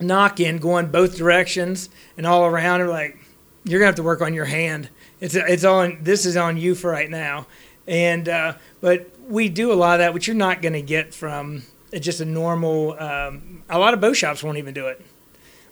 nock 0.00 0.40
in 0.40 0.58
going 0.58 0.86
both 0.86 1.16
directions 1.16 1.90
and 2.16 2.26
all 2.26 2.46
around 2.46 2.80
are 2.80 2.88
like 2.88 3.18
you're 3.64 3.80
gonna 3.80 3.86
have 3.86 3.96
to 3.96 4.02
work 4.02 4.22
on 4.22 4.34
your 4.34 4.46
hand. 4.46 4.88
It's 5.20 5.34
it's 5.34 5.64
on 5.64 5.98
this 6.02 6.24
is 6.26 6.36
on 6.36 6.56
you 6.56 6.74
for 6.74 6.90
right 6.90 7.10
now. 7.10 7.46
And 7.86 8.28
uh, 8.28 8.54
but 8.80 9.10
we 9.28 9.48
do 9.48 9.72
a 9.72 9.74
lot 9.74 9.94
of 9.94 9.98
that 9.98 10.14
which 10.14 10.26
you're 10.26 10.36
not 10.36 10.62
going 10.62 10.72
to 10.72 10.82
get 10.82 11.14
from 11.14 11.62
just 12.00 12.20
a 12.20 12.24
normal 12.24 12.98
um, 13.00 13.62
a 13.68 13.78
lot 13.78 13.94
of 13.94 14.00
bow 14.00 14.12
shops 14.12 14.42
won't 14.42 14.58
even 14.58 14.74
do 14.74 14.86
it 14.86 15.04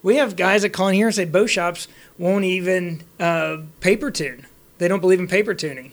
we 0.02 0.16
have 0.16 0.36
guys 0.36 0.62
that 0.62 0.70
call 0.70 0.88
in 0.88 0.94
here 0.94 1.07
and 1.07 1.14
say 1.14 1.24
bow 1.24 1.46
shops 1.46 1.88
won't 2.18 2.44
even 2.44 3.02
uh, 3.18 3.59
paper 3.80 4.11
tune 4.11 4.46
they 4.78 4.88
don't 4.88 5.00
believe 5.00 5.18
in 5.20 5.26
paper 5.26 5.54
tuning 5.54 5.92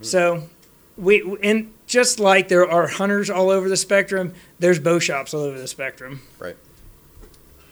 so 0.00 0.48
we 0.96 1.22
and 1.42 1.72
just 1.86 2.18
like 2.18 2.48
there 2.48 2.68
are 2.68 2.86
hunters 2.86 3.30
all 3.30 3.50
over 3.50 3.68
the 3.68 3.76
spectrum 3.76 4.34
there's 4.58 4.78
bow 4.78 4.98
shops 4.98 5.32
all 5.32 5.42
over 5.42 5.58
the 5.58 5.68
spectrum 5.68 6.20
Right. 6.38 6.56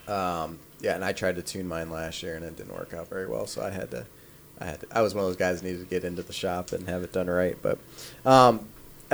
Um, 0.07 0.59
yeah, 0.81 0.95
and 0.95 1.05
I 1.05 1.13
tried 1.13 1.37
to 1.37 1.43
tune 1.43 1.67
mine 1.67 1.91
last 1.91 2.23
year 2.23 2.37
and 2.37 2.45
it 2.45 2.57
didn't 2.57 2.75
work 2.75 2.93
out 2.93 3.09
very 3.09 3.27
well, 3.27 3.47
so 3.47 3.63
I 3.63 3.71
had 3.71 3.91
to. 3.93 4.07
I 4.61 4.67
had 4.67 4.81
to, 4.81 4.87
I 4.93 5.01
was 5.01 5.15
one 5.15 5.25
of 5.25 5.31
those 5.31 5.37
guys 5.39 5.61
that 5.61 5.67
needed 5.67 5.81
to 5.81 5.87
get 5.87 6.05
into 6.05 6.23
the 6.23 6.33
shop 6.35 6.73
and 6.73 6.87
have 6.89 7.03
it 7.03 7.13
done 7.13 7.27
right. 7.27 7.57
But 7.61 7.79
um, 8.25 8.67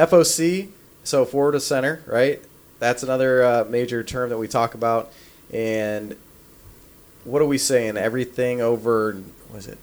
FOC, 0.08 0.68
so 1.04 1.24
forward 1.24 1.52
to 1.52 1.60
center, 1.60 2.02
right? 2.06 2.42
That's 2.78 3.02
another 3.02 3.42
uh, 3.42 3.64
major 3.68 4.02
term 4.02 4.30
that 4.30 4.38
we 4.38 4.48
talk 4.48 4.74
about. 4.74 5.12
And 5.52 6.16
what 7.24 7.42
are 7.42 7.46
we 7.46 7.58
saying? 7.58 7.96
Everything 7.96 8.60
over 8.60 9.22
was 9.52 9.66
it 9.66 9.78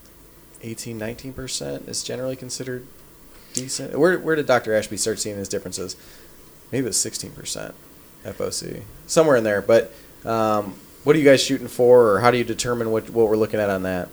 18, 0.64 0.98
19 0.98 1.34
percent 1.34 1.88
is 1.88 2.04
generally 2.04 2.36
considered 2.36 2.88
decent. 3.54 3.98
Where 3.98 4.20
where 4.20 4.36
did 4.36 4.46
Dr. 4.46 4.74
Ashby 4.74 4.98
start 4.98 5.20
seeing 5.20 5.38
these 5.38 5.50
differences? 5.50 5.96
Maybe 6.72 6.86
it 6.86 6.90
was 6.90 7.00
sixteen 7.00 7.32
percent 7.32 7.76
FOC, 8.24 8.84
somewhere 9.06 9.36
in 9.36 9.44
there. 9.44 9.62
But 9.62 9.92
um, 10.26 10.76
what 11.04 11.16
are 11.16 11.20
you 11.20 11.26
guys 11.26 11.44
shooting 11.44 11.68
for, 11.68 12.12
or 12.12 12.20
how 12.20 12.32
do 12.32 12.38
you 12.38 12.44
determine 12.44 12.92
what 12.92 13.10
what 13.10 13.28
we're 13.28 13.38
looking 13.38 13.60
at 13.60 13.70
on 13.70 13.84
that? 13.84 14.10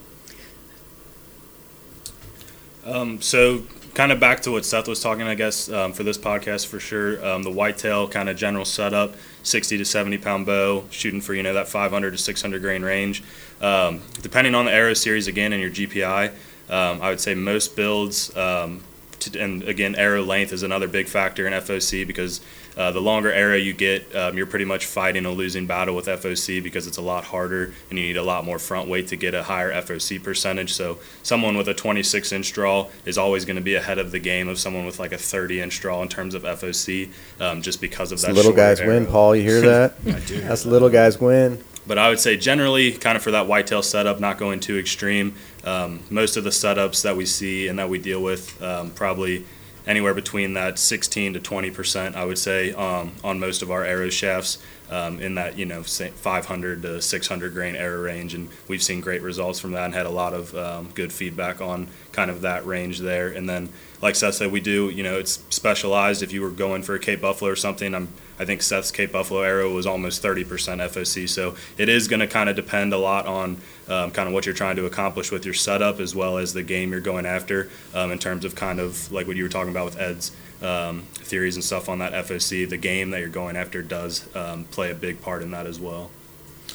Um, 2.85 3.23
so, 3.23 3.63
kind 3.95 4.11
of 4.11 4.19
back 4.19 4.41
to 4.41 4.51
what 4.51 4.65
Seth 4.65 4.89
was 4.89 5.01
talking, 5.01 5.27
I 5.27 5.35
guess, 5.35 5.71
um, 5.71 5.93
for 5.93 6.03
this 6.03 6.19
podcast 6.19 6.67
for 6.67 6.81
sure. 6.81 7.25
Um, 7.25 7.45
the 7.45 7.51
whitetail 7.51 8.09
kind 8.09 8.29
of 8.29 8.37
general 8.37 8.65
setup, 8.65 9.15
60 9.45 9.79
to 9.79 9.85
70 9.85 10.19
pound 10.19 10.47
bow, 10.47 10.85
shooting 10.91 11.21
for, 11.21 11.33
you 11.35 11.43
know, 11.43 11.55
that 11.55 11.69
500 11.69 12.11
to 12.11 12.19
600 12.19 12.61
grain 12.61 12.83
range. 12.83 13.23
Um, 13.61 14.03
depending 14.21 14.55
on 14.55 14.67
the 14.67 14.73
arrow 14.73 14.95
series 14.95 15.29
again 15.29 15.53
and 15.53 15.63
your 15.63 15.71
GPI, 15.71 16.31
um, 16.69 17.01
I 17.01 17.11
would 17.11 17.21
say 17.21 17.35
most 17.35 17.77
builds 17.77 18.37
um, 18.37 18.83
to, 19.21 19.39
and 19.41 19.63
again, 19.63 19.95
arrow 19.95 20.23
length 20.23 20.53
is 20.53 20.63
another 20.63 20.89
big 20.89 21.07
factor 21.07 21.47
in 21.47 21.53
FOC 21.53 22.07
because 22.07 22.41
uh, 22.77 22.91
the 22.91 23.01
longer 23.01 23.33
arrow 23.33 23.57
you 23.57 23.73
get, 23.73 24.15
um, 24.15 24.37
you're 24.37 24.47
pretty 24.47 24.65
much 24.65 24.87
fighting 24.87 25.27
a 25.27 25.31
losing 25.31 25.67
battle 25.67 25.95
with 25.95 26.07
FOC 26.07 26.63
because 26.63 26.87
it's 26.87 26.97
a 26.97 27.03
lot 27.03 27.25
harder 27.25 27.73
and 27.91 27.99
you 27.99 28.07
need 28.07 28.17
a 28.17 28.23
lot 28.23 28.45
more 28.45 28.59
front 28.59 28.89
weight 28.89 29.09
to 29.09 29.17
get 29.17 29.35
a 29.35 29.45
higher 29.45 29.73
FOC 29.73 30.23
percentage. 30.23 30.73
So 30.73 30.99
someone 31.23 31.57
with 31.57 31.69
a 31.69 31.75
26 31.75 32.33
inch 32.33 32.53
draw 32.53 32.89
is 33.05 33.17
always 33.17 33.45
going 33.45 33.57
to 33.57 33.63
be 33.63 33.75
ahead 33.75 33.99
of 33.99 34.11
the 34.11 34.19
game 34.19 34.49
of 34.49 34.59
someone 34.59 34.87
with 34.87 34.99
like 34.99 35.13
a 35.13 35.19
30 35.19 35.61
inch 35.61 35.81
draw 35.81 36.03
in 36.03 36.09
terms 36.09 36.35
of 36.35 36.43
FOC, 36.43 37.11
um, 37.41 37.63
just 37.63 37.81
because 37.81 38.11
of 38.13 38.21
that. 38.23 38.35
little 38.35 38.53
guys 38.53 38.81
win. 38.81 39.07
Paul. 39.07 39.37
You 39.37 39.43
hear 39.43 39.61
that? 39.61 39.95
I 40.07 40.21
do. 40.21 40.41
That's 40.41 40.67
little 40.67 40.91
guys 40.91 41.21
win. 41.21 41.63
But 41.87 41.99
I 41.99 42.09
would 42.09 42.19
say 42.19 42.37
generally, 42.37 42.93
kind 42.93 43.17
of 43.17 43.23
for 43.23 43.33
that 43.33 43.47
whitetail 43.47 43.83
setup, 43.83 44.19
not 44.19 44.39
going 44.39 44.61
too 44.61 44.79
extreme. 44.79 45.35
Um, 45.65 46.01
most 46.11 46.37
of 46.37 46.45
the 46.45 46.51
setups 46.51 47.03
that 47.03 47.17
we 47.17 47.27
see 47.27 47.69
and 47.69 47.79
that 47.79 47.89
we 47.89 47.99
deal 47.99 48.23
with, 48.23 48.61
um, 48.63 48.91
probably 48.91 49.45
anywhere 49.87 50.15
between 50.15 50.55
that 50.55 50.79
16 50.79 51.35
to 51.35 51.41
20 51.41 51.71
percent, 51.71 52.17
I 52.17 52.25
would 52.25 52.39
say, 52.39 52.73
um, 52.73 53.13
on 53.23 53.41
most 53.41 53.63
of 53.63 53.71
our 53.71 53.85
arrow 53.85 54.11
shafts, 54.11 54.59
um, 54.91 55.21
in 55.21 55.35
that 55.37 55.59
you 55.59 55.65
know 55.65 55.83
500 55.83 56.83
to 56.83 57.03
600 57.03 57.55
grain 57.55 57.77
arrow 57.77 58.03
range, 58.03 58.35
and 58.35 58.49
we've 58.69 58.83
seen 58.83 59.01
great 59.01 59.23
results 59.23 59.59
from 59.61 59.73
that 59.73 59.87
and 59.87 59.95
had 59.95 60.07
a 60.07 60.11
lot 60.11 60.35
of 60.35 60.55
um, 60.55 60.91
good 60.95 61.13
feedback 61.13 61.61
on 61.61 61.89
kind 62.13 62.31
of 62.31 62.43
that 62.43 62.67
range 62.67 62.99
there. 63.01 63.29
And 63.29 63.49
then, 63.49 63.71
like 64.03 64.15
Seth 64.15 64.35
said, 64.35 64.53
we 64.53 64.61
do 64.61 64.91
you 64.91 65.03
know 65.03 65.19
it's 65.19 65.43
specialized. 65.51 66.23
If 66.23 66.33
you 66.33 66.43
were 66.43 66.51
going 66.51 66.83
for 66.83 66.95
a 66.95 66.99
Cape 66.99 67.21
Buffalo 67.21 67.51
or 67.51 67.57
something, 67.57 67.95
I'm 67.95 68.09
I 68.39 68.45
think 68.45 68.63
Seth's 68.63 68.91
Cape 68.91 69.13
Buffalo 69.13 69.43
arrow 69.43 69.73
was 69.73 69.87
almost 69.87 70.23
30% 70.23 70.45
FOC. 70.45 71.29
So 71.29 71.57
it 71.79 71.89
is 71.89 72.09
going 72.09 72.21
to 72.21 72.27
kind 72.27 72.49
of 72.49 72.57
depend 72.57 72.93
a 72.93 72.99
lot 72.99 73.27
on 73.27 73.59
um, 73.89 74.11
kind 74.11 74.29
of 74.29 74.35
what 74.35 74.47
you're 74.47 74.55
trying 74.55 74.77
to 74.77 74.87
accomplish 74.87 75.31
with 75.31 75.45
your 75.45 75.55
setup 75.55 76.01
as 76.01 76.15
well 76.15 76.39
as 76.39 76.53
the 76.53 76.63
game 76.63 76.91
you're 76.91 77.01
going 77.01 77.27
after 77.27 77.71
um, 77.95 78.11
in 78.11 78.19
terms 78.19 78.45
of 78.45 78.55
kind 78.55 78.81
of 78.81 79.11
like 79.13 79.27
what 79.27 79.37
you 79.37 79.43
were 79.43 79.49
talking 79.49 79.71
about 79.71 79.85
with 79.85 80.01
Ed's 80.01 80.33
um, 80.63 81.03
theories 81.15 81.57
and 81.57 81.65
stuff 81.65 81.89
on 81.89 81.99
that 81.99 82.13
FOC. 82.13 82.69
The 82.69 82.77
game 82.77 83.11
that 83.11 83.21
you're 83.21 83.29
going 83.29 83.57
after 83.57 83.83
does 83.83 84.29
um, 84.35 84.65
play 84.65 84.91
a 84.91 84.95
big 84.95 85.23
part 85.23 85.43
in 85.43 85.51
that 85.53 85.67
as 85.67 85.79
well. 85.79 86.11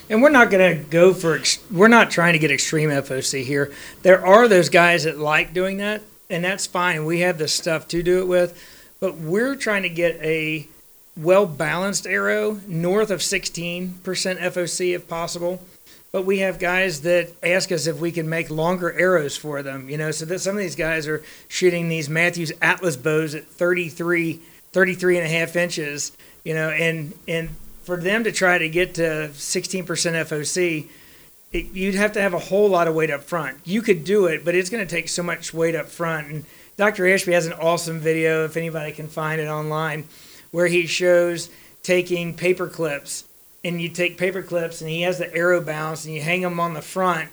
And 0.10 0.24
we're 0.24 0.30
not 0.30 0.50
going 0.50 0.78
to 0.78 0.84
go 0.84 1.14
for, 1.14 1.36
ex- 1.36 1.60
we're 1.70 1.88
not 1.88 2.10
trying 2.10 2.34
to 2.34 2.40
get 2.40 2.52
extreme 2.52 2.90
FOC 2.90 3.44
here. 3.44 3.72
There 4.02 4.26
are 4.26 4.48
those 4.48 4.70
guys 4.70 5.04
that 5.04 5.20
like 5.20 5.54
doing 5.54 5.78
that, 5.78 6.02
and 6.30 6.44
that's 6.44 6.66
fine. 6.66 7.06
We 7.06 7.20
have 7.20 7.38
the 7.38 7.48
stuff 7.48 7.88
to 7.90 8.02
do 8.02 8.20
it 8.20 8.28
with, 8.28 8.60
but 9.00 9.18
we're 9.18 9.56
trying 9.56 9.84
to 9.84 9.90
get 9.90 10.16
a 10.16 10.68
well 11.22 11.46
balanced 11.46 12.08
arrow 12.08 12.60
north 12.68 13.12
of 13.12 13.20
16% 13.20 13.94
FOC 14.00 14.96
if 14.96 15.08
possible. 15.08 15.62
But 16.12 16.24
we 16.24 16.40
have 16.40 16.58
guys 16.58 17.02
that 17.02 17.32
ask 17.44 17.72
us 17.72 17.86
if 17.86 18.00
we 18.00 18.12
can 18.12 18.28
make 18.28 18.50
longer 18.50 18.92
arrows 19.00 19.38
for 19.38 19.62
them, 19.62 19.90
you 19.90 19.98
know. 19.98 20.10
So 20.10 20.26
that 20.26 20.40
some 20.40 20.56
of 20.56 20.60
these 20.60 20.76
guys 20.76 21.08
are 21.08 21.22
shooting 21.48 21.88
these 21.88 22.10
Mathews 22.10 22.52
Atlas 22.62 22.98
bows 22.98 23.36
at 23.36 23.46
33, 23.46 24.40
33 24.72 25.18
and 25.18 25.26
a 25.28 25.30
half 25.30 25.56
inches, 25.56 26.12
you 26.44 26.56
know, 26.56 26.70
and 26.72 27.14
and 27.28 27.50
for 27.84 27.98
them 27.98 28.24
to 28.24 28.32
try 28.32 28.58
to 28.58 28.70
get 28.70 28.96
to 28.96 29.30
16% 29.34 29.84
FOC, 29.86 30.88
it, 31.52 31.72
you'd 31.74 31.96
have 31.96 32.14
to 32.14 32.22
have 32.22 32.34
a 32.36 32.40
whole 32.40 32.70
lot 32.70 32.88
of 32.88 32.94
weight 32.94 33.10
up 33.10 33.24
front. 33.24 33.58
You 33.66 33.82
could 33.82 34.04
do 34.04 34.28
it, 34.28 34.46
but 34.46 34.54
it's 34.54 34.70
going 34.70 34.86
to 34.86 34.96
take 34.96 35.10
so 35.10 35.24
much 35.24 35.54
weight 35.56 35.76
up 35.76 35.88
front. 35.88 36.28
And 36.28 36.46
Dr. 36.78 37.08
Ashby 37.08 37.34
has 37.34 37.48
an 37.48 37.54
awesome 37.54 38.00
video, 38.00 38.46
if 38.46 38.56
anybody 38.58 38.92
can 38.92 39.08
find 39.08 39.42
it 39.42 39.48
online, 39.48 40.06
where 40.52 40.68
he 40.68 40.86
shows 40.86 41.50
taking 41.84 42.34
paper 42.34 42.68
clips. 42.68 43.26
And 43.64 43.82
you 43.82 43.90
take 43.90 44.18
paper 44.18 44.42
clips, 44.42 44.80
and 44.82 44.90
he 44.90 45.02
has 45.02 45.18
the 45.18 45.34
arrow 45.36 45.62
bounce, 45.62 46.06
and 46.06 46.14
you 46.14 46.22
hang 46.22 46.42
them 46.42 46.60
on 46.60 46.74
the 46.74 46.82
front. 46.82 47.30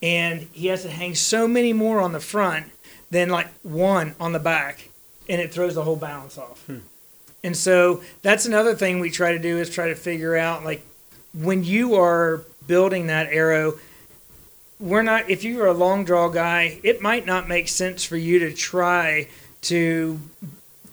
And 0.00 0.42
he 0.52 0.68
has 0.68 0.82
to 0.82 0.90
hang 0.90 1.16
so 1.16 1.48
many 1.48 1.72
more 1.72 2.00
on 2.00 2.12
the 2.12 2.20
front 2.20 2.66
than 3.10 3.28
like 3.28 3.48
one 3.62 4.14
on 4.20 4.32
the 4.32 4.38
back. 4.38 4.88
And 5.28 5.40
it 5.40 5.52
throws 5.52 5.74
the 5.74 5.82
whole 5.82 5.96
balance 5.96 6.38
off. 6.38 6.64
Hmm. 6.66 6.78
And 7.42 7.56
so 7.56 8.02
that's 8.22 8.46
another 8.46 8.74
thing 8.74 9.00
we 9.00 9.10
try 9.10 9.32
to 9.32 9.38
do 9.38 9.58
is 9.58 9.70
try 9.70 9.88
to 9.88 9.94
figure 9.94 10.36
out 10.36 10.64
like 10.64 10.84
when 11.34 11.64
you 11.64 11.94
are 11.94 12.42
building 12.66 13.06
that 13.06 13.28
arrow, 13.32 13.78
we're 14.80 15.02
not 15.02 15.28
if 15.30 15.44
you're 15.44 15.66
a 15.66 15.72
long 15.72 16.04
draw 16.04 16.28
guy, 16.28 16.80
it 16.82 17.00
might 17.00 17.26
not 17.26 17.48
make 17.48 17.68
sense 17.68 18.04
for 18.04 18.16
you 18.16 18.38
to 18.40 18.52
try 18.52 19.28
to 19.62 20.20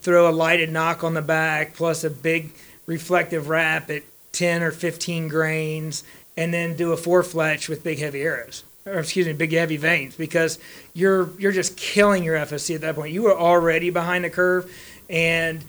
throw 0.06 0.30
a 0.30 0.32
lighted 0.32 0.72
nock 0.72 1.04
on 1.04 1.14
the 1.14 1.22
back 1.22 1.74
plus 1.74 2.04
a 2.04 2.10
big 2.10 2.54
reflective 2.86 3.50
wrap 3.50 3.90
at 3.90 4.04
10 4.32 4.64
or 4.64 4.72
15 4.72 5.28
grains 5.28 6.04
and 6.38 6.54
then 6.54 6.76
do 6.76 6.92
a 6.92 6.98
four 6.98 7.24
fletch 7.24 7.68
with 7.68 7.84
big 7.84 8.00
heavy 8.00 8.22
arrows 8.22 8.64
or 8.86 9.00
excuse 9.00 9.26
me 9.26 9.34
big 9.34 9.52
heavy 9.52 9.78
vanes 9.78 10.16
because 10.16 10.60
you're 10.94 11.30
you're 11.40 11.52
just 11.52 11.76
killing 11.76 12.24
your 12.24 12.38
FSC 12.38 12.76
at 12.76 12.82
that 12.82 12.96
point 12.96 13.12
you 13.12 13.24
were 13.24 13.38
already 13.38 13.90
behind 13.90 14.24
the 14.24 14.30
curve 14.30 14.72
and 15.10 15.64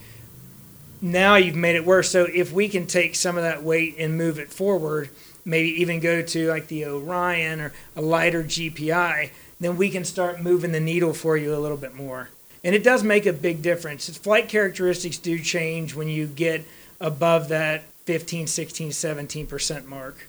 now 1.01 1.37
you've 1.37 1.57
made 1.57 1.77
it 1.77 1.85
worse. 1.85 2.11
So 2.11 2.25
if 2.33 2.53
we 2.53 2.69
can 2.69 2.87
take 2.87 3.15
some 3.15 3.37
of 3.37 3.43
that 3.43 3.63
weight 3.63 3.97
and 3.99 4.17
move 4.17 4.39
it 4.39 4.53
forward, 4.53 5.11
maybe 5.45 5.69
even 5.81 6.01
go 6.01 6.23
to 6.23 6.49
like 6.49 6.69
the 6.69 6.87
Orion 6.87 7.61
or 7.61 7.73
a 7.95 8.03
lighter 8.03 8.43
GPI, 8.43 9.31
then 9.61 9.77
we 9.77 9.91
can 9.91 10.05
start 10.05 10.43
moving 10.43 10.73
the 10.73 10.81
needle 10.81 11.15
for 11.15 11.37
you 11.37 11.55
a 11.55 11.59
little 11.59 11.77
bit 11.77 11.95
more. 11.95 12.31
And 12.67 12.75
it 12.75 12.83
does 12.83 13.05
make 13.05 13.27
a 13.27 13.33
big 13.33 13.63
difference. 13.63 14.09
Its 14.09 14.19
Flight 14.19 14.49
characteristics 14.49 15.19
do 15.19 15.39
change 15.39 15.95
when 15.95 16.09
you 16.09 16.27
get 16.27 16.65
above 17.01 17.49
that 17.51 17.85
15, 18.07 18.49
16, 18.49 18.91
17% 18.91 19.87
mark. 19.87 20.27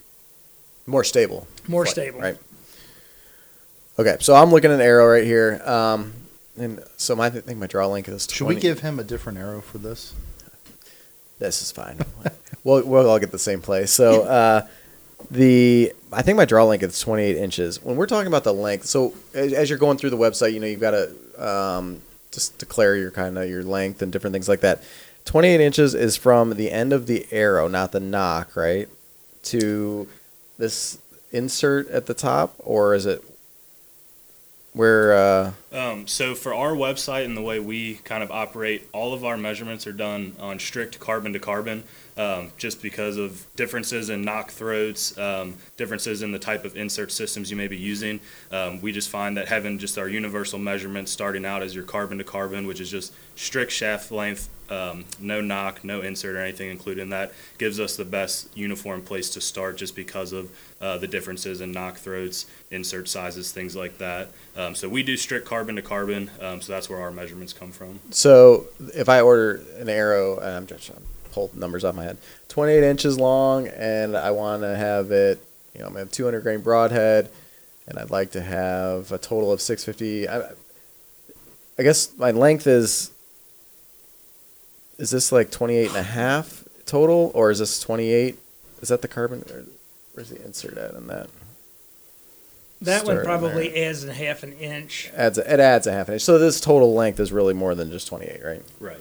More 0.86 1.04
stable. 1.04 1.48
More 1.68 1.86
Flight, 1.86 1.94
stable. 1.94 2.20
Right. 2.20 2.38
Okay, 3.98 4.18
so 4.20 4.36
I'm 4.36 4.52
looking 4.52 4.70
at 4.70 4.76
an 4.76 4.86
arrow 4.86 5.08
right 5.08 5.24
here. 5.24 5.60
Um, 5.66 6.14
and 6.60 6.84
so 6.96 7.16
my, 7.16 7.26
I 7.26 7.30
think 7.32 7.58
my 7.58 7.66
draw 7.66 7.88
length 7.88 8.08
is 8.08 8.28
20. 8.28 8.38
Should 8.38 8.56
we 8.56 8.62
give 8.62 8.82
him 8.82 9.00
a 9.00 9.04
different 9.04 9.40
arrow 9.40 9.62
for 9.62 9.80
this? 9.80 10.14
This 11.40 11.64
is 11.64 11.72
fine. 11.72 11.98
we'll 12.64 12.86
we'll 12.86 13.10
all 13.10 13.18
get 13.18 13.32
the 13.32 13.40
same 13.40 13.64
place. 13.64 13.92
So 13.92 14.24
uh, 14.24 14.68
the 15.32 15.92
I 16.12 16.22
think 16.22 16.38
my 16.38 16.46
draw 16.46 16.66
length 16.66 16.84
is 16.84 17.00
28 17.00 17.36
inches. 17.36 17.84
When 17.84 17.96
we're 17.96 18.06
talking 18.06 18.28
about 18.28 18.44
the 18.44 18.54
length, 18.54 18.86
so 18.86 19.16
as, 19.34 19.54
as 19.54 19.70
you're 19.72 19.80
going 19.80 19.98
through 19.98 20.12
the 20.12 20.18
website, 20.18 20.54
you 20.54 20.60
know 20.60 20.68
you've 20.68 20.80
got 20.80 20.92
to 20.92 21.44
um, 21.44 22.02
just 22.32 22.58
declare 22.58 22.96
your 22.96 23.12
kind 23.12 23.38
of 23.38 23.50
your 23.50 23.64
length 23.64 24.02
and 24.02 24.12
different 24.12 24.34
things 24.34 24.50
like 24.50 24.62
that. 24.62 24.84
28 25.26 25.60
inches 25.60 25.94
is 25.94 26.16
from 26.16 26.52
the 26.52 26.72
end 26.72 26.94
of 26.94 27.06
the 27.06 27.28
arrow, 27.32 27.68
not 27.68 27.92
the 27.92 28.00
nock, 28.00 28.56
right, 28.56 28.88
to 29.44 30.08
this 30.58 30.98
insert 31.32 31.90
at 31.90 32.06
the 32.06 32.14
top, 32.14 32.56
or 32.60 32.94
is 32.96 33.06
it 33.06 33.22
where? 34.74 35.14
Uh, 35.14 35.52
Um, 35.74 36.08
so 36.08 36.34
for 36.34 36.54
our 36.54 36.72
website 36.72 37.26
and 37.26 37.36
the 37.36 37.42
way 37.42 37.60
we 37.60 37.96
kind 38.06 38.24
of 38.24 38.32
operate, 38.32 38.88
all 38.94 39.14
of 39.14 39.26
our 39.26 39.38
measurements 39.38 39.86
are 39.86 39.92
done 39.94 40.36
on 40.40 40.60
strict 40.60 41.00
carbon 41.00 41.34
to 41.34 41.40
carbon, 41.40 41.84
um, 42.18 42.52
just 42.58 42.82
because 42.82 43.18
of 43.18 43.46
differences 43.56 44.10
in 44.10 44.24
nock 44.24 44.52
throats, 44.52 45.18
um, 45.18 45.56
differences 45.78 46.22
in 46.24 46.32
the 46.32 46.40
type 46.40 46.66
of 46.66 46.76
insert 46.76 47.12
systems 47.12 47.52
you 47.52 47.58
may 47.58 47.68
be 47.68 47.78
using. 47.78 48.20
Um, 48.52 48.82
we 48.82 48.92
just 48.92 49.10
find 49.10 49.38
that 49.38 49.48
having 49.48 49.78
just 49.78 49.98
our 49.98 50.08
universal 50.08 50.60
measurements 50.60 51.12
starting 51.12 51.46
out 51.46 51.62
as 51.62 51.76
your 51.76 51.84
carbon 51.84 52.18
to 52.18 52.24
carbon, 52.24 52.66
which 52.66 52.82
is 52.82 52.90
just 52.90 53.14
strict 53.36 53.72
shaft 53.72 54.12
length, 54.12 54.50
um, 54.70 55.06
no 55.20 55.40
nock, 55.40 55.84
no 55.84 56.02
insert 56.02 56.36
or 56.36 56.40
anything 56.40 56.70
included 56.70 57.02
in 57.02 57.10
that, 57.10 57.32
gives 57.58 57.80
us 57.80 57.96
the 57.96 58.04
best 58.04 58.50
uniform 58.58 59.02
place 59.02 59.30
to 59.30 59.40
start 59.40 59.78
just 59.78 59.96
because 59.96 60.34
of 60.34 60.52
uh, 60.82 60.98
the 60.98 61.08
differences 61.08 61.62
in 61.62 61.72
nock 61.72 61.98
throats, 61.98 62.48
insert 62.72 63.08
sizes, 63.08 63.52
things 63.52 63.76
like 63.76 63.98
that. 64.00 64.30
Um, 64.58 64.76
so 64.76 64.90
we 64.90 65.04
do 65.04 65.16
strict 65.16 65.46
carbon 65.46 65.76
to 65.76 65.82
carbon, 65.82 66.30
so 66.40 66.58
that's 66.68 66.90
where 66.90 67.00
our 67.00 67.12
measurements 67.12 67.54
come 67.54 67.72
from. 67.72 68.00
So 68.10 68.68
if 68.94 69.08
I 69.08 69.22
order 69.22 69.62
an 69.78 69.88
arrow, 69.88 70.40
I'm 70.40 70.68
just 70.68 70.92
pull 71.38 71.52
numbers 71.54 71.84
off 71.84 71.94
my 71.94 72.04
head, 72.04 72.18
28 72.48 72.84
inches 72.84 73.20
long, 73.20 73.68
and 73.68 74.18
I 74.18 74.32
want 74.32 74.64
to 74.64 74.76
have 74.76 75.12
it, 75.12 75.40
you 75.76 75.82
know, 75.82 75.86
I'm 75.86 75.94
gonna 75.94 76.06
have 76.06 76.12
200 76.12 76.42
grain 76.42 76.62
broadhead, 76.62 77.30
and 77.88 78.00
I'd 78.00 78.10
like 78.10 78.32
to 78.32 78.42
have 78.42 79.12
a 79.12 79.20
total 79.20 79.52
of 79.52 79.62
650. 79.62 80.28
I, 80.28 80.50
I 81.78 81.84
guess 81.84 82.18
my 82.18 82.32
length 82.32 82.66
is, 82.66 83.12
is 84.98 85.12
this 85.12 85.32
like 85.32 85.52
28 85.52 85.90
and 85.90 85.98
a 85.98 86.04
half 86.04 86.64
total, 86.88 87.32
or 87.36 87.52
is 87.52 87.60
this 87.60 87.80
28? 87.80 88.36
Is 88.82 88.90
that 88.90 89.04
the 89.04 89.08
carbon? 89.08 89.44
Or 89.52 89.66
where's 90.16 90.32
the 90.32 90.44
insert 90.44 90.76
at 90.76 90.96
in 90.96 91.06
that? 91.06 91.30
That 92.82 93.06
one 93.06 93.24
probably 93.24 93.76
adds 93.84 94.04
a 94.04 94.14
half 94.14 94.42
an 94.42 94.54
inch. 94.54 95.12
Adds 95.16 95.38
a, 95.38 95.54
it 95.54 95.60
adds 95.60 95.86
a 95.86 95.92
half 95.92 96.08
an 96.08 96.16
inch. 96.16 96.24
So 96.24 96.40
this 96.40 96.60
total 96.60 96.96
length 96.96 97.20
is 97.20 97.32
really 97.32 97.54
more 97.54 97.76
than 97.76 97.92
just 97.92 98.08
28, 98.08 98.44
right? 98.44 98.64
Right. 98.80 98.98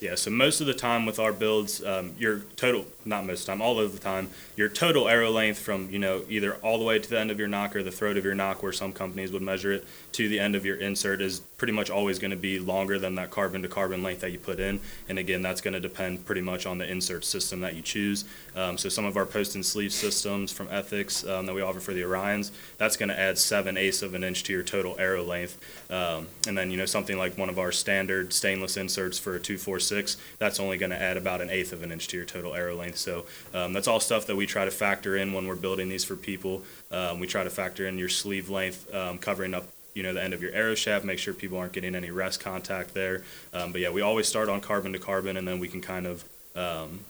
Yeah, 0.00 0.14
so 0.14 0.30
most 0.30 0.60
of 0.60 0.68
the 0.68 0.74
time 0.74 1.06
with 1.06 1.18
our 1.18 1.32
builds, 1.32 1.82
um, 1.84 2.14
your 2.18 2.42
total, 2.54 2.86
not 3.04 3.26
most 3.26 3.40
of 3.40 3.46
the 3.46 3.52
time, 3.52 3.60
all 3.60 3.80
of 3.80 3.92
the 3.92 3.98
time, 3.98 4.30
your 4.54 4.68
total 4.68 5.08
arrow 5.08 5.30
length 5.30 5.58
from, 5.58 5.90
you 5.90 5.98
know, 5.98 6.22
either 6.28 6.54
all 6.56 6.78
the 6.78 6.84
way 6.84 7.00
to 7.00 7.10
the 7.10 7.18
end 7.18 7.32
of 7.32 7.38
your 7.40 7.48
nock 7.48 7.74
or 7.74 7.82
the 7.82 7.90
throat 7.90 8.16
of 8.16 8.24
your 8.24 8.34
nock, 8.34 8.62
where 8.62 8.72
some 8.72 8.92
companies 8.92 9.32
would 9.32 9.42
measure 9.42 9.72
it, 9.72 9.84
to 10.18 10.28
the 10.28 10.40
end 10.40 10.56
of 10.56 10.66
your 10.66 10.74
insert 10.74 11.20
is 11.20 11.38
pretty 11.38 11.72
much 11.72 11.90
always 11.90 12.18
going 12.18 12.32
to 12.32 12.36
be 12.36 12.58
longer 12.58 12.98
than 12.98 13.14
that 13.14 13.30
carbon 13.30 13.62
to 13.62 13.68
carbon 13.68 14.02
length 14.02 14.20
that 14.20 14.32
you 14.32 14.38
put 14.38 14.58
in. 14.58 14.80
And 15.08 15.16
again, 15.16 15.42
that's 15.42 15.60
going 15.60 15.74
to 15.74 15.80
depend 15.80 16.26
pretty 16.26 16.40
much 16.40 16.66
on 16.66 16.78
the 16.78 16.90
insert 16.90 17.24
system 17.24 17.60
that 17.60 17.76
you 17.76 17.82
choose. 17.82 18.24
Um, 18.56 18.76
so 18.76 18.88
some 18.88 19.04
of 19.04 19.16
our 19.16 19.24
post 19.24 19.54
and 19.54 19.64
sleeve 19.64 19.92
systems 19.92 20.50
from 20.50 20.66
Ethics 20.72 21.24
um, 21.24 21.46
that 21.46 21.54
we 21.54 21.62
offer 21.62 21.78
for 21.78 21.92
the 21.92 22.02
Orions, 22.02 22.50
that's 22.78 22.96
going 22.96 23.10
to 23.10 23.18
add 23.18 23.38
seven 23.38 23.76
eighths 23.76 24.02
of 24.02 24.14
an 24.14 24.24
inch 24.24 24.42
to 24.44 24.52
your 24.52 24.64
total 24.64 24.96
arrow 24.98 25.22
length. 25.22 25.56
Um, 25.88 26.26
and 26.48 26.58
then, 26.58 26.72
you 26.72 26.76
know, 26.76 26.86
something 26.86 27.16
like 27.16 27.38
one 27.38 27.48
of 27.48 27.60
our 27.60 27.70
standard 27.70 28.32
stainless 28.32 28.76
inserts 28.76 29.20
for 29.20 29.36
a 29.36 29.40
246, 29.40 30.16
that's 30.40 30.58
only 30.58 30.78
going 30.78 30.90
to 30.90 31.00
add 31.00 31.16
about 31.16 31.40
an 31.40 31.48
eighth 31.48 31.72
of 31.72 31.84
an 31.84 31.92
inch 31.92 32.08
to 32.08 32.16
your 32.16 32.26
total 32.26 32.56
arrow 32.56 32.74
length. 32.74 32.98
So 32.98 33.24
um, 33.54 33.72
that's 33.72 33.86
all 33.86 34.00
stuff 34.00 34.26
that 34.26 34.34
we 34.34 34.46
try 34.46 34.64
to 34.64 34.72
factor 34.72 35.16
in 35.16 35.32
when 35.32 35.46
we're 35.46 35.54
building 35.54 35.88
these 35.88 36.02
for 36.02 36.16
people. 36.16 36.64
Um, 36.90 37.20
we 37.20 37.28
try 37.28 37.44
to 37.44 37.50
factor 37.50 37.86
in 37.86 37.98
your 37.98 38.08
sleeve 38.08 38.50
length, 38.50 38.92
um, 38.92 39.18
covering 39.18 39.54
up 39.54 39.64
you 39.98 40.04
know 40.04 40.14
the 40.14 40.22
end 40.22 40.32
of 40.32 40.40
your 40.40 40.52
arrow 40.52 40.76
shaft 40.76 41.04
make 41.04 41.18
sure 41.18 41.34
people 41.34 41.58
aren't 41.58 41.72
getting 41.72 41.96
any 41.96 42.10
rest 42.12 42.38
contact 42.38 42.94
there 42.94 43.22
um, 43.52 43.72
but 43.72 43.80
yeah 43.80 43.90
we 43.90 44.00
always 44.00 44.28
start 44.28 44.48
on 44.48 44.60
carbon 44.60 44.92
to 44.92 44.98
carbon 45.00 45.36
and 45.36 45.46
then 45.48 45.58
we 45.58 45.66
can 45.66 45.80
kind 45.80 46.06
of 46.06 46.24
um, 46.54 47.00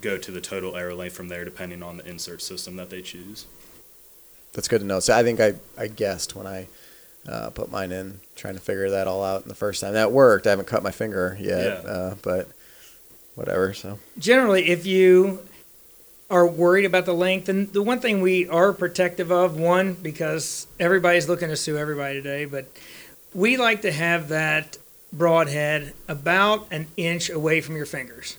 go 0.00 0.16
to 0.16 0.30
the 0.30 0.40
total 0.40 0.74
arrow 0.74 0.96
length 0.96 1.14
from 1.14 1.28
there 1.28 1.44
depending 1.44 1.82
on 1.82 1.98
the 1.98 2.06
insert 2.08 2.40
system 2.40 2.76
that 2.76 2.88
they 2.88 3.02
choose 3.02 3.44
That's 4.54 4.66
good 4.66 4.80
to 4.80 4.86
know. 4.86 4.98
So 5.00 5.14
I 5.14 5.22
think 5.22 5.40
I, 5.40 5.54
I 5.76 5.88
guessed 5.88 6.34
when 6.34 6.46
I 6.46 6.66
uh, 7.28 7.50
put 7.50 7.70
mine 7.70 7.92
in, 7.92 8.20
trying 8.34 8.54
to 8.54 8.60
figure 8.60 8.88
that 8.90 9.06
all 9.06 9.22
out. 9.22 9.42
And 9.42 9.50
the 9.50 9.54
first 9.66 9.82
time 9.82 9.92
that 9.92 10.10
worked, 10.10 10.46
I 10.46 10.50
haven't 10.50 10.66
cut 10.66 10.82
my 10.82 10.90
finger 10.90 11.36
yet, 11.38 11.84
Yeah. 11.84 11.90
uh, 11.90 12.14
but 12.22 12.48
whatever. 13.34 13.74
So 13.74 13.98
generally, 14.18 14.68
if 14.70 14.86
you 14.86 15.46
are 16.30 16.46
worried 16.46 16.84
about 16.84 17.06
the 17.06 17.14
length, 17.14 17.48
and 17.48 17.72
the 17.72 17.82
one 17.82 18.00
thing 18.00 18.20
we 18.20 18.48
are 18.48 18.72
protective 18.72 19.32
of, 19.32 19.56
one, 19.56 19.94
because 19.94 20.66
everybody's 20.78 21.28
looking 21.28 21.48
to 21.48 21.56
sue 21.56 21.78
everybody 21.78 22.16
today, 22.16 22.44
but 22.44 22.66
we 23.34 23.56
like 23.56 23.82
to 23.82 23.92
have 23.92 24.28
that 24.28 24.76
broadhead 25.12 25.94
about 26.06 26.66
an 26.70 26.86
inch 26.96 27.30
away 27.30 27.60
from 27.60 27.76
your 27.76 27.86
fingers. 27.86 28.36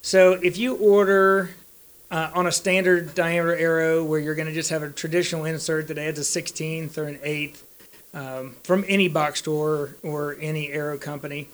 So 0.00 0.32
if 0.32 0.56
you 0.56 0.76
order 0.76 1.50
uh, 2.10 2.30
on 2.34 2.46
a 2.46 2.52
standard 2.52 3.14
diameter 3.14 3.56
arrow 3.56 4.04
where 4.04 4.20
you're 4.20 4.36
going 4.36 4.48
to 4.48 4.54
just 4.54 4.70
have 4.70 4.82
a 4.82 4.90
traditional 4.90 5.44
insert 5.44 5.88
that 5.88 5.98
adds 5.98 6.18
a 6.18 6.22
16th 6.22 6.96
or 6.96 7.04
an 7.04 7.18
eighth 7.22 7.64
um, 8.14 8.56
from 8.62 8.84
any 8.88 9.08
box 9.08 9.40
store 9.40 9.96
or 10.02 10.36
any 10.40 10.72
arrow 10.72 10.98
company, 10.98 11.48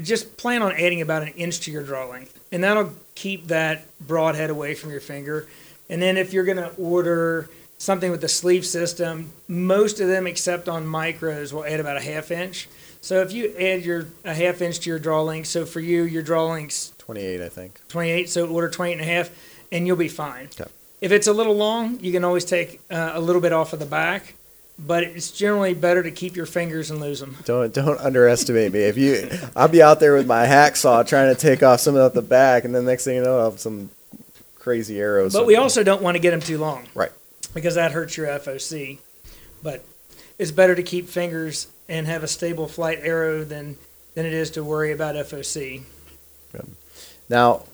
just 0.00 0.36
plan 0.36 0.62
on 0.62 0.72
adding 0.72 1.00
about 1.00 1.22
an 1.22 1.28
inch 1.28 1.60
to 1.60 1.70
your 1.70 1.82
draw 1.82 2.08
length, 2.08 2.38
and 2.50 2.64
that'll 2.64 2.92
keep 3.14 3.48
that 3.48 3.84
broadhead 4.00 4.50
away 4.50 4.74
from 4.74 4.90
your 4.90 5.00
finger. 5.00 5.46
And 5.90 6.00
then 6.00 6.16
if 6.16 6.32
you're 6.32 6.44
going 6.44 6.58
to 6.58 6.70
order 6.76 7.50
something 7.78 8.10
with 8.10 8.20
the 8.20 8.28
sleeve 8.28 8.64
system, 8.64 9.32
most 9.48 10.00
of 10.00 10.08
them, 10.08 10.26
except 10.26 10.68
on 10.68 10.86
micros, 10.86 11.52
will 11.52 11.64
add 11.64 11.80
about 11.80 11.96
a 11.96 12.00
half 12.00 12.30
inch. 12.30 12.68
So 13.00 13.20
if 13.20 13.32
you 13.32 13.52
add 13.58 13.84
your 13.84 14.06
a 14.24 14.32
half 14.32 14.62
inch 14.62 14.78
to 14.80 14.90
your 14.90 15.00
draw 15.00 15.22
length, 15.22 15.48
so 15.48 15.66
for 15.66 15.80
you, 15.80 16.04
your 16.04 16.22
draw 16.22 16.46
length's 16.46 16.92
28, 16.98 17.40
I 17.40 17.48
think. 17.48 17.80
28, 17.88 18.30
so 18.30 18.46
order 18.46 18.70
28 18.70 18.92
and 18.92 19.02
a 19.02 19.04
half, 19.04 19.30
and 19.72 19.86
you'll 19.86 19.96
be 19.96 20.08
fine. 20.08 20.48
Okay. 20.58 20.70
If 21.00 21.10
it's 21.10 21.26
a 21.26 21.32
little 21.32 21.56
long, 21.56 21.98
you 21.98 22.12
can 22.12 22.22
always 22.22 22.44
take 22.44 22.80
uh, 22.88 23.10
a 23.14 23.20
little 23.20 23.42
bit 23.42 23.52
off 23.52 23.72
of 23.72 23.80
the 23.80 23.86
back, 23.86 24.34
but 24.78 25.02
it's 25.02 25.30
generally 25.30 25.74
better 25.74 26.02
to 26.02 26.10
keep 26.10 26.36
your 26.36 26.46
fingers 26.46 26.90
and 26.90 27.00
lose 27.00 27.20
them. 27.20 27.36
Don't 27.44 27.72
don't 27.72 28.00
underestimate 28.00 28.72
me. 28.72 28.80
If 28.80 28.96
you, 28.96 29.30
I'll 29.54 29.68
be 29.68 29.82
out 29.82 30.00
there 30.00 30.14
with 30.14 30.26
my 30.26 30.46
hacksaw 30.46 31.06
trying 31.06 31.34
to 31.34 31.40
take 31.40 31.62
off 31.62 31.80
some 31.80 31.96
of 31.96 32.14
the 32.14 32.22
back, 32.22 32.64
and 32.64 32.74
then 32.74 32.84
next 32.84 33.04
thing 33.04 33.16
you 33.16 33.22
know, 33.22 33.38
I'll 33.38 33.50
have 33.50 33.60
some 33.60 33.90
crazy 34.58 35.00
arrows. 35.00 35.32
But 35.32 35.46
we 35.46 35.56
also 35.56 35.82
don't 35.82 36.02
want 36.02 36.16
to 36.16 36.20
get 36.20 36.30
them 36.30 36.40
too 36.40 36.58
long. 36.58 36.86
Right. 36.94 37.12
Because 37.54 37.74
that 37.74 37.92
hurts 37.92 38.16
your 38.16 38.28
FOC. 38.28 38.98
But 39.62 39.84
it's 40.38 40.50
better 40.50 40.74
to 40.74 40.82
keep 40.82 41.08
fingers 41.08 41.68
and 41.88 42.06
have 42.06 42.22
a 42.22 42.28
stable 42.28 42.68
flight 42.68 43.00
arrow 43.02 43.44
than 43.44 43.76
than 44.14 44.26
it 44.26 44.32
is 44.32 44.50
to 44.52 44.64
worry 44.64 44.92
about 44.92 45.14
FOC. 45.14 45.82
Now, 47.28 47.64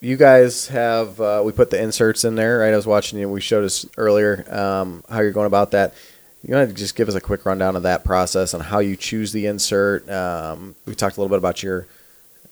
you 0.00 0.16
guys 0.16 0.68
have 0.68 1.20
uh, 1.20 1.42
we 1.44 1.52
put 1.52 1.70
the 1.70 1.80
inserts 1.80 2.24
in 2.24 2.34
there, 2.34 2.60
right? 2.60 2.72
I 2.72 2.76
was 2.76 2.86
watching 2.86 3.18
you. 3.18 3.28
We 3.28 3.40
showed 3.40 3.64
us 3.64 3.86
earlier 3.96 4.44
um, 4.52 5.04
how 5.08 5.20
you're 5.20 5.32
going 5.32 5.46
about 5.46 5.70
that. 5.72 5.94
You 6.46 6.54
want 6.54 6.68
to 6.68 6.74
just 6.74 6.94
give 6.94 7.08
us 7.08 7.14
a 7.14 7.20
quick 7.20 7.46
rundown 7.46 7.74
of 7.74 7.84
that 7.84 8.04
process 8.04 8.52
and 8.52 8.62
how 8.62 8.80
you 8.80 8.96
choose 8.96 9.32
the 9.32 9.46
insert. 9.46 10.08
Um, 10.10 10.74
we 10.84 10.94
talked 10.94 11.16
a 11.16 11.20
little 11.20 11.34
bit 11.34 11.38
about 11.38 11.62
your 11.62 11.86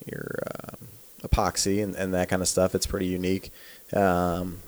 your 0.06 0.38
um 0.64 0.88
epoxy 1.22 1.82
and, 1.82 1.94
and 1.94 2.14
that 2.14 2.28
kind 2.28 2.42
of 2.42 2.48
stuff. 2.48 2.74
It's 2.74 2.86
pretty 2.86 3.06
unique. 3.06 3.52
Um, 3.92 4.60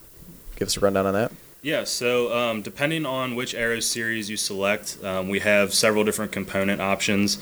give 0.56 0.68
us 0.68 0.76
a 0.76 0.80
rundown 0.80 1.06
on 1.06 1.14
that. 1.14 1.32
Yeah, 1.62 1.84
so 1.84 2.36
um, 2.36 2.60
depending 2.60 3.06
on 3.06 3.34
which 3.34 3.54
arrow 3.54 3.80
series 3.80 4.28
you 4.28 4.36
select, 4.36 4.98
um, 5.02 5.30
we 5.30 5.40
have 5.40 5.72
several 5.72 6.04
different 6.04 6.30
component 6.30 6.82
options 6.82 7.36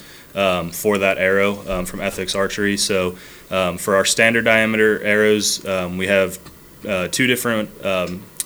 for 0.71 0.97
that 0.97 1.17
arrow 1.17 1.83
from 1.83 1.99
Ethics 1.99 2.33
Archery. 2.33 2.77
So 2.77 3.11
for 3.77 3.95
our 3.97 4.05
standard 4.05 4.45
diameter 4.45 5.03
arrows, 5.03 5.61
we 5.97 6.07
have 6.07 6.39
uh, 6.87 7.09
two 7.09 7.27
different 7.27 7.69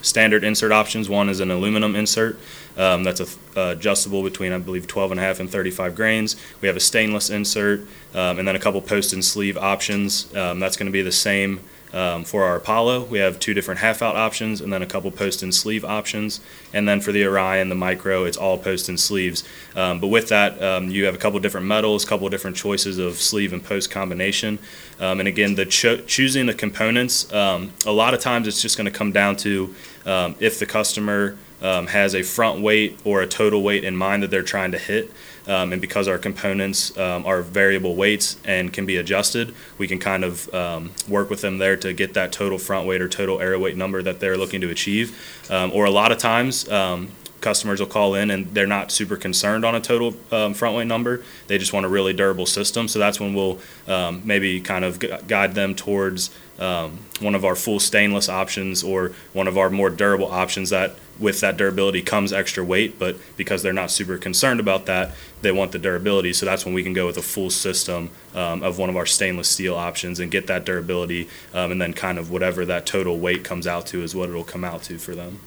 standard 0.02 0.44
insert 0.44 0.72
options. 0.72 1.10
One 1.10 1.30
is 1.30 1.40
an 1.40 1.52
aluminum 1.52 1.96
insert. 1.96 2.40
Um, 2.78 3.04
that's 3.04 3.20
a, 3.20 3.72
adjustable 3.72 4.24
between, 4.24 4.54
I 4.54 4.60
believe, 4.60 4.88
12 4.88 5.12
and 5.12 5.20
a 5.20 5.24
half 5.24 5.40
and 5.40 5.50
35 5.50 5.96
grains. 5.96 6.36
We 6.62 6.68
have 6.68 6.78
a 6.78 6.82
stainless 6.82 7.30
insert, 7.30 7.82
um, 8.14 8.40
and 8.40 8.48
then 8.48 8.56
a 8.56 8.60
couple 8.60 8.82
post 8.82 9.14
and 9.14 9.26
sleeve 9.26 9.58
options. 9.58 10.34
Um, 10.36 10.60
that's 10.60 10.78
going 10.78 10.86
to 10.86 10.92
be 10.92 11.02
the 11.02 11.12
same 11.12 11.62
um, 11.94 12.24
for 12.24 12.44
our 12.44 12.58
Apollo. 12.58 13.06
We 13.06 13.18
have 13.20 13.40
two 13.40 13.54
different 13.54 13.80
half 13.80 14.02
out 14.02 14.16
options, 14.16 14.62
and 14.62 14.72
then 14.72 14.84
a 14.84 14.86
couple 14.86 15.10
post 15.10 15.42
and 15.42 15.56
sleeve 15.56 15.84
options. 15.84 16.40
And 16.74 16.88
then 16.88 17.02
for 17.02 17.12
the 17.12 17.26
Orion, 17.26 17.70
the 17.70 17.76
Micro, 17.76 18.26
it's 18.26 18.38
all 18.38 18.58
post 18.58 18.90
and 18.90 19.00
sleeves. 19.00 19.44
Um, 19.76 20.00
but 20.00 20.08
with 20.08 20.30
that, 20.30 20.62
um, 20.62 20.90
you 20.90 21.06
have 21.06 21.16
a 21.16 21.18
couple 21.18 21.40
different 21.40 21.66
metals, 21.66 22.04
a 22.04 22.08
couple 22.08 22.30
different 22.30 22.58
choices 22.58 23.00
of 23.00 23.16
sleeve 23.16 23.54
and 23.54 23.64
post 23.64 23.90
combination. 23.90 24.60
And 25.00 25.28
again, 25.28 25.56
the 25.56 25.66
cho- 25.66 26.02
choosing 26.02 26.46
the 26.48 26.54
components, 26.54 27.32
a 27.32 27.70
lot 27.86 28.14
of 28.14 28.20
times 28.20 28.48
it's 28.48 28.62
just 28.62 28.78
going 28.78 28.86
to 28.86 28.92
come 28.92 29.12
down 29.12 29.36
to 29.38 29.74
if 30.06 30.60
the 30.60 30.66
customer 30.66 31.38
um, 31.62 31.88
has 31.88 32.16
a 32.16 32.24
front 32.24 32.62
weight 32.62 33.00
or 33.04 33.22
a 33.22 33.28
total 33.28 33.64
weight 33.64 33.84
in 33.84 33.96
mind 33.96 34.24
that 34.24 34.32
they're 34.32 34.44
trying 34.44 34.72
to 34.72 34.78
hit. 34.78 35.12
Um, 35.48 35.72
and 35.72 35.82
because 35.82 36.10
our 36.10 36.18
components 36.18 36.96
um, 36.98 37.26
are 37.26 37.42
variable 37.42 37.96
weights 37.96 38.36
and 38.44 38.74
can 38.74 38.86
be 38.86 38.98
adjusted, 38.98 39.56
we 39.78 39.88
can 39.88 39.98
kind 39.98 40.26
of 40.26 40.54
um, 40.54 40.92
work 41.08 41.30
with 41.30 41.40
them 41.40 41.58
there 41.58 41.78
to 41.78 41.94
get 41.94 42.16
that 42.16 42.34
total 42.34 42.58
front 42.58 42.86
weight 42.86 43.02
or 43.02 43.08
total 43.08 43.40
arrow 43.40 43.58
weight 43.58 43.78
number 43.78 44.02
that 44.02 44.20
they're 44.20 44.38
looking 44.38 44.60
to 44.62 44.70
achieve. 44.70 45.18
Um, 45.50 45.72
or 45.74 45.86
a 45.86 45.92
lot 45.92 46.12
of 46.12 46.18
times, 46.18 46.68
um, 46.70 47.12
customers 47.42 47.80
will 47.80 47.88
call 47.88 48.16
in 48.16 48.32
and 48.32 48.54
they're 48.54 48.68
not 48.68 48.92
super 48.92 49.16
concerned 49.16 49.64
on 49.66 49.76
a 49.76 49.82
total 49.82 50.16
um, 50.32 50.54
front 50.54 50.76
weight 50.76 50.88
number. 50.88 51.24
They 51.48 51.58
just 51.58 51.74
want 51.74 51.86
a 51.86 51.90
really 51.90 52.14
durable 52.14 52.46
system. 52.46 52.88
So 52.88 53.00
that's 53.00 53.20
when 53.20 53.34
we'll 53.34 53.60
um, 53.88 54.22
maybe 54.26 54.60
kind 54.60 54.84
of 54.84 55.00
gu- 55.00 55.18
guide 55.28 55.56
them 55.56 55.76
towards 55.76 56.30
um, 56.60 57.00
one 57.20 57.36
of 57.36 57.46
our 57.46 57.56
full 57.56 57.80
stainless 57.80 58.30
options 58.30 58.84
or 58.84 59.12
one 59.34 59.48
of 59.48 59.58
our 59.58 59.70
more 59.70 59.90
durable 59.90 60.32
options 60.32 60.72
that 60.72 60.96
with 61.20 61.40
that 61.42 61.58
durability 61.58 62.02
comes 62.02 62.32
extra 62.32 62.64
weight, 62.64 63.00
but 63.00 63.18
because 63.36 63.64
they're 63.64 63.74
not 63.74 63.90
super 63.90 64.18
concerned 64.18 64.60
about 64.60 64.86
that, 64.86 65.16
they 65.42 65.52
want 65.52 65.72
the 65.72 65.80
durability. 65.80 66.34
So 66.34 66.46
that's 66.46 66.66
when 66.66 66.74
we 66.74 66.84
can 66.84 66.94
go 66.94 67.06
with 67.08 67.18
a 67.18 67.22
full 67.22 67.50
system 67.50 68.12
um, 68.36 68.62
of 68.64 68.78
one 68.78 68.90
of 68.90 68.96
our 68.96 69.06
stainless 69.06 69.50
steel 69.50 69.76
options 69.76 70.20
and 70.20 70.30
get 70.30 70.48
that 70.48 70.66
durability, 70.66 71.28
um, 71.54 71.72
and 71.72 71.82
then 71.82 71.94
kind 71.94 72.18
of 72.18 72.30
whatever 72.30 72.66
that 72.66 72.86
total 72.86 73.18
weight 73.18 73.44
comes 73.44 73.66
out 73.66 73.88
to 73.88 74.04
is 74.04 74.16
what 74.16 74.30
it'll 74.30 74.44
come 74.44 74.64
out 74.64 74.84
to 74.84 74.98
for 74.98 75.16
them. 75.16 75.40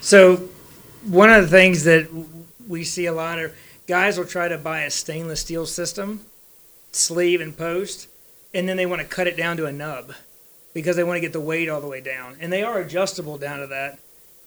So, 0.00 0.48
one 1.04 1.30
of 1.30 1.42
the 1.42 1.48
things 1.48 1.84
that 1.84 2.08
we 2.68 2.84
see 2.84 3.06
a 3.06 3.12
lot 3.12 3.38
of 3.38 3.54
guys 3.86 4.18
will 4.18 4.26
try 4.26 4.48
to 4.48 4.58
buy 4.58 4.82
a 4.82 4.90
stainless 4.90 5.40
steel 5.40 5.66
system, 5.66 6.20
sleeve 6.92 7.40
and 7.40 7.56
post, 7.56 8.08
and 8.54 8.68
then 8.68 8.76
they 8.76 8.86
want 8.86 9.00
to 9.00 9.08
cut 9.08 9.26
it 9.26 9.36
down 9.36 9.56
to 9.56 9.66
a 9.66 9.72
nub 9.72 10.12
because 10.74 10.96
they 10.96 11.04
want 11.04 11.16
to 11.16 11.20
get 11.20 11.32
the 11.32 11.40
weight 11.40 11.68
all 11.68 11.80
the 11.80 11.86
way 11.86 12.00
down. 12.00 12.36
And 12.40 12.52
they 12.52 12.62
are 12.62 12.78
adjustable 12.78 13.38
down 13.38 13.60
to 13.60 13.66
that. 13.68 13.98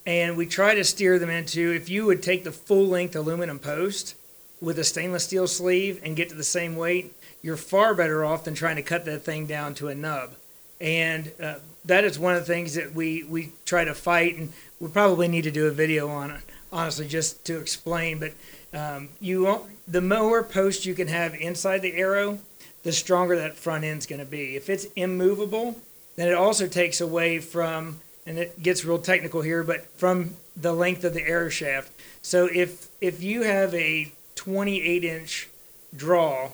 And 0.05 0.35
we 0.35 0.45
try 0.45 0.75
to 0.75 0.83
steer 0.83 1.19
them 1.19 1.29
into 1.29 1.71
if 1.71 1.89
you 1.89 2.05
would 2.05 2.23
take 2.23 2.43
the 2.43 2.51
full 2.51 2.87
length 2.87 3.15
aluminum 3.15 3.59
post 3.59 4.15
with 4.59 4.79
a 4.79 4.83
stainless 4.83 5.25
steel 5.25 5.47
sleeve 5.47 5.99
and 6.03 6.15
get 6.15 6.29
to 6.29 6.35
the 6.35 6.43
same 6.43 6.75
weight, 6.75 7.13
you're 7.41 7.57
far 7.57 7.93
better 7.93 8.23
off 8.23 8.43
than 8.43 8.53
trying 8.53 8.75
to 8.75 8.81
cut 8.81 9.05
that 9.05 9.23
thing 9.23 9.45
down 9.45 9.73
to 9.75 9.87
a 9.87 9.95
nub. 9.95 10.33
And 10.79 11.31
uh, 11.41 11.55
that 11.85 12.03
is 12.03 12.17
one 12.17 12.35
of 12.35 12.41
the 12.41 12.53
things 12.53 12.75
that 12.75 12.93
we, 12.93 13.23
we 13.23 13.51
try 13.65 13.85
to 13.85 13.93
fight. 13.93 14.37
And 14.37 14.53
we 14.81 14.89
probably 14.89 15.27
need 15.27 15.43
to 15.43 15.51
do 15.51 15.67
a 15.67 15.71
video 15.71 16.09
on 16.09 16.31
it, 16.31 16.41
honestly, 16.73 17.07
just 17.07 17.45
to 17.45 17.59
explain. 17.59 18.19
But 18.19 18.33
um, 18.73 19.09
you 19.21 19.43
won't, 19.43 19.69
the 19.87 20.01
more 20.01 20.43
post 20.43 20.87
you 20.87 20.95
can 20.95 21.07
have 21.07 21.35
inside 21.35 21.83
the 21.83 21.93
arrow, 21.93 22.39
the 22.81 22.91
stronger 22.91 23.37
that 23.37 23.55
front 23.55 23.83
end's 23.83 24.07
going 24.07 24.19
to 24.19 24.25
be. 24.25 24.55
If 24.55 24.69
it's 24.69 24.85
immovable, 24.95 25.79
then 26.15 26.27
it 26.27 26.33
also 26.33 26.67
takes 26.67 26.99
away 26.99 27.37
from, 27.37 28.01
and 28.25 28.39
it 28.39 28.61
gets 28.63 28.83
real 28.83 28.97
technical 28.97 29.41
here, 29.41 29.63
but 29.63 29.85
from 29.97 30.31
the 30.55 30.73
length 30.73 31.03
of 31.03 31.13
the 31.13 31.23
arrow 31.27 31.49
shaft. 31.49 31.91
So 32.23 32.49
if 32.51 32.87
if 32.99 33.21
you 33.21 33.43
have 33.43 33.73
a 33.75 34.11
28 34.35 35.03
inch 35.03 35.47
draw 35.95 36.51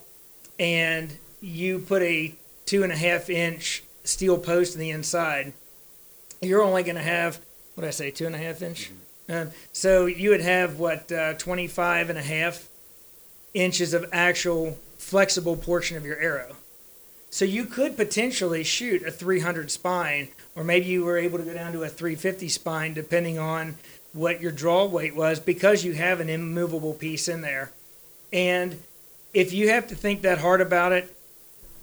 and 0.60 1.16
you 1.40 1.80
put 1.80 2.02
a 2.02 2.36
two 2.66 2.84
and 2.84 2.92
a 2.92 2.98
half 2.98 3.30
inch 3.30 3.84
steel 4.04 4.38
post 4.38 4.76
in 4.76 4.82
the 4.82 4.92
inside, 4.92 5.54
you're 6.42 6.62
only 6.62 6.84
going 6.84 6.96
to 6.96 7.02
have 7.02 7.40
what 7.78 7.82
did 7.82 7.90
I 7.90 7.92
say, 7.92 8.10
two 8.10 8.26
and 8.26 8.34
a 8.34 8.40
half 8.40 8.64
inch. 8.64 8.90
Um, 9.30 9.52
so 9.72 10.08
you 10.08 10.32
would 10.32 10.42
have 10.42 10.80
what 10.80 11.12
uh, 11.12 11.36
25 11.36 12.10
and 12.10 12.18
a 12.18 12.24
half 12.24 12.68
inches 13.54 13.94
of 13.94 14.10
actual 14.12 14.80
flexible 14.98 15.56
portion 15.56 15.96
of 15.96 16.04
your 16.04 16.18
arrow. 16.18 16.56
So 17.30 17.46
you 17.46 17.66
could 17.66 17.96
potentially 17.96 18.64
shoot 18.64 19.04
a 19.04 19.12
300 19.12 19.70
spine, 19.70 20.30
or 20.56 20.64
maybe 20.64 20.88
you 20.88 21.06
were 21.06 21.20
able 21.20 21.38
to 21.38 21.44
go 21.44 21.54
down 21.54 21.72
to 21.74 21.84
a 21.84 21.88
350 21.88 22.50
spine, 22.50 22.96
depending 22.96 23.38
on 23.38 23.76
what 24.12 24.42
your 24.42 24.52
draw 24.52 24.86
weight 24.86 25.16
was, 25.16 25.40
because 25.40 25.86
you 25.86 25.94
have 25.94 26.20
an 26.20 26.30
immovable 26.30 26.96
piece 26.96 27.28
in 27.28 27.42
there. 27.42 27.74
And 28.34 28.82
if 29.36 29.54
you 29.54 29.70
have 29.70 29.88
to 29.90 29.96
think 29.96 30.24
that 30.24 30.40
hard 30.40 30.62
about 30.62 30.94
it, 30.94 31.16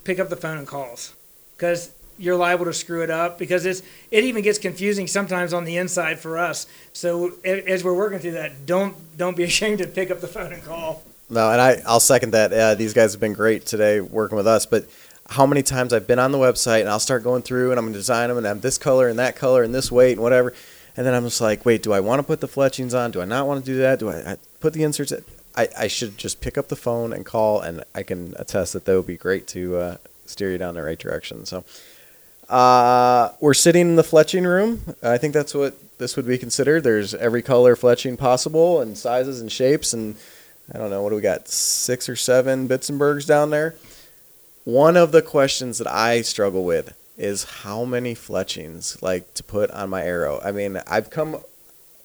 pick 0.03 0.19
up 0.19 0.29
the 0.29 0.35
phone 0.35 0.59
and 0.59 0.67
calls, 0.67 1.15
because 1.57 1.93
you're 2.19 2.37
liable 2.37 2.65
to 2.67 2.73
screw 2.73 3.03
it 3.03 3.11
up. 3.11 3.39
Because 3.39 3.67
it's 3.67 3.83
it 4.11 4.25
even 4.25 4.43
gets 4.43 4.59
confusing 4.59 5.07
sometimes 5.07 5.53
on 5.53 5.65
the 5.65 5.77
inside 5.77 6.19
for 6.19 6.39
us. 6.39 6.67
So 6.93 7.33
as 7.45 7.85
we're 7.85 7.95
working 7.95 8.19
through 8.19 8.33
that, 8.33 8.67
don't 8.67 8.97
don't 9.17 9.37
be 9.37 9.45
ashamed 9.53 9.79
to 9.79 9.87
pick 9.87 10.11
up 10.11 10.21
the 10.21 10.29
phone 10.29 10.53
and 10.53 10.63
call. 10.65 11.03
No, 11.31 11.51
and 11.51 11.61
I 11.61 11.83
I'll 11.87 12.01
second 12.01 12.33
that. 12.33 12.53
Uh, 12.53 12.75
these 12.75 12.93
guys 12.93 13.13
have 13.13 13.21
been 13.21 13.33
great 13.33 13.67
today 13.67 14.01
working 14.01 14.37
with 14.37 14.47
us, 14.47 14.67
but 14.67 14.87
how 15.31 15.47
many 15.47 15.63
times 15.63 15.93
I've 15.93 16.07
been 16.07 16.19
on 16.19 16.33
the 16.33 16.39
website 16.39 16.81
and 16.81 16.89
I'll 16.89 17.01
start 17.01 17.25
going 17.25 17.43
through 17.43 17.71
and 17.71 17.79
I'm 17.79 17.87
to 17.87 17.93
design 17.93 18.29
them 18.29 18.37
and 18.37 18.47
have 18.47 18.61
this 18.61 18.77
color 18.77 19.09
and 19.09 19.19
that 19.19 19.37
color 19.37 19.63
and 19.63 19.75
this 19.75 19.91
weight 19.91 20.13
and 20.13 20.21
whatever. 20.21 20.53
And 20.97 21.07
then 21.07 21.15
I'm 21.15 21.25
just 21.25 21.41
like, 21.41 21.65
wait, 21.65 21.83
do 21.83 21.93
I 21.93 22.01
want 22.01 22.21
to 22.21 22.23
put 22.23 22.41
the 22.41 22.49
fletchings 22.49 22.95
on? 22.95 23.11
Do 23.11 23.21
I 23.21 23.25
not 23.25 23.47
want 23.47 23.65
to 23.65 23.71
do 23.71 23.79
that? 23.79 23.99
Do 23.99 24.11
I, 24.11 24.33
I 24.33 24.37
put 24.61 24.75
the 24.75 24.83
inserts? 24.83 25.13
I, 25.57 25.69
I 25.77 25.87
should 25.89 26.19
just 26.19 26.41
pick 26.41 26.57
up 26.57 26.69
the 26.69 26.77
phone 26.77 27.13
and 27.13 27.25
call, 27.25 27.61
and 27.61 27.85
I 27.95 28.03
can 28.03 28.35
attest 28.39 28.73
that 28.73 28.85
that 28.85 28.97
would 28.97 29.07
be 29.07 29.17
great 29.17 29.47
to 29.49 29.77
uh, 29.77 29.97
steer 30.27 30.51
you 30.53 30.59
down 30.59 30.75
the 30.75 30.83
right 30.83 30.99
direction. 30.99 31.47
So 31.47 31.65
uh, 32.49 33.31
we're 33.41 33.55
sitting 33.55 33.83
in 33.83 33.97
the 33.97 34.03
fletching 34.03 34.47
room. 34.47 34.95
I 35.03 35.19
think 35.19 35.35
that's 35.35 35.55
what 35.55 35.75
this 35.99 36.17
would 36.17 36.27
be 36.27 36.39
considered. 36.39 36.83
There's 36.83 37.15
every 37.15 37.43
color 37.43 37.77
fletching 37.77 38.19
possible 38.19 38.81
and 38.81 38.97
sizes 38.99 39.41
and 39.41 39.51
shapes. 39.51 39.93
And 39.93 40.17
I 40.73 40.79
don't 40.79 40.91
know, 40.91 41.03
what 41.03 41.11
do 41.11 41.17
we 41.17 41.23
got? 41.23 41.49
Six 41.49 42.09
or 42.09 42.17
seven 42.17 42.69
Bitzenbergs 42.69 43.27
down 43.27 43.51
there. 43.51 43.75
One 44.65 44.97
of 44.97 45.13
the 45.13 45.23
questions 45.23 45.79
that 45.79 45.87
I 45.87 46.23
struggle 46.23 46.65
with 46.65 46.97
is 47.17 47.45
how 47.45 47.85
many 47.85 48.15
fletchings 48.15 49.01
like 49.03 49.35
to 49.35 49.45
put 49.45 49.71
on 49.71 49.91
my 49.91 50.03
arrow. 50.03 50.41
I 50.43 50.53
mean, 50.53 50.81
I've 50.87 51.11
come 51.11 51.39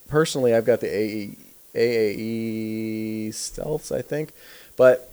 personally. 0.07 0.53
I've 0.53 0.65
got 0.65 0.81
the 0.81 0.87
AE, 0.87 1.37
AAE 1.73 3.29
stealths, 3.29 3.95
I 3.95 4.01
think, 4.01 4.33
but 4.77 5.08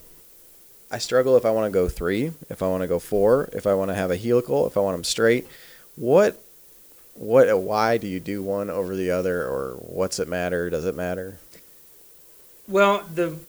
I 0.89 0.99
struggle 0.99 1.35
if 1.35 1.45
I 1.45 1.51
want 1.51 1.65
to 1.65 1.77
go 1.77 1.89
three, 1.89 2.31
if 2.49 2.63
I 2.63 2.67
want 2.67 2.81
to 2.81 2.87
go 2.87 2.99
four, 2.99 3.49
if 3.53 3.67
I 3.67 3.73
want 3.73 3.89
to 3.89 3.95
have 3.95 4.11
a 4.11 4.17
helical, 4.17 4.65
if 4.67 4.77
I 4.77 4.79
want 4.79 4.95
them 4.95 5.03
straight. 5.03 5.47
What, 5.95 6.41
what, 7.15 7.59
why 7.59 7.97
do 7.97 8.07
you 8.07 8.19
do 8.19 8.41
one 8.41 8.69
over 8.69 8.95
the 8.95 9.11
other, 9.11 9.43
or 9.43 9.75
what's 9.79 10.19
it 10.19 10.27
matter? 10.27 10.69
Does 10.69 10.85
it 10.85 10.95
matter? 10.95 11.39
Well, 12.67 13.03
the 13.13 13.39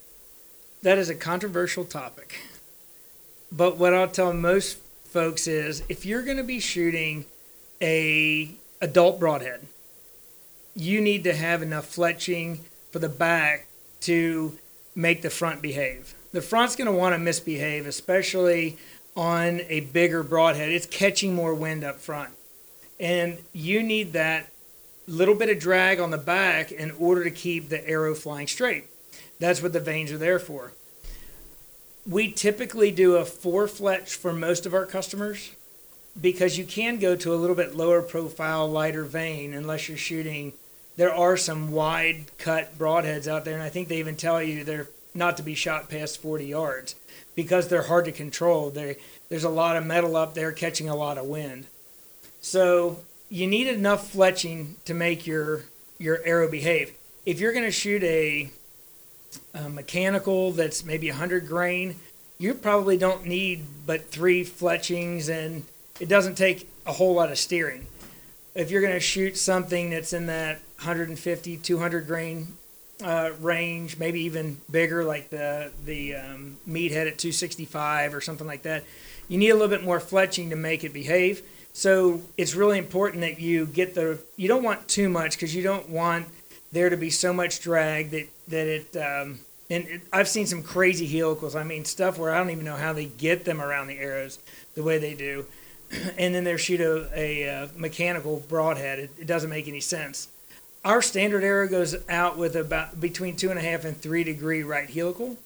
that 0.82 0.98
is 0.98 1.08
a 1.08 1.14
controversial 1.14 1.84
topic. 1.84 2.40
But 3.50 3.76
what 3.76 3.94
I'll 3.94 4.08
tell 4.08 4.32
most 4.32 4.78
folks 5.04 5.46
is 5.46 5.82
if 5.88 6.06
you're 6.06 6.22
going 6.22 6.36
to 6.36 6.44
be 6.44 6.60
shooting 6.60 7.24
a 7.80 8.50
adult 8.80 9.18
broadhead, 9.18 9.66
you 10.74 11.00
need 11.00 11.24
to 11.24 11.34
have 11.34 11.62
enough 11.62 11.94
fletching 11.94 12.60
for 12.90 12.98
the 13.00 13.08
back 13.08 13.66
to 14.02 14.58
make 14.94 15.22
the 15.22 15.30
front 15.30 15.60
behave. 15.62 16.14
The 16.38 16.42
front's 16.42 16.76
going 16.76 16.86
to 16.86 16.96
want 16.96 17.16
to 17.16 17.18
misbehave, 17.18 17.84
especially 17.84 18.78
on 19.16 19.60
a 19.68 19.80
bigger 19.80 20.22
broadhead. 20.22 20.70
It's 20.70 20.86
catching 20.86 21.34
more 21.34 21.52
wind 21.52 21.82
up 21.82 21.96
front. 21.98 22.30
And 23.00 23.38
you 23.52 23.82
need 23.82 24.12
that 24.12 24.52
little 25.08 25.34
bit 25.34 25.48
of 25.48 25.58
drag 25.58 25.98
on 25.98 26.12
the 26.12 26.16
back 26.16 26.70
in 26.70 26.92
order 26.92 27.24
to 27.24 27.32
keep 27.32 27.70
the 27.70 27.84
arrow 27.88 28.14
flying 28.14 28.46
straight. 28.46 28.84
That's 29.40 29.60
what 29.60 29.72
the 29.72 29.80
vanes 29.80 30.12
are 30.12 30.18
there 30.18 30.38
for 30.38 30.70
we 32.08 32.30
typically 32.30 32.92
do 32.92 33.16
a 33.16 33.24
four 33.24 33.66
fletch 33.66 34.14
for 34.14 34.32
most 34.32 34.64
of 34.64 34.74
our 34.74 34.86
customers 34.86 35.50
because 36.20 36.56
you 36.56 36.64
can 36.64 37.00
go 37.00 37.16
to 37.16 37.34
a 37.34 37.36
little 37.36 37.56
bit 37.56 37.76
lower 37.76 38.00
profile, 38.00 38.70
lighter 38.70 39.02
vane 39.02 39.52
unless 39.52 39.88
you're 39.88 39.98
shooting. 39.98 40.52
There 40.96 41.12
are 41.12 41.36
some 41.36 41.72
wide 41.72 42.26
cut 42.38 42.78
broadheads 42.78 43.26
out 43.26 43.44
there, 43.44 43.54
and 43.54 43.62
I 43.62 43.68
think 43.70 43.88
they 43.88 43.98
even 43.98 44.16
tell 44.16 44.40
you 44.40 44.62
they're 44.64 44.88
not 45.14 45.36
to 45.36 45.42
be 45.42 45.54
shot 45.54 45.88
past 45.88 46.20
40 46.20 46.46
yards 46.46 46.94
because 47.34 47.68
they're 47.68 47.82
hard 47.82 48.04
to 48.06 48.12
control. 48.12 48.70
They, 48.70 48.96
there's 49.28 49.44
a 49.44 49.48
lot 49.48 49.76
of 49.76 49.86
metal 49.86 50.16
up 50.16 50.34
there 50.34 50.52
catching 50.52 50.88
a 50.88 50.96
lot 50.96 51.18
of 51.18 51.26
wind. 51.26 51.66
So 52.40 53.00
you 53.28 53.46
need 53.46 53.66
enough 53.66 54.12
fletching 54.12 54.74
to 54.84 54.94
make 54.94 55.26
your, 55.26 55.64
your 55.98 56.20
arrow 56.24 56.50
behave. 56.50 56.92
If 57.26 57.40
you're 57.40 57.52
going 57.52 57.64
to 57.64 57.70
shoot 57.70 58.02
a 58.02 58.50
a 59.54 59.68
mechanical 59.68 60.52
that's 60.52 60.84
maybe 60.84 61.10
100 61.10 61.46
grain, 61.46 61.96
you 62.38 62.54
probably 62.54 62.96
don't 62.96 63.26
need 63.26 63.64
but 63.86 64.10
three 64.10 64.44
fletchings 64.44 65.28
and 65.28 65.64
it 66.00 66.08
doesn't 66.08 66.36
take 66.36 66.68
a 66.86 66.92
whole 66.92 67.14
lot 67.14 67.30
of 67.30 67.38
steering. 67.38 67.86
If 68.54 68.70
you're 68.70 68.80
going 68.80 68.94
to 68.94 69.00
shoot 69.00 69.36
something 69.36 69.90
that's 69.90 70.12
in 70.12 70.26
that 70.26 70.60
150, 70.78 71.56
200 71.56 72.06
grain 72.06 72.56
uh, 73.02 73.30
range, 73.40 73.98
maybe 73.98 74.20
even 74.20 74.58
bigger, 74.70 75.04
like 75.04 75.30
the 75.30 75.70
the 75.84 76.16
um, 76.16 76.56
meathead 76.68 77.06
at 77.06 77.18
265 77.18 78.14
or 78.14 78.20
something 78.20 78.46
like 78.46 78.62
that, 78.62 78.84
you 79.28 79.38
need 79.38 79.50
a 79.50 79.54
little 79.54 79.68
bit 79.68 79.84
more 79.84 80.00
fletching 80.00 80.50
to 80.50 80.56
make 80.56 80.84
it 80.84 80.92
behave. 80.92 81.42
So 81.72 82.22
it's 82.36 82.54
really 82.54 82.78
important 82.78 83.20
that 83.20 83.40
you 83.40 83.66
get 83.66 83.94
the. 83.94 84.18
You 84.36 84.48
don't 84.48 84.62
want 84.62 84.88
too 84.88 85.08
much 85.08 85.32
because 85.32 85.54
you 85.54 85.62
don't 85.62 85.88
want 85.88 86.26
there 86.72 86.90
to 86.90 86.96
be 86.96 87.10
so 87.10 87.32
much 87.32 87.60
drag 87.60 88.10
that 88.10 88.28
that 88.48 88.66
it. 88.66 88.96
Um, 88.96 89.40
and 89.70 89.86
it, 89.86 90.00
I've 90.12 90.28
seen 90.28 90.46
some 90.46 90.62
crazy 90.62 91.06
helicals. 91.06 91.54
I 91.54 91.62
mean, 91.62 91.84
stuff 91.84 92.18
where 92.18 92.32
I 92.32 92.38
don't 92.38 92.50
even 92.50 92.64
know 92.64 92.76
how 92.76 92.92
they 92.92 93.04
get 93.04 93.44
them 93.44 93.60
around 93.60 93.88
the 93.88 93.98
arrows 93.98 94.38
the 94.74 94.82
way 94.82 94.98
they 94.98 95.14
do. 95.14 95.44
and 96.18 96.34
then 96.34 96.44
they 96.44 96.56
shoot 96.56 96.80
a, 96.80 97.08
a, 97.14 97.42
a 97.42 97.62
uh, 97.62 97.68
mechanical 97.76 98.42
broadhead. 98.48 98.98
It, 98.98 99.10
it, 99.20 99.26
doesn't 99.26 99.50
make 99.50 99.68
any 99.68 99.80
sense. 99.80 100.28
Our 100.84 101.02
standard 101.02 101.44
arrow 101.44 101.68
goes 101.68 101.96
out 102.08 102.38
with 102.38 102.56
about 102.56 103.00
between 103.00 103.36
two 103.36 103.50
and 103.50 103.58
a 103.58 103.62
half 103.62 103.84
and 103.84 103.96
three 103.96 104.24
degree 104.24 104.62
right 104.62 104.88
helical. 104.88 105.36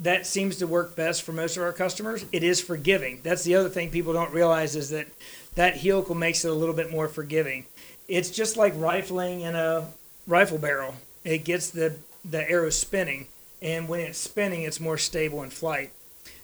That 0.00 0.26
seems 0.26 0.56
to 0.56 0.66
work 0.66 0.94
best 0.94 1.22
for 1.22 1.32
most 1.32 1.56
of 1.56 1.62
our 1.62 1.72
customers. 1.72 2.24
It 2.30 2.42
is 2.42 2.60
forgiving. 2.60 3.20
That's 3.22 3.44
the 3.44 3.56
other 3.56 3.68
thing 3.68 3.90
people 3.90 4.12
don't 4.12 4.32
realize 4.32 4.76
is 4.76 4.90
that 4.90 5.08
that 5.54 5.78
helical 5.78 6.14
makes 6.14 6.44
it 6.44 6.50
a 6.50 6.54
little 6.54 6.74
bit 6.74 6.90
more 6.90 7.08
forgiving. 7.08 7.66
It's 8.06 8.30
just 8.30 8.56
like 8.56 8.72
rifling 8.76 9.40
in 9.40 9.54
a 9.56 9.88
rifle 10.26 10.58
barrel. 10.58 10.94
It 11.24 11.44
gets 11.44 11.70
the 11.70 11.96
the 12.24 12.48
arrow 12.48 12.70
spinning, 12.70 13.28
and 13.62 13.88
when 13.88 14.00
it's 14.00 14.18
spinning, 14.18 14.62
it's 14.62 14.80
more 14.80 14.98
stable 14.98 15.42
in 15.42 15.50
flight. 15.50 15.90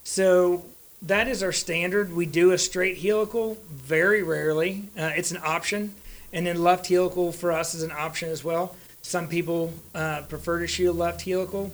So 0.03 0.65
that 1.03 1.29
is 1.29 1.43
our 1.43 1.53
standard. 1.53 2.15
We 2.15 2.27
do 2.27 2.53
a 2.53 2.59
straight 2.59 2.99
helical 2.99 3.59
very 3.71 4.23
rarely. 4.23 4.85
Uh, 4.99 5.13
it's 5.15 5.31
an 5.31 5.41
option, 5.45 5.95
and 6.35 6.47
then 6.47 6.63
left 6.63 6.89
helical 6.89 7.33
for 7.33 7.53
us 7.53 7.75
is 7.75 7.83
an 7.83 7.93
option 7.93 8.29
as 8.29 8.45
well. 8.45 8.77
Some 9.01 9.29
people 9.29 9.73
uh, 9.95 10.23
prefer 10.29 10.59
to 10.59 10.67
shoot 10.67 10.91
a 10.91 10.93
left 10.93 11.23
helical, 11.23 11.73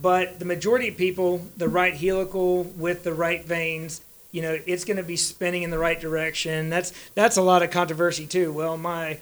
but 0.00 0.38
the 0.38 0.44
majority 0.44 0.88
of 0.88 0.96
people, 0.96 1.46
the 1.56 1.68
right 1.68 1.94
helical 1.94 2.64
with 2.64 3.02
the 3.02 3.14
right 3.14 3.44
vanes, 3.44 4.02
you 4.30 4.42
know, 4.42 4.58
it's 4.66 4.84
going 4.84 4.98
to 4.98 5.02
be 5.02 5.16
spinning 5.16 5.62
in 5.62 5.70
the 5.70 5.78
right 5.78 5.98
direction. 5.98 6.68
That's 6.68 6.92
that's 7.14 7.36
a 7.36 7.42
lot 7.42 7.62
of 7.62 7.70
controversy 7.70 8.26
too. 8.26 8.52
Well, 8.52 8.76
my 8.76 9.20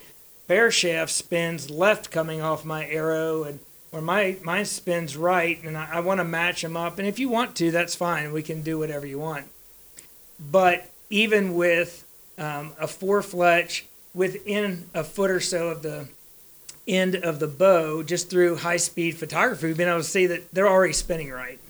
bare 0.48 0.70
shaft 0.70 1.12
spins 1.12 1.70
left 1.70 2.10
coming 2.10 2.40
off 2.40 2.64
my 2.64 2.86
arrow 2.86 3.44
and 3.44 3.60
or 3.92 4.00
my 4.00 4.36
mine 4.42 4.64
spins 4.64 5.16
right 5.16 5.62
and 5.62 5.76
I, 5.76 5.88
I 5.92 6.00
want 6.00 6.18
to 6.18 6.24
match 6.24 6.62
them 6.62 6.76
up 6.76 6.98
and 6.98 7.06
if 7.06 7.18
you 7.18 7.28
want 7.28 7.54
to 7.56 7.70
that's 7.70 7.94
fine 7.94 8.32
we 8.32 8.42
can 8.42 8.62
do 8.62 8.78
whatever 8.78 9.06
you 9.06 9.18
want 9.18 9.46
but 10.40 10.90
even 11.10 11.54
with 11.54 12.04
um, 12.38 12.72
a 12.80 12.88
four 12.88 13.22
fletch 13.22 13.86
within 14.14 14.88
a 14.94 15.04
foot 15.04 15.30
or 15.30 15.40
so 15.40 15.68
of 15.68 15.82
the 15.82 16.08
end 16.86 17.14
of 17.14 17.38
the 17.38 17.46
bow 17.46 18.02
just 18.02 18.28
through 18.28 18.56
high 18.56 18.76
speed 18.76 19.16
photography 19.16 19.66
we've 19.66 19.76
been 19.76 19.88
able 19.88 19.98
to 19.98 20.04
see 20.04 20.26
that 20.26 20.52
they're 20.52 20.68
already 20.68 20.92
spinning 20.92 21.30
right 21.30 21.60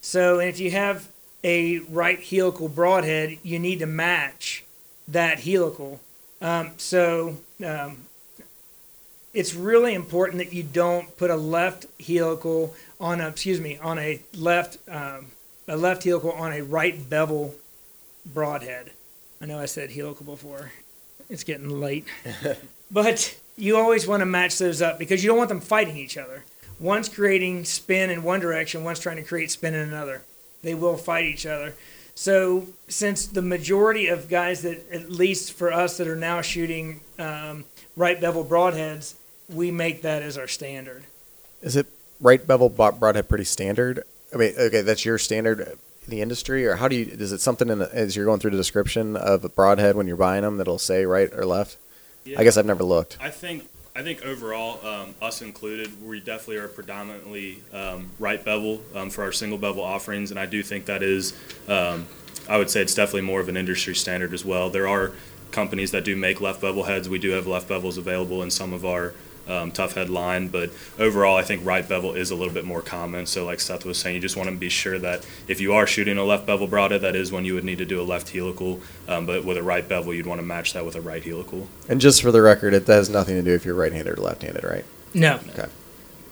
so 0.00 0.38
if 0.38 0.58
you 0.58 0.70
have 0.70 1.08
a 1.44 1.78
right 1.80 2.22
helical 2.22 2.68
broadhead 2.68 3.36
you 3.42 3.58
need 3.58 3.78
to 3.78 3.86
match 3.86 4.64
that 5.06 5.40
helical 5.40 6.00
um, 6.40 6.70
so 6.78 7.36
um, 7.64 8.06
it's 9.34 9.54
really 9.54 9.94
important 9.94 10.38
that 10.38 10.52
you 10.52 10.62
don't 10.62 11.16
put 11.16 11.30
a 11.30 11.36
left 11.36 11.86
helical 12.04 12.74
on 13.00 13.20
a 13.20 13.28
excuse 13.28 13.60
me 13.60 13.78
on 13.78 13.98
a 13.98 14.20
left 14.34 14.78
um, 14.88 15.26
a 15.66 15.76
left 15.76 16.04
helical 16.04 16.32
on 16.32 16.52
a 16.52 16.62
right 16.62 17.08
bevel 17.08 17.54
broadhead. 18.26 18.90
I 19.40 19.46
know 19.46 19.58
I 19.58 19.66
said 19.66 19.90
helical 19.90 20.24
before. 20.24 20.72
It's 21.30 21.44
getting 21.44 21.68
late, 21.68 22.06
but 22.90 23.36
you 23.56 23.76
always 23.76 24.06
want 24.06 24.20
to 24.20 24.26
match 24.26 24.58
those 24.58 24.80
up 24.80 24.98
because 24.98 25.22
you 25.22 25.28
don't 25.28 25.38
want 25.38 25.48
them 25.48 25.60
fighting 25.60 25.96
each 25.96 26.16
other. 26.16 26.44
One's 26.80 27.08
creating 27.08 27.64
spin 27.64 28.10
in 28.10 28.22
one 28.22 28.40
direction, 28.40 28.84
one's 28.84 29.00
trying 29.00 29.16
to 29.16 29.22
create 29.22 29.50
spin 29.50 29.74
in 29.74 29.88
another. 29.88 30.22
They 30.62 30.74
will 30.74 30.96
fight 30.96 31.24
each 31.24 31.44
other. 31.44 31.74
So 32.14 32.66
since 32.88 33.26
the 33.26 33.42
majority 33.42 34.08
of 34.08 34.28
guys 34.28 34.62
that, 34.62 34.90
at 34.90 35.10
least 35.10 35.52
for 35.52 35.72
us 35.72 35.98
that 35.98 36.08
are 36.08 36.16
now 36.16 36.40
shooting 36.40 37.00
um, 37.18 37.64
right 37.94 38.20
bevel 38.20 38.44
broadheads, 38.44 39.14
we 39.48 39.70
make 39.70 40.02
that 40.02 40.22
as 40.22 40.36
our 40.38 40.48
standard. 40.48 41.04
Is 41.62 41.76
it 41.76 41.86
right 42.20 42.44
bevel 42.44 42.68
broadhead 42.68 43.28
pretty 43.28 43.44
standard? 43.44 44.02
I 44.32 44.36
mean, 44.36 44.54
okay, 44.58 44.82
that's 44.82 45.04
your 45.04 45.18
standard 45.18 45.78
the 46.08 46.20
industry, 46.20 46.66
or 46.66 46.76
how 46.76 46.88
do 46.88 46.96
you? 46.96 47.06
Is 47.06 47.32
it 47.32 47.40
something 47.40 47.68
in 47.68 47.78
the, 47.78 47.94
as 47.94 48.16
you're 48.16 48.24
going 48.24 48.40
through 48.40 48.52
the 48.52 48.56
description 48.56 49.16
of 49.16 49.44
a 49.44 49.48
broadhead 49.48 49.96
when 49.96 50.06
you're 50.06 50.16
buying 50.16 50.42
them 50.42 50.56
that'll 50.56 50.78
say 50.78 51.04
right 51.04 51.32
or 51.32 51.44
left? 51.44 51.76
I 52.36 52.44
guess 52.44 52.56
I've 52.56 52.66
never 52.66 52.84
looked. 52.84 53.16
I 53.20 53.30
think 53.30 53.68
I 53.98 54.02
think 54.02 54.24
overall, 54.24 54.84
um, 54.86 55.14
us 55.20 55.42
included, 55.42 56.00
we 56.06 56.20
definitely 56.20 56.58
are 56.58 56.68
predominantly 56.68 57.62
um, 57.72 58.10
right 58.20 58.42
bevel 58.44 58.80
um, 58.94 59.10
for 59.10 59.24
our 59.24 59.32
single 59.32 59.58
bevel 59.58 59.82
offerings, 59.82 60.30
and 60.30 60.38
I 60.38 60.46
do 60.46 60.62
think 60.62 60.86
that 60.86 61.02
is, 61.02 61.32
um, 61.66 62.06
I 62.48 62.58
would 62.58 62.70
say 62.70 62.80
it's 62.80 62.94
definitely 62.94 63.22
more 63.22 63.40
of 63.40 63.48
an 63.48 63.56
industry 63.56 63.96
standard 63.96 64.32
as 64.32 64.44
well. 64.44 64.70
There 64.70 64.86
are 64.86 65.12
companies 65.50 65.90
that 65.90 66.04
do 66.04 66.14
make 66.14 66.40
left 66.40 66.60
bevel 66.60 66.84
heads. 66.84 67.08
We 67.08 67.18
do 67.18 67.30
have 67.30 67.48
left 67.48 67.68
bevels 67.68 67.98
available 67.98 68.42
in 68.42 68.50
some 68.50 68.72
of 68.72 68.84
our 68.84 69.14
um, 69.48 69.72
Tuffhead 69.72 70.08
line. 70.08 70.48
but 70.48 70.70
overall, 70.98 71.36
I 71.36 71.42
think 71.42 71.64
right 71.64 71.88
bevel 71.88 72.14
is 72.14 72.30
a 72.30 72.34
little 72.34 72.52
bit 72.54 72.64
more 72.64 72.82
common. 72.82 73.26
So, 73.26 73.44
like 73.44 73.60
Seth 73.60 73.84
was 73.84 73.98
saying, 73.98 74.14
you 74.16 74.20
just 74.20 74.36
want 74.36 74.48
to 74.50 74.54
be 74.56 74.68
sure 74.68 74.98
that 74.98 75.26
if 75.48 75.60
you 75.60 75.72
are 75.72 75.86
shooting 75.86 76.18
a 76.18 76.24
left 76.24 76.46
bevel 76.46 76.66
broadhead, 76.66 77.00
that 77.00 77.16
is 77.16 77.32
when 77.32 77.44
you 77.44 77.54
would 77.54 77.64
need 77.64 77.78
to 77.78 77.84
do 77.84 78.00
a 78.00 78.02
left 78.04 78.30
helical. 78.30 78.80
Um, 79.08 79.26
but 79.26 79.44
with 79.44 79.56
a 79.56 79.62
right 79.62 79.88
bevel, 79.88 80.12
you'd 80.14 80.26
want 80.26 80.38
to 80.40 80.46
match 80.46 80.72
that 80.74 80.84
with 80.84 80.94
a 80.96 81.00
right 81.00 81.22
helical. 81.24 81.66
And 81.88 82.00
just 82.00 82.22
for 82.22 82.30
the 82.30 82.42
record, 82.42 82.74
it 82.74 82.86
has 82.86 83.08
nothing 83.08 83.36
to 83.36 83.42
do 83.42 83.52
if 83.54 83.64
you're 83.64 83.74
right-handed 83.74 84.18
or 84.18 84.22
left-handed, 84.22 84.62
right? 84.64 84.84
No, 85.14 85.40
Okay, 85.50 85.68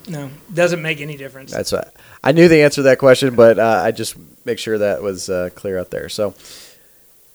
no, 0.09 0.31
doesn't 0.53 0.83
make 0.83 1.01
any 1.01 1.17
difference. 1.17 1.51
that's 1.53 1.73
what 1.73 1.95
I 2.23 2.33
knew 2.33 2.47
the 2.49 2.63
answer 2.63 2.77
to 2.77 2.83
that 2.83 2.99
question, 2.99 3.35
but 3.35 3.59
uh, 3.59 3.83
I 3.85 3.91
just 3.93 4.17
make 4.45 4.59
sure 4.59 4.77
that 4.79 5.03
was 5.03 5.31
uh, 5.31 5.49
clear 5.55 5.79
out 5.79 5.91
there. 5.91 6.09
So, 6.11 6.35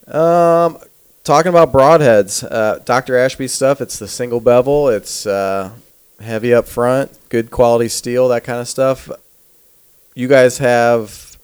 um, 0.08 0.78
talking 1.24 1.50
about 1.50 1.72
broadheads, 1.72 2.46
uh, 2.50 2.80
Dr. 2.80 3.18
Ashby 3.18 3.48
stuff. 3.48 3.82
It's 3.82 4.00
the 4.00 4.08
single 4.08 4.40
bevel. 4.40 4.90
It's 4.90 5.26
uh, 5.26 5.72
heavy 6.20 6.54
up 6.54 6.68
front, 6.68 7.18
good 7.30 7.52
quality 7.52 7.90
steel, 7.90 8.28
that 8.30 8.44
kind 8.44 8.60
of 8.60 8.68
stuff. 8.68 9.10
You 10.14 10.28
guys 10.28 10.58
have 10.58 11.38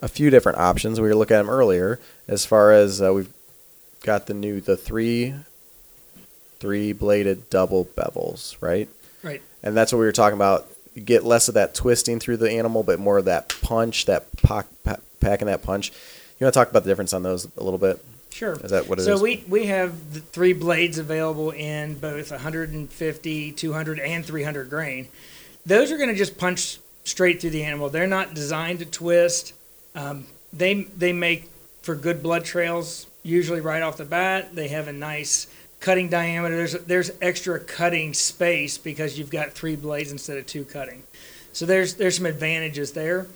a 0.00 0.08
few 0.08 0.30
different 0.30 0.58
options. 0.58 1.00
We 1.00 1.08
were 1.08 1.14
looking 1.14 1.36
at 1.36 1.42
them 1.42 1.50
earlier. 1.50 1.98
As 2.28 2.44
far 2.44 2.72
as 2.72 3.00
uh, 3.00 3.12
we've 3.12 3.32
got 4.02 4.26
the 4.26 4.34
new 4.34 4.60
the 4.60 4.76
three 4.76 5.34
three 6.58 6.92
bladed 6.92 7.50
double 7.50 7.84
bevels, 7.84 8.56
right? 8.60 8.88
right. 9.22 9.42
And 9.62 9.76
that's 9.76 9.92
what 9.92 9.98
we 9.98 10.06
were 10.06 10.12
talking 10.12 10.36
about. 10.36 10.66
You 10.94 11.02
get 11.02 11.24
less 11.24 11.48
of 11.48 11.54
that 11.54 11.74
twisting 11.74 12.18
through 12.18 12.38
the 12.38 12.50
animal, 12.50 12.82
but 12.82 12.98
more 12.98 13.18
of 13.18 13.26
that 13.26 13.54
punch, 13.60 14.06
that 14.06 14.34
pack, 14.38 14.66
pa- 14.82 14.96
packing 15.20 15.46
that 15.48 15.62
punch. 15.62 15.90
You 16.38 16.44
want 16.44 16.54
to 16.54 16.58
talk 16.58 16.70
about 16.70 16.84
the 16.84 16.90
difference 16.90 17.12
on 17.12 17.22
those 17.22 17.46
a 17.56 17.62
little 17.62 17.78
bit? 17.78 18.02
Sure. 18.36 18.52
Is 18.52 18.70
that 18.70 18.86
what 18.86 18.98
it 18.98 19.00
is? 19.00 19.06
so 19.06 19.18
we 19.18 19.42
we 19.48 19.64
have 19.64 20.12
the 20.12 20.20
three 20.20 20.52
blades 20.52 20.98
available 20.98 21.52
in 21.52 21.98
both 21.98 22.30
150, 22.30 23.52
200, 23.52 23.98
and 23.98 24.26
300 24.26 24.68
grain. 24.68 25.08
Those 25.64 25.90
are 25.90 25.96
going 25.96 26.10
to 26.10 26.14
just 26.14 26.36
punch 26.36 26.78
straight 27.04 27.40
through 27.40 27.50
the 27.50 27.64
animal. 27.64 27.88
They're 27.88 28.06
not 28.06 28.34
designed 28.34 28.80
to 28.80 28.84
twist. 28.84 29.54
Um, 29.94 30.26
they 30.52 30.82
they 30.82 31.14
make 31.14 31.48
for 31.80 31.94
good 31.94 32.22
blood 32.22 32.44
trails 32.44 33.06
usually 33.22 33.62
right 33.62 33.82
off 33.82 33.96
the 33.96 34.04
bat. 34.04 34.54
They 34.54 34.68
have 34.68 34.86
a 34.86 34.92
nice 34.92 35.46
cutting 35.80 36.10
diameter. 36.10 36.56
There's 36.56 36.72
there's 36.84 37.10
extra 37.22 37.58
cutting 37.58 38.12
space 38.12 38.76
because 38.76 39.18
you've 39.18 39.30
got 39.30 39.52
three 39.52 39.76
blades 39.76 40.12
instead 40.12 40.36
of 40.36 40.44
two 40.44 40.66
cutting. 40.66 41.04
So 41.54 41.64
there's 41.64 41.94
there's 41.94 42.18
some 42.18 42.26
advantages 42.26 42.92
there. 42.92 43.28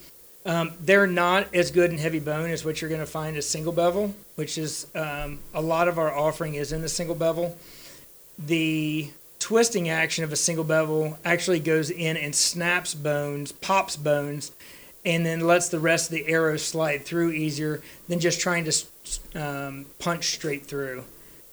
Um, 0.46 0.72
they're 0.80 1.06
not 1.06 1.54
as 1.54 1.70
good 1.70 1.90
in 1.90 1.98
heavy 1.98 2.18
bone 2.18 2.50
as 2.50 2.64
what 2.64 2.80
you're 2.80 2.88
going 2.88 3.00
to 3.00 3.06
find 3.06 3.36
as 3.36 3.46
single 3.46 3.72
bevel, 3.72 4.14
which 4.36 4.56
is 4.56 4.86
um, 4.94 5.38
a 5.52 5.60
lot 5.60 5.86
of 5.86 5.98
our 5.98 6.14
offering 6.14 6.54
is 6.54 6.72
in 6.72 6.80
the 6.80 6.88
single 6.88 7.14
bevel. 7.14 7.58
The 8.38 9.10
twisting 9.38 9.88
action 9.88 10.24
of 10.24 10.32
a 10.32 10.36
single 10.36 10.64
bevel 10.64 11.18
actually 11.24 11.60
goes 11.60 11.90
in 11.90 12.16
and 12.16 12.34
snaps 12.34 12.94
bones, 12.94 13.52
pops 13.52 13.96
bones, 13.96 14.52
and 15.04 15.24
then 15.26 15.40
lets 15.40 15.68
the 15.68 15.80
rest 15.80 16.10
of 16.10 16.12
the 16.12 16.28
arrow 16.28 16.56
slide 16.56 17.04
through 17.04 17.32
easier 17.32 17.82
than 18.08 18.20
just 18.20 18.40
trying 18.40 18.64
to 18.64 18.84
um, 19.34 19.86
punch 19.98 20.34
straight 20.34 20.64
through. 20.66 21.04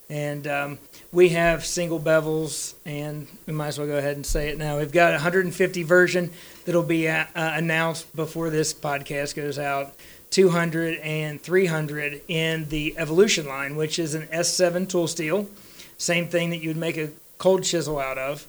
And 0.10 0.48
um, 0.48 0.80
we 1.12 1.30
have 1.30 1.66
single 1.66 2.00
bevels, 2.00 2.74
and 2.86 3.28
we 3.46 3.54
might 3.54 3.68
as 3.68 3.80
well 3.80 3.88
go 3.88 3.98
ahead 3.98 4.16
and 4.16 4.26
say 4.26 4.50
it 4.50 4.58
now. 4.58 4.78
We've 4.78 4.92
got 4.92 5.14
150 5.14 5.84
version 5.84 6.32
that'll 6.66 6.84
be 6.84 7.08
uh, 7.08 7.26
uh, 7.36 7.52
announced 7.56 8.14
before 8.16 8.50
this 8.50 8.74
podcast 8.74 9.36
goes 9.36 9.58
out. 9.58 9.94
200 10.30 11.00
and 11.00 11.42
300 11.42 12.22
in 12.28 12.68
the 12.68 12.96
Evolution 12.98 13.48
line, 13.48 13.78
which 13.78 13.98
is 13.98 14.14
an 14.14 14.28
S7 14.28 14.90
tool 14.90 15.08
steel. 15.08 15.48
Same 15.98 16.28
thing 16.28 16.50
that 16.50 16.58
you 16.58 16.70
would 16.70 16.78
make 16.78 16.98
a 16.98 17.10
cold 17.38 17.64
chisel 17.64 17.98
out 17.98 18.18
of. 18.18 18.46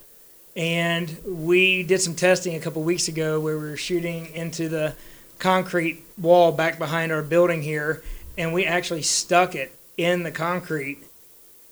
And 0.57 1.17
we 1.25 1.85
did 1.85 2.01
some 2.01 2.17
testing 2.17 2.57
a 2.57 2.61
couple 2.61 2.83
weeks 2.83 3.07
ago 3.07 3.39
where 3.39 3.57
we 3.57 3.69
were 3.69 3.77
shooting 3.77 4.27
into 4.35 4.69
the 4.69 4.97
concrete 5.39 6.05
wall 6.21 6.51
back 6.51 6.79
behind 6.79 7.13
our 7.13 7.23
building 7.23 7.63
here, 7.63 8.03
and 8.37 8.53
we 8.53 8.65
actually 8.65 9.03
stuck 9.03 9.55
it 9.55 9.73
in 9.97 10.25
the 10.25 10.33
concrete 10.33 10.99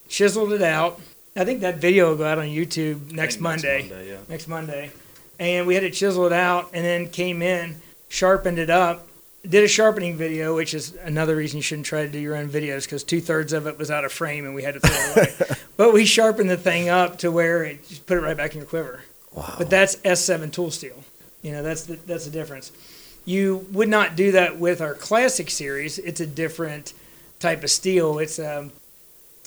chiseled 0.08 0.52
it 0.52 0.62
out. 0.62 1.00
I 1.36 1.44
think 1.44 1.60
that 1.60 1.76
video 1.76 2.10
will 2.10 2.16
go 2.16 2.24
out 2.26 2.38
on 2.38 2.46
YouTube 2.46 3.12
next 3.12 3.40
Monday. 3.40 3.82
Next 3.82 3.90
Monday, 3.90 4.08
yeah. 4.08 4.18
Next 4.28 4.48
Monday. 4.48 4.90
And 5.38 5.66
we 5.66 5.74
had 5.74 5.82
to 5.82 5.90
chisel 5.90 6.24
it 6.26 6.32
out 6.32 6.70
and 6.72 6.84
then 6.84 7.08
came 7.10 7.42
in, 7.42 7.76
sharpened 8.08 8.58
it 8.58 8.70
up, 8.70 9.06
did 9.48 9.62
a 9.62 9.68
sharpening 9.68 10.16
video, 10.16 10.56
which 10.56 10.74
is 10.74 10.94
another 11.02 11.36
reason 11.36 11.58
you 11.58 11.62
shouldn't 11.62 11.86
try 11.86 12.02
to 12.02 12.08
do 12.08 12.18
your 12.18 12.36
own 12.36 12.48
videos 12.48 12.84
because 12.84 13.04
two 13.04 13.20
thirds 13.20 13.52
of 13.52 13.66
it 13.66 13.78
was 13.78 13.90
out 13.90 14.04
of 14.04 14.12
frame 14.12 14.44
and 14.44 14.54
we 14.54 14.62
had 14.62 14.74
to 14.74 14.80
throw 14.80 15.22
it 15.22 15.40
away. 15.40 15.56
but 15.76 15.92
we 15.92 16.04
sharpened 16.04 16.50
the 16.50 16.56
thing 16.56 16.88
up 16.88 17.18
to 17.18 17.30
where 17.30 17.64
it 17.64 17.86
just 17.86 18.06
put 18.06 18.16
it 18.16 18.22
right 18.22 18.36
back 18.36 18.52
in 18.52 18.58
your 18.58 18.66
quiver. 18.66 19.02
Wow. 19.32 19.54
But 19.58 19.70
that's 19.70 19.96
S7 19.96 20.50
tool 20.52 20.70
steel. 20.70 21.04
You 21.42 21.52
know, 21.52 21.62
that's 21.62 21.84
the, 21.84 21.96
that's 22.06 22.24
the 22.24 22.30
difference. 22.30 22.72
You 23.24 23.66
would 23.72 23.88
not 23.88 24.16
do 24.16 24.32
that 24.32 24.58
with 24.58 24.80
our 24.80 24.94
classic 24.94 25.50
series. 25.50 25.98
It's 25.98 26.20
a 26.20 26.26
different 26.26 26.94
type 27.38 27.62
of 27.62 27.70
steel. 27.70 28.18
It's 28.18 28.38
um, 28.38 28.72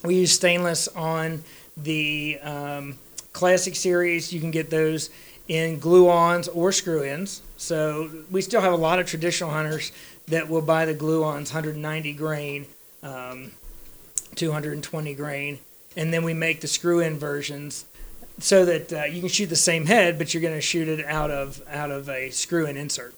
we 0.03 0.15
use 0.15 0.31
stainless 0.31 0.87
on 0.89 1.43
the 1.75 2.39
um, 2.41 2.97
classic 3.33 3.75
series. 3.75 4.31
You 4.33 4.39
can 4.39 4.51
get 4.51 4.69
those 4.69 5.09
in 5.47 5.79
glue-ons 5.79 6.47
or 6.47 6.71
screw-ins. 6.71 7.41
So 7.57 8.09
we 8.29 8.41
still 8.41 8.61
have 8.61 8.73
a 8.73 8.77
lot 8.77 8.99
of 8.99 9.07
traditional 9.07 9.49
hunters 9.49 9.91
that 10.27 10.47
will 10.47 10.61
buy 10.61 10.85
the 10.85 10.93
glue-ons 10.93 11.51
190 11.51 12.13
grain, 12.13 12.65
um, 13.03 13.51
220 14.35 15.13
grain, 15.15 15.59
and 15.97 16.13
then 16.13 16.23
we 16.23 16.33
make 16.33 16.61
the 16.61 16.67
screw-in 16.67 17.17
versions 17.17 17.85
so 18.37 18.63
that 18.63 18.93
uh, 18.93 19.03
you 19.03 19.19
can 19.19 19.29
shoot 19.29 19.47
the 19.47 19.55
same 19.55 19.85
head, 19.85 20.17
but 20.17 20.33
you're 20.33 20.41
going 20.41 20.53
to 20.53 20.61
shoot 20.61 20.87
it 20.87 21.05
out 21.05 21.31
of 21.31 21.61
out 21.69 21.91
of 21.91 22.07
a 22.09 22.29
screw-in 22.29 22.77
insert. 22.77 23.13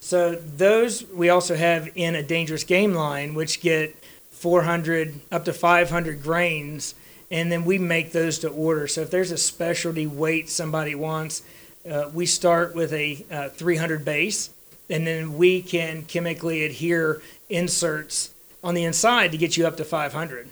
So 0.00 0.34
those 0.34 1.06
we 1.08 1.30
also 1.30 1.54
have 1.54 1.88
in 1.94 2.14
a 2.16 2.22
dangerous 2.22 2.64
game 2.64 2.92
line, 2.92 3.34
which 3.34 3.60
get 3.60 4.01
400 4.42 5.20
up 5.30 5.44
to 5.44 5.52
500 5.52 6.20
grains, 6.20 6.96
and 7.30 7.50
then 7.52 7.64
we 7.64 7.78
make 7.78 8.10
those 8.10 8.40
to 8.40 8.48
order. 8.48 8.88
So 8.88 9.02
if 9.02 9.10
there's 9.10 9.30
a 9.30 9.38
specialty 9.38 10.04
weight 10.04 10.50
somebody 10.50 10.96
wants, 10.96 11.42
uh, 11.88 12.10
we 12.12 12.26
start 12.26 12.74
with 12.74 12.92
a 12.92 13.24
uh, 13.30 13.48
300 13.50 14.04
base, 14.04 14.50
and 14.90 15.06
then 15.06 15.38
we 15.38 15.62
can 15.62 16.02
chemically 16.02 16.64
adhere 16.64 17.22
inserts 17.48 18.34
on 18.64 18.74
the 18.74 18.82
inside 18.82 19.30
to 19.30 19.38
get 19.38 19.56
you 19.56 19.64
up 19.64 19.76
to 19.76 19.84
500. 19.84 20.48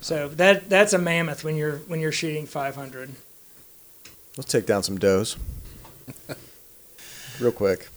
So 0.00 0.28
that 0.28 0.68
that's 0.68 0.92
a 0.92 0.98
mammoth 0.98 1.42
when 1.42 1.56
you're 1.56 1.78
when 1.88 1.98
you're 1.98 2.12
shooting 2.12 2.46
500. 2.46 3.10
Let's 4.36 4.52
take 4.52 4.66
down 4.66 4.84
some 4.84 4.98
does. 4.98 5.36
Real 7.40 7.50
quick. 7.50 7.88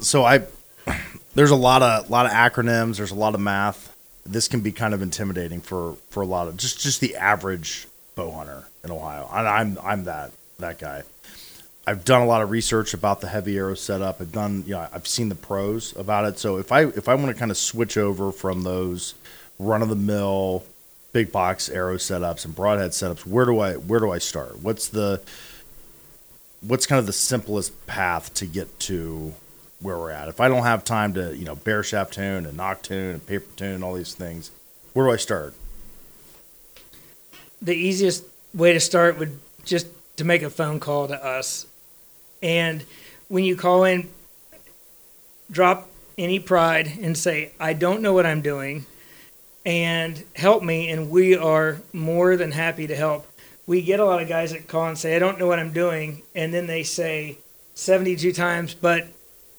so 0.00 0.24
I 0.24 0.42
there's 1.34 1.50
a 1.50 1.56
lot 1.56 1.82
of 1.82 2.10
lot 2.10 2.26
of 2.26 2.32
acronyms. 2.32 2.98
There's 2.98 3.10
a 3.10 3.16
lot 3.16 3.34
of 3.34 3.40
math. 3.40 3.95
This 4.26 4.48
can 4.48 4.60
be 4.60 4.72
kind 4.72 4.94
of 4.94 5.02
intimidating 5.02 5.60
for 5.60 5.96
for 6.10 6.22
a 6.22 6.26
lot 6.26 6.48
of 6.48 6.56
just 6.56 6.80
just 6.80 7.00
the 7.00 7.16
average 7.16 7.86
bow 8.14 8.30
hunter 8.30 8.64
in 8.84 8.90
Ohio. 8.90 9.28
And 9.32 9.46
I'm 9.46 9.78
I'm 9.82 10.04
that 10.04 10.32
that 10.58 10.78
guy. 10.78 11.02
I've 11.88 12.04
done 12.04 12.20
a 12.20 12.26
lot 12.26 12.42
of 12.42 12.50
research 12.50 12.94
about 12.94 13.20
the 13.20 13.28
heavy 13.28 13.56
arrow 13.56 13.74
setup. 13.74 14.20
I've 14.20 14.32
done 14.32 14.64
you 14.66 14.72
know 14.72 14.88
I've 14.92 15.06
seen 15.06 15.28
the 15.28 15.34
pros 15.34 15.96
about 15.96 16.24
it. 16.24 16.38
So 16.38 16.58
if 16.58 16.72
I 16.72 16.82
if 16.86 17.08
I 17.08 17.14
want 17.14 17.28
to 17.28 17.34
kind 17.34 17.50
of 17.50 17.56
switch 17.56 17.96
over 17.96 18.32
from 18.32 18.62
those 18.62 19.14
run 19.58 19.82
of 19.82 19.88
the 19.88 19.96
mill 19.96 20.64
big 21.12 21.32
box 21.32 21.68
arrow 21.68 21.96
setups 21.96 22.44
and 22.44 22.54
broadhead 22.54 22.90
setups, 22.90 23.24
where 23.24 23.44
do 23.44 23.60
I 23.60 23.74
where 23.74 24.00
do 24.00 24.10
I 24.10 24.18
start? 24.18 24.60
What's 24.60 24.88
the 24.88 25.22
what's 26.60 26.86
kind 26.86 26.98
of 26.98 27.06
the 27.06 27.12
simplest 27.12 27.86
path 27.86 28.34
to 28.34 28.46
get 28.46 28.78
to 28.80 29.34
where 29.86 29.96
we're 29.96 30.10
at? 30.10 30.28
If 30.28 30.40
I 30.40 30.48
don't 30.48 30.64
have 30.64 30.84
time 30.84 31.14
to, 31.14 31.34
you 31.34 31.44
know, 31.44 31.56
bare 31.56 31.82
shaft 31.82 32.12
tune 32.14 32.44
and 32.44 32.56
nock 32.56 32.82
tune 32.82 33.14
and 33.14 33.26
paper 33.26 33.46
tune 33.56 33.82
all 33.82 33.94
these 33.94 34.14
things, 34.14 34.50
where 34.92 35.06
do 35.06 35.12
I 35.12 35.16
start? 35.16 35.54
the 37.62 37.74
easiest 37.74 38.24
way 38.54 38.72
to 38.72 38.80
start 38.80 39.18
would 39.18 39.38
just 39.64 39.86
to 40.16 40.24
make 40.24 40.42
a 40.42 40.50
phone 40.50 40.80
call 40.80 41.08
to 41.08 41.24
us. 41.24 41.66
And 42.42 42.84
when 43.28 43.44
you 43.44 43.56
call 43.56 43.84
in, 43.84 44.08
drop 45.50 45.88
any 46.18 46.38
pride 46.38 46.90
and 47.00 47.16
say, 47.16 47.52
I 47.58 47.72
don't 47.72 48.02
know 48.02 48.12
what 48.12 48.26
I'm 48.26 48.40
doing 48.40 48.86
and 49.64 50.22
help 50.34 50.62
me. 50.62 50.90
And 50.90 51.10
we 51.10 51.36
are 51.36 51.80
more 51.92 52.36
than 52.36 52.52
happy 52.52 52.86
to 52.86 52.96
help. 52.96 53.26
We 53.66 53.82
get 53.82 54.00
a 54.00 54.04
lot 54.04 54.22
of 54.22 54.28
guys 54.28 54.52
that 54.52 54.68
call 54.68 54.88
and 54.88 54.98
say, 54.98 55.16
I 55.16 55.18
don't 55.18 55.38
know 55.38 55.46
what 55.46 55.58
I'm 55.58 55.72
doing. 55.72 56.22
And 56.34 56.54
then 56.54 56.66
they 56.66 56.84
say 56.84 57.38
72 57.74 58.32
times, 58.32 58.74
but, 58.74 59.08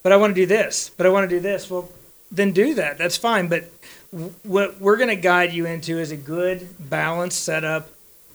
but 0.08 0.14
I 0.14 0.16
want 0.16 0.34
to 0.34 0.41
do 0.41 0.45
this, 0.45 0.89
but 0.95 1.05
I 1.05 1.10
want 1.10 1.30
to 1.30 1.36
do 1.36 1.41
this. 1.41 1.70
Well, 1.70 1.89
then 2.32 2.53
do 2.53 2.76
that. 2.76 2.97
That's 2.97 3.18
fine. 3.18 3.49
But 3.49 3.66
what 4.43 4.80
we're 4.80 4.95
going 4.95 5.10
to 5.10 5.18
guide 5.18 5.51
you 5.51 5.66
into 5.66 5.99
is 5.99 6.12
a 6.12 6.16
good, 6.16 6.66
balanced 6.80 7.43
setup, 7.43 7.89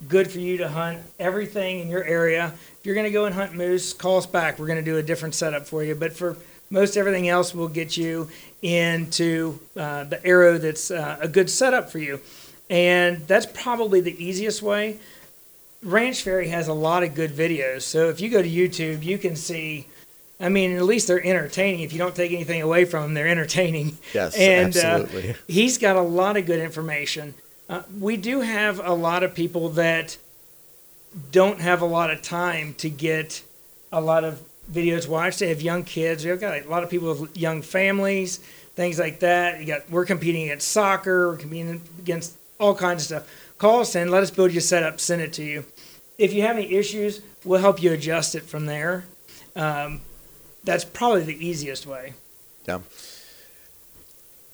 good 0.07 0.31
for 0.31 0.39
you 0.39 0.59
to 0.59 0.69
hunt 0.69 1.01
everything 1.19 1.81
in 1.81 1.89
your 1.89 2.05
area. 2.05 2.53
If 2.79 2.85
you're 2.85 2.95
going 2.95 3.07
to 3.07 3.11
go 3.11 3.25
and 3.25 3.35
hunt 3.35 3.55
moose, 3.55 3.95
call 3.95 4.19
us 4.19 4.27
back. 4.27 4.59
We're 4.59 4.67
going 4.67 4.85
to 4.85 4.91
do 4.91 4.99
a 4.99 5.03
different 5.03 5.35
setup 5.35 5.67
for 5.67 5.83
you. 5.83 5.95
But 5.95 6.13
for 6.13 6.37
most 6.69 6.99
everything 6.99 7.31
else, 7.31 7.55
we'll 7.55 7.69
get 7.69 7.97
you 7.97 8.29
into 8.61 9.59
uh, 9.75 10.05
the 10.05 10.23
arrow 10.27 10.59
that's 10.59 10.91
uh, 10.91 11.17
a 11.23 11.27
good 11.27 11.49
setup 11.49 11.91
for 11.91 12.01
you. 12.01 12.21
And 12.69 13.27
that's 13.27 13.47
probably 13.47 14.03
the 14.03 14.23
easiest 14.23 14.61
way. 14.61 14.99
Ranch 15.83 16.23
Fairy 16.23 16.49
has 16.49 16.69
a 16.69 16.75
lot 16.75 17.03
of 17.03 17.15
good 17.15 17.31
videos. 17.31 17.81
So 17.81 18.11
if 18.11 18.21
you 18.21 18.29
go 18.29 18.43
to 18.43 18.51
YouTube, 18.51 19.03
you 19.03 19.17
can 19.17 19.37
see 19.37 19.87
I 20.43 20.49
mean, 20.49 20.77
at 20.77 20.83
least 20.83 21.07
they're 21.07 21.25
entertaining. 21.25 21.81
If 21.81 21.93
you 21.93 21.99
don't 21.99 22.17
take 22.17 22.33
anything 22.33 22.61
away 22.61 22.85
from 22.85 23.03
them, 23.03 23.15
they're 23.15 23.29
entertaining. 23.29 23.99
Yes, 24.13 24.37
and, 24.37 24.77
absolutely. 24.77 25.31
Uh, 25.31 25.35
he's 25.47 25.79
got 25.79 25.97
a 25.97 26.03
lot 26.03 26.37
of 26.37 26.45
good 26.45 26.59
information. 26.59 27.35
Uh, 27.69 27.83
we 27.99 28.17
do 28.17 28.41
have 28.41 28.81
a 28.85 28.93
lot 28.93 29.23
of 29.23 29.35
people 29.35 29.71
that 29.71 30.19
don't 31.31 31.61
have 31.61 31.81
a 31.81 31.87
lot 31.87 32.11
of 32.11 32.21
time 32.21 32.75
to 32.75 32.91
get 32.91 33.43
a 33.91 34.01
lot 34.01 34.25
of 34.25 34.43
videos 34.71 35.09
watched. 35.09 35.39
They 35.39 35.49
have 35.49 35.63
young 35.63 35.85
kids. 35.85 36.25
We've 36.25 36.39
got 36.39 36.59
a 36.59 36.69
lot 36.69 36.83
of 36.83 36.91
people 36.91 37.15
with 37.15 37.37
young 37.37 37.63
families, 37.63 38.39
things 38.75 38.99
like 38.99 39.21
that. 39.21 39.61
You 39.61 39.67
got 39.67 39.89
we're 39.91 40.05
competing 40.05 40.45
against 40.45 40.69
soccer. 40.69 41.29
We're 41.29 41.37
competing 41.37 41.81
against 41.99 42.37
all 42.59 42.75
kinds 42.75 43.03
of 43.03 43.07
stuff. 43.07 43.55
Call 43.59 43.81
us 43.81 43.95
in. 43.95 44.11
Let 44.11 44.23
us 44.23 44.31
build 44.31 44.53
your 44.53 44.61
setup. 44.61 45.01
Send 45.01 45.23
it 45.23 45.33
to 45.35 45.45
you. 45.45 45.65
If 46.19 46.33
you 46.33 46.43
have 46.43 46.57
any 46.57 46.75
issues, 46.75 47.23
we'll 47.45 47.61
help 47.61 47.83
you 47.83 47.93
adjust 47.93 48.35
it 48.35 48.43
from 48.43 48.67
there. 48.67 49.05
Um, 49.57 50.01
that's 50.65 50.85
probably 50.85 51.23
the 51.23 51.47
easiest 51.47 51.87
way. 51.87 52.15
Yeah. 52.67 52.81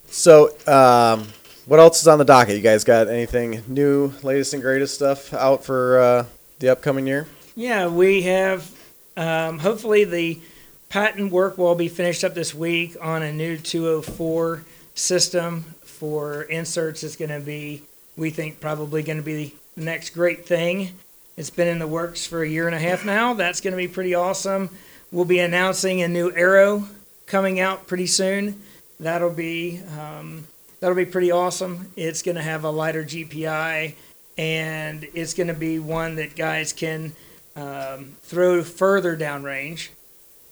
So, 0.07 0.57
um, 0.67 1.29
what 1.67 1.79
else 1.81 2.01
is 2.01 2.09
on 2.09 2.19
the 2.19 2.25
docket? 2.25 2.57
You 2.57 2.63
guys 2.63 2.83
got 2.83 3.09
anything 3.09 3.63
new, 3.69 4.13
latest 4.23 4.55
and 4.55 4.63
greatest 4.63 4.95
stuff 4.95 5.35
out 5.35 5.65
for 5.65 5.99
uh, 5.99 6.27
the 6.61 6.71
upcoming 6.71 7.07
year? 7.07 7.27
Yeah, 7.55 7.89
we 7.89 8.23
have. 8.23 8.75
Um, 9.17 9.59
hopefully, 9.59 10.05
the 10.05 10.41
patent 10.89 11.31
work 11.31 11.59
will 11.59 11.75
be 11.75 11.89
finished 11.89 12.25
up 12.25 12.35
this 12.35 12.55
week 12.55 12.97
on 13.03 13.23
a 13.23 13.33
new 13.33 13.59
204 13.59 14.65
system 14.95 15.65
for 15.83 16.43
inserts. 16.45 17.03
It's 17.03 17.17
going 17.17 17.31
to 17.31 17.41
be, 17.41 17.83
we 18.17 18.31
think, 18.31 18.61
probably 18.61 19.03
going 19.03 19.19
to 19.19 19.25
be 19.25 19.55
the 19.77 19.85
next 19.85 20.11
great 20.11 20.47
thing. 20.47 20.93
It's 21.37 21.51
been 21.51 21.69
in 21.69 21.79
the 21.79 21.87
works 21.87 22.27
for 22.27 22.43
a 22.43 22.49
year 22.49 22.67
and 22.67 22.75
a 22.75 22.79
half 22.79 23.05
now. 23.05 23.35
That's 23.35 23.61
going 23.61 23.73
to 23.73 23.77
be 23.77 23.89
pretty 23.89 24.15
awesome. 24.15 24.71
We'll 25.11 25.25
be 25.25 25.39
announcing 25.39 26.03
a 26.03 26.09
new 26.09 26.31
arrow 26.33 26.85
coming 27.27 27.61
out 27.61 27.87
pretty 27.87 28.07
soon. 28.07 28.61
That'll 29.01 29.31
be 29.31 29.81
um, 29.99 30.47
that'll 30.81 30.97
be 30.97 31.07
pretty 31.07 31.31
awesome. 31.31 31.91
It's 31.97 32.23
going 32.23 32.35
to 32.37 32.43
have 32.43 32.65
a 32.65 32.71
lighter 32.71 33.05
GPI, 33.05 33.95
and 34.37 35.07
it's 35.15 35.35
going 35.35 35.47
to 35.47 35.55
be 35.55 35.79
one 35.79 36.17
that 36.17 36.37
guys 36.37 36.73
can 36.73 37.13
um, 37.57 38.17
throw 38.23 38.63
further 38.63 39.17
downrange. 39.17 39.89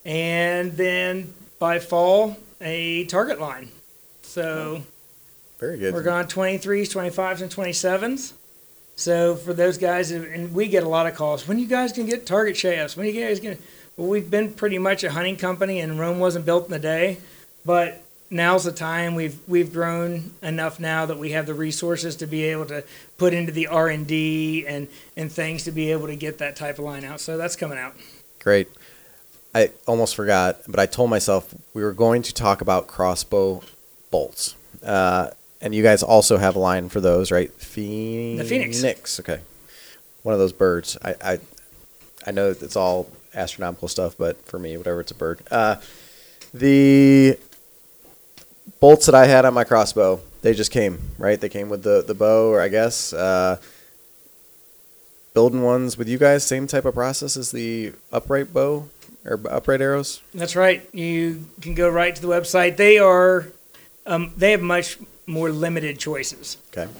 And 0.04 0.72
then 0.72 1.34
by 1.58 1.78
fall, 1.78 2.36
a 2.60 3.04
target 3.06 3.40
line. 3.40 3.68
So 4.22 4.82
Very 5.58 5.78
good. 5.78 5.92
we're 5.92 6.02
going 6.02 6.26
23s, 6.26 6.60
25s, 6.62 7.42
and 7.42 7.50
27s. 7.50 8.32
So 8.94 9.34
for 9.34 9.52
those 9.52 9.76
guys, 9.76 10.10
and 10.10 10.54
we 10.54 10.68
get 10.68 10.82
a 10.82 10.88
lot 10.88 11.06
of 11.06 11.14
calls. 11.14 11.46
When 11.46 11.58
you 11.58 11.66
guys 11.66 11.92
can 11.92 12.06
get 12.06 12.24
target 12.24 12.56
shafts? 12.56 12.96
When 12.96 13.06
you 13.06 13.20
guys 13.20 13.40
Well, 13.40 13.56
we've 13.96 14.30
been 14.30 14.52
pretty 14.52 14.78
much 14.78 15.04
a 15.04 15.10
hunting 15.10 15.36
company, 15.36 15.80
and 15.80 15.98
Rome 15.98 16.18
wasn't 16.18 16.46
built 16.46 16.68
in 16.68 16.74
a 16.74 16.78
day. 16.78 17.18
But 17.64 18.02
now's 18.30 18.64
the 18.64 18.72
time. 18.72 19.14
We've 19.14 19.38
we've 19.48 19.72
grown 19.72 20.32
enough 20.42 20.78
now 20.78 21.06
that 21.06 21.18
we 21.18 21.32
have 21.32 21.46
the 21.46 21.54
resources 21.54 22.16
to 22.16 22.26
be 22.26 22.44
able 22.44 22.66
to 22.66 22.84
put 23.18 23.34
into 23.34 23.52
the 23.52 23.66
R 23.66 23.88
and 23.88 24.06
D 24.06 24.66
and 24.66 24.88
and 25.16 25.30
things 25.30 25.64
to 25.64 25.72
be 25.72 25.90
able 25.92 26.06
to 26.06 26.16
get 26.16 26.38
that 26.38 26.56
type 26.56 26.78
of 26.78 26.84
line 26.84 27.04
out. 27.04 27.20
So 27.20 27.36
that's 27.36 27.56
coming 27.56 27.78
out. 27.78 27.94
Great. 28.40 28.68
I 29.54 29.70
almost 29.86 30.14
forgot, 30.14 30.60
but 30.68 30.78
I 30.78 30.86
told 30.86 31.08
myself 31.08 31.54
we 31.72 31.82
were 31.82 31.94
going 31.94 32.22
to 32.22 32.34
talk 32.34 32.60
about 32.60 32.86
crossbow 32.86 33.62
bolts. 34.10 34.54
Uh, 34.84 35.30
and 35.62 35.74
you 35.74 35.82
guys 35.82 36.02
also 36.02 36.36
have 36.36 36.54
a 36.56 36.58
line 36.58 36.90
for 36.90 37.00
those, 37.00 37.32
right? 37.32 37.50
Phoenix. 37.54 38.48
The 38.48 38.48
Phoenix. 38.48 39.20
Okay. 39.20 39.40
One 40.22 40.34
of 40.34 40.38
those 40.38 40.52
birds. 40.52 40.98
I, 41.02 41.14
I, 41.22 41.38
I 42.26 42.30
know 42.32 42.50
it's 42.50 42.76
all 42.76 43.10
astronomical 43.36 43.88
stuff, 43.88 44.16
but 44.18 44.44
for 44.46 44.58
me, 44.58 44.76
whatever, 44.76 45.00
it's 45.00 45.12
a 45.12 45.14
bird. 45.14 45.40
Uh, 45.50 45.76
the 46.52 47.38
bolts 48.80 49.06
that 49.06 49.14
I 49.14 49.26
had 49.26 49.44
on 49.44 49.54
my 49.54 49.64
crossbow, 49.64 50.20
they 50.42 50.54
just 50.54 50.70
came, 50.70 50.98
right? 51.18 51.40
They 51.40 51.48
came 51.48 51.68
with 51.68 51.82
the, 51.82 52.02
the 52.06 52.14
bow, 52.14 52.50
or 52.50 52.60
I 52.60 52.68
guess. 52.68 53.12
Uh, 53.12 53.58
building 55.34 55.62
ones 55.62 55.98
with 55.98 56.08
you 56.08 56.16
guys, 56.18 56.46
same 56.46 56.66
type 56.66 56.86
of 56.86 56.94
process 56.94 57.36
as 57.36 57.50
the 57.50 57.92
upright 58.10 58.52
bow 58.54 58.88
or 59.26 59.40
upright 59.50 59.80
arrows? 59.80 60.22
That's 60.32 60.56
right. 60.56 60.88
You 60.94 61.46
can 61.60 61.74
go 61.74 61.88
right 61.88 62.14
to 62.14 62.22
the 62.22 62.28
website. 62.28 62.76
They 62.76 62.98
are, 62.98 63.48
um, 64.06 64.32
they 64.36 64.52
have 64.52 64.62
much 64.62 64.98
more 65.26 65.50
limited 65.50 65.98
choices. 65.98 66.56
Okay. 66.68 66.90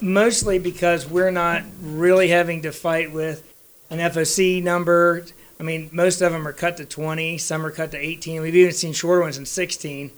Mostly 0.00 0.58
because 0.58 1.08
we're 1.08 1.30
not 1.30 1.62
really 1.80 2.28
having 2.28 2.62
to 2.62 2.72
fight 2.72 3.12
with 3.12 3.48
an 3.88 3.98
FOC 4.00 4.62
number. 4.62 5.24
I 5.60 5.62
mean, 5.62 5.90
most 5.92 6.20
of 6.20 6.32
them 6.32 6.46
are 6.46 6.52
cut 6.52 6.76
to 6.78 6.84
20. 6.84 7.38
Some 7.38 7.64
are 7.64 7.70
cut 7.70 7.90
to 7.92 7.98
18. 7.98 8.42
We've 8.42 8.54
even 8.54 8.72
seen 8.72 8.92
shorter 8.92 9.22
ones 9.22 9.38
in 9.38 9.46
16. 9.46 10.10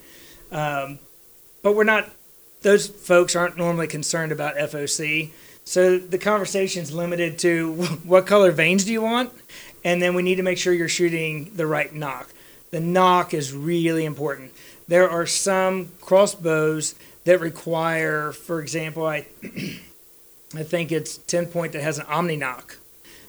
Um, 0.51 0.99
but 1.61 1.75
we're 1.75 1.83
not. 1.83 2.09
Those 2.61 2.87
folks 2.87 3.35
aren't 3.35 3.57
normally 3.57 3.87
concerned 3.87 4.31
about 4.31 4.55
FOC. 4.55 5.31
So 5.63 5.97
the 5.97 6.17
conversation's 6.17 6.93
limited 6.93 7.39
to 7.39 7.73
what 8.03 8.27
color 8.27 8.51
vanes 8.51 8.85
do 8.85 8.91
you 8.91 9.01
want, 9.01 9.31
and 9.83 10.01
then 10.01 10.13
we 10.13 10.23
need 10.23 10.35
to 10.35 10.43
make 10.43 10.57
sure 10.57 10.73
you're 10.73 10.87
shooting 10.87 11.51
the 11.55 11.65
right 11.65 11.93
nock. 11.93 12.29
The 12.71 12.79
nock 12.79 13.33
is 13.33 13.53
really 13.53 14.05
important. 14.05 14.51
There 14.87 15.09
are 15.09 15.25
some 15.25 15.91
crossbows 16.01 16.93
that 17.23 17.39
require, 17.39 18.31
for 18.31 18.61
example, 18.61 19.05
I 19.05 19.25
I 20.55 20.63
think 20.63 20.91
it's 20.91 21.17
TenPoint 21.17 21.71
that 21.73 21.81
has 21.81 21.97
an 21.97 22.05
omni 22.07 22.37
nock. 22.37 22.77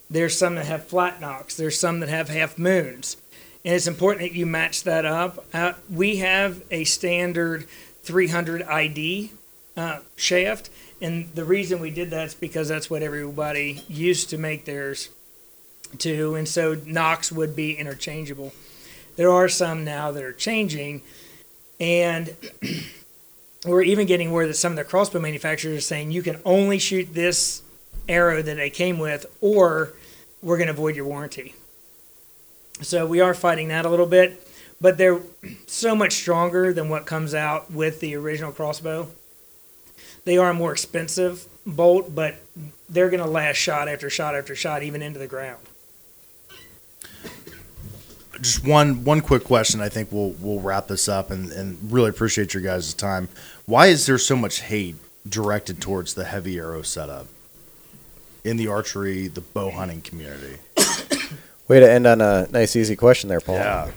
There's 0.09 0.39
some 0.39 0.55
that 0.55 0.67
have 0.67 0.87
flat 0.87 1.21
nocks. 1.21 1.57
There's 1.57 1.79
some 1.79 2.01
that 2.01 2.09
have 2.09 2.29
half 2.29 2.59
moons. 2.59 3.17
And 3.65 3.75
it's 3.75 3.89
important 3.89 4.21
that 4.21 4.37
you 4.37 4.47
match 4.47 4.85
that 4.85 5.05
up. 5.05 5.45
Uh, 5.53 5.73
we 5.91 6.17
have 6.19 6.63
a 6.71 6.85
standard 6.85 7.67
300 8.03 8.63
ID 8.63 9.33
uh, 9.77 10.01
shaft. 10.15 10.71
And 11.01 11.35
the 11.35 11.45
reason 11.45 11.81
we 11.81 11.91
did 11.91 12.11
that 12.11 12.29
is 12.29 12.35
because 12.35 12.69
that's 12.69 12.89
what 12.89 13.03
everybody 13.03 13.83
used 13.89 14.31
to 14.31 14.39
make 14.39 14.65
theirs 14.65 15.11
to. 15.99 16.37
And 16.37 16.49
so 16.49 16.81
nocks 16.87 17.33
would 17.33 17.57
be 17.57 17.77
interchangeable. 17.77 18.53
There 19.17 19.31
are 19.31 19.49
some 19.49 19.85
now 19.85 20.13
that 20.13 20.23
are 20.23 20.33
changing. 20.33 21.03
And 21.81 22.35
we're 23.67 23.83
even 23.83 24.07
getting 24.07 24.31
word 24.31 24.49
that 24.49 24.55
some 24.55 24.73
of 24.73 24.77
the 24.77 24.85
crossbow 24.85 25.21
manufacturers 25.21 25.79
are 25.79 25.81
saying 25.81 26.13
you 26.13 26.23
can 26.23 26.41
only 26.45 26.79
shoot 26.79 27.13
this 27.13 27.63
arrow 28.09 28.43
that 28.43 28.57
they 28.57 28.71
came 28.71 28.99
with, 28.99 29.27
or 29.41 29.93
we're 30.43 30.57
going 30.57 30.69
to 30.69 30.73
void 30.73 30.97
your 30.97 31.07
warranty. 31.07 31.55
So 32.83 33.07
we 33.07 33.21
are 33.21 33.35
fighting 33.35 33.69
that 33.69 33.87
a 33.87 33.89
little 33.89 34.07
bit, 34.07 34.47
but 34.81 34.99
they're 34.99 35.21
so 35.67 35.95
much 35.95 36.13
stronger 36.15 36.73
than 36.73 36.89
what 36.89 37.07
comes 37.07 37.35
out 37.35 37.71
with 37.71 38.01
the 38.01 38.15
original 38.17 38.53
crossbow. 38.53 39.09
They 40.25 40.37
are 40.37 40.51
a 40.51 40.55
more 40.55 40.73
expensive 40.73 41.47
bolt, 41.65 42.15
but 42.15 42.37
they're 42.89 43.09
going 43.11 43.23
to 43.23 43.29
last 43.29 43.57
shot 43.57 43.89
after 43.89 44.11
shot 44.11 44.35
after 44.35 44.55
shot, 44.55 44.83
even 44.83 45.01
into 45.03 45.19
the 45.19 45.27
ground. 45.27 45.61
Just 48.41 48.67
one 48.67 49.05
one 49.05 49.23
quick 49.23 49.45
question. 49.45 49.81
I 49.81 49.89
think 49.89 50.13
we'll 50.13 50.33
we'll 50.41 50.61
wrap 50.61 50.89
this 50.89 51.09
up, 51.09 51.31
and, 51.31 51.51
and 51.53 51.91
really 51.91 52.11
appreciate 52.11 52.53
your 52.53 52.63
guys' 52.63 52.93
time. 52.93 53.31
Why 53.65 53.87
is 53.87 54.05
there 54.05 54.19
so 54.19 54.37
much 54.37 54.61
hate 54.61 54.97
directed 55.27 55.81
towards 55.81 56.13
the 56.15 56.25
heavy 56.25 56.59
arrow 56.59 56.83
setup 56.83 57.29
in 58.47 58.57
the 58.57 58.69
archery, 58.69 59.29
the 59.29 59.41
bow 59.41 59.71
hunting 59.71 60.01
community? 60.01 60.57
Way 61.69 61.81
to 61.81 61.91
end 61.91 62.07
on 62.07 62.21
a 62.21 62.47
nice, 62.51 62.77
easy 62.77 62.95
question 62.97 63.29
there, 63.29 63.41
Paul. 63.41 63.57
Yeah. 63.57 63.91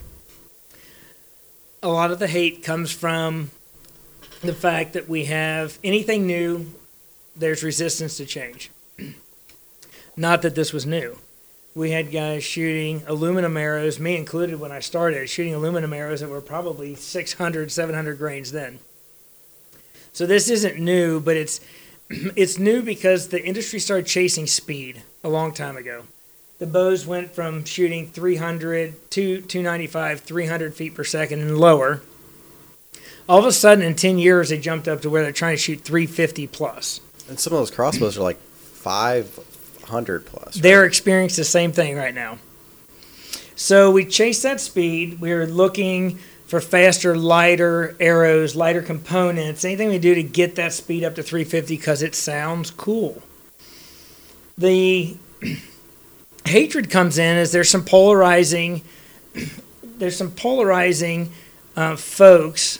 a 1.84 1.90
lot 1.90 2.12
of 2.12 2.20
the 2.20 2.28
hate 2.28 2.64
comes 2.64 2.92
from 2.92 3.52
the 4.42 4.54
fact 4.54 4.94
that 4.94 5.08
we 5.08 5.26
have 5.26 5.78
anything 5.84 6.26
new, 6.26 6.66
there's 7.36 7.64
resistance 7.64 8.18
to 8.18 8.26
change. 8.26 8.72
Not 10.18 10.42
that 10.42 10.56
this 10.56 10.74
was 10.74 10.86
new. 10.86 11.18
we 11.76 11.92
had 11.92 12.12
guys 12.12 12.44
shooting 12.44 13.04
aluminum 13.08 13.56
arrows, 13.56 14.00
me 14.00 14.18
included 14.18 14.60
when 14.60 14.72
I 14.72 14.80
started, 14.80 15.30
shooting 15.30 15.54
aluminum 15.54 15.94
arrows 15.94 16.20
that 16.22 16.30
were 16.30 16.42
probably 16.42 16.96
600, 16.96 17.72
700 17.72 18.18
grains 18.18 18.52
then. 18.52 18.80
So 20.12 20.26
this 20.26 20.50
isn't 20.50 20.80
new, 20.80 21.20
but 21.22 21.38
it's 21.38 21.62
it's 22.36 22.58
new 22.58 22.82
because 22.82 23.28
the 23.28 23.44
industry 23.44 23.80
started 23.80 24.06
chasing 24.06 24.48
speed 24.48 25.02
a 25.24 25.30
long 25.30 25.54
time 25.54 25.78
ago. 25.78 26.04
The 26.58 26.68
bows 26.68 27.06
went 27.06 27.32
from 27.32 27.64
shooting 27.64 28.08
300 28.08 29.12
to 29.12 29.42
295, 29.42 30.20
300 30.22 30.74
feet 30.74 30.94
per 30.94 31.04
second 31.04 31.40
and 31.42 31.58
lower. 31.58 32.02
All 33.30 33.40
of 33.40 33.46
a 33.46 33.52
sudden, 33.52 33.84
in 33.84 33.96
10 33.96 34.18
years, 34.18 34.50
they 34.50 34.58
jumped 34.60 34.88
up 34.88 35.02
to 35.02 35.10
where 35.10 35.22
they're 35.24 35.32
trying 35.32 35.56
to 35.56 35.62
shoot 35.62 35.82
350 35.82 36.48
plus. 36.48 37.00
And 37.30 37.40
some 37.40 37.54
of 37.54 37.60
those 37.60 37.72
crossbows 37.72 38.18
are 38.18 38.24
like 38.24 38.40
500 38.40 40.26
plus. 40.26 40.56
right? 40.56 40.64
They're 40.64 40.86
experiencing 40.86 41.42
the 41.42 41.46
same 41.46 41.72
thing 41.72 41.96
right 41.96 42.14
now. 42.14 42.40
So 43.56 43.92
we 43.92 44.06
chase 44.06 44.42
that 44.42 44.60
speed. 44.60 45.22
We're 45.22 45.46
looking 45.46 46.20
for 46.50 46.60
faster, 46.60 47.16
lighter 47.16 47.96
arrows, 48.00 48.56
lighter 48.56 48.82
components, 48.82 49.64
anything 49.64 49.88
we 49.88 50.00
do 50.00 50.16
to 50.16 50.24
get 50.24 50.56
that 50.56 50.74
speed 50.74 51.04
up 51.04 51.14
to 51.14 51.22
350 51.22 51.78
because 51.78 52.02
it 52.02 52.16
sounds 52.16 52.72
cool. 52.72 53.22
The 54.58 55.16
hatred 56.46 56.90
comes 56.90 57.20
in 57.20 57.38
as 57.38 57.52
there's 57.52 57.70
some 57.70 57.86
polarizing, 57.86 58.82
there's 59.84 60.18
some 60.18 60.32
polarizing 60.32 61.32
uh, 61.76 61.96
folks 61.96 62.80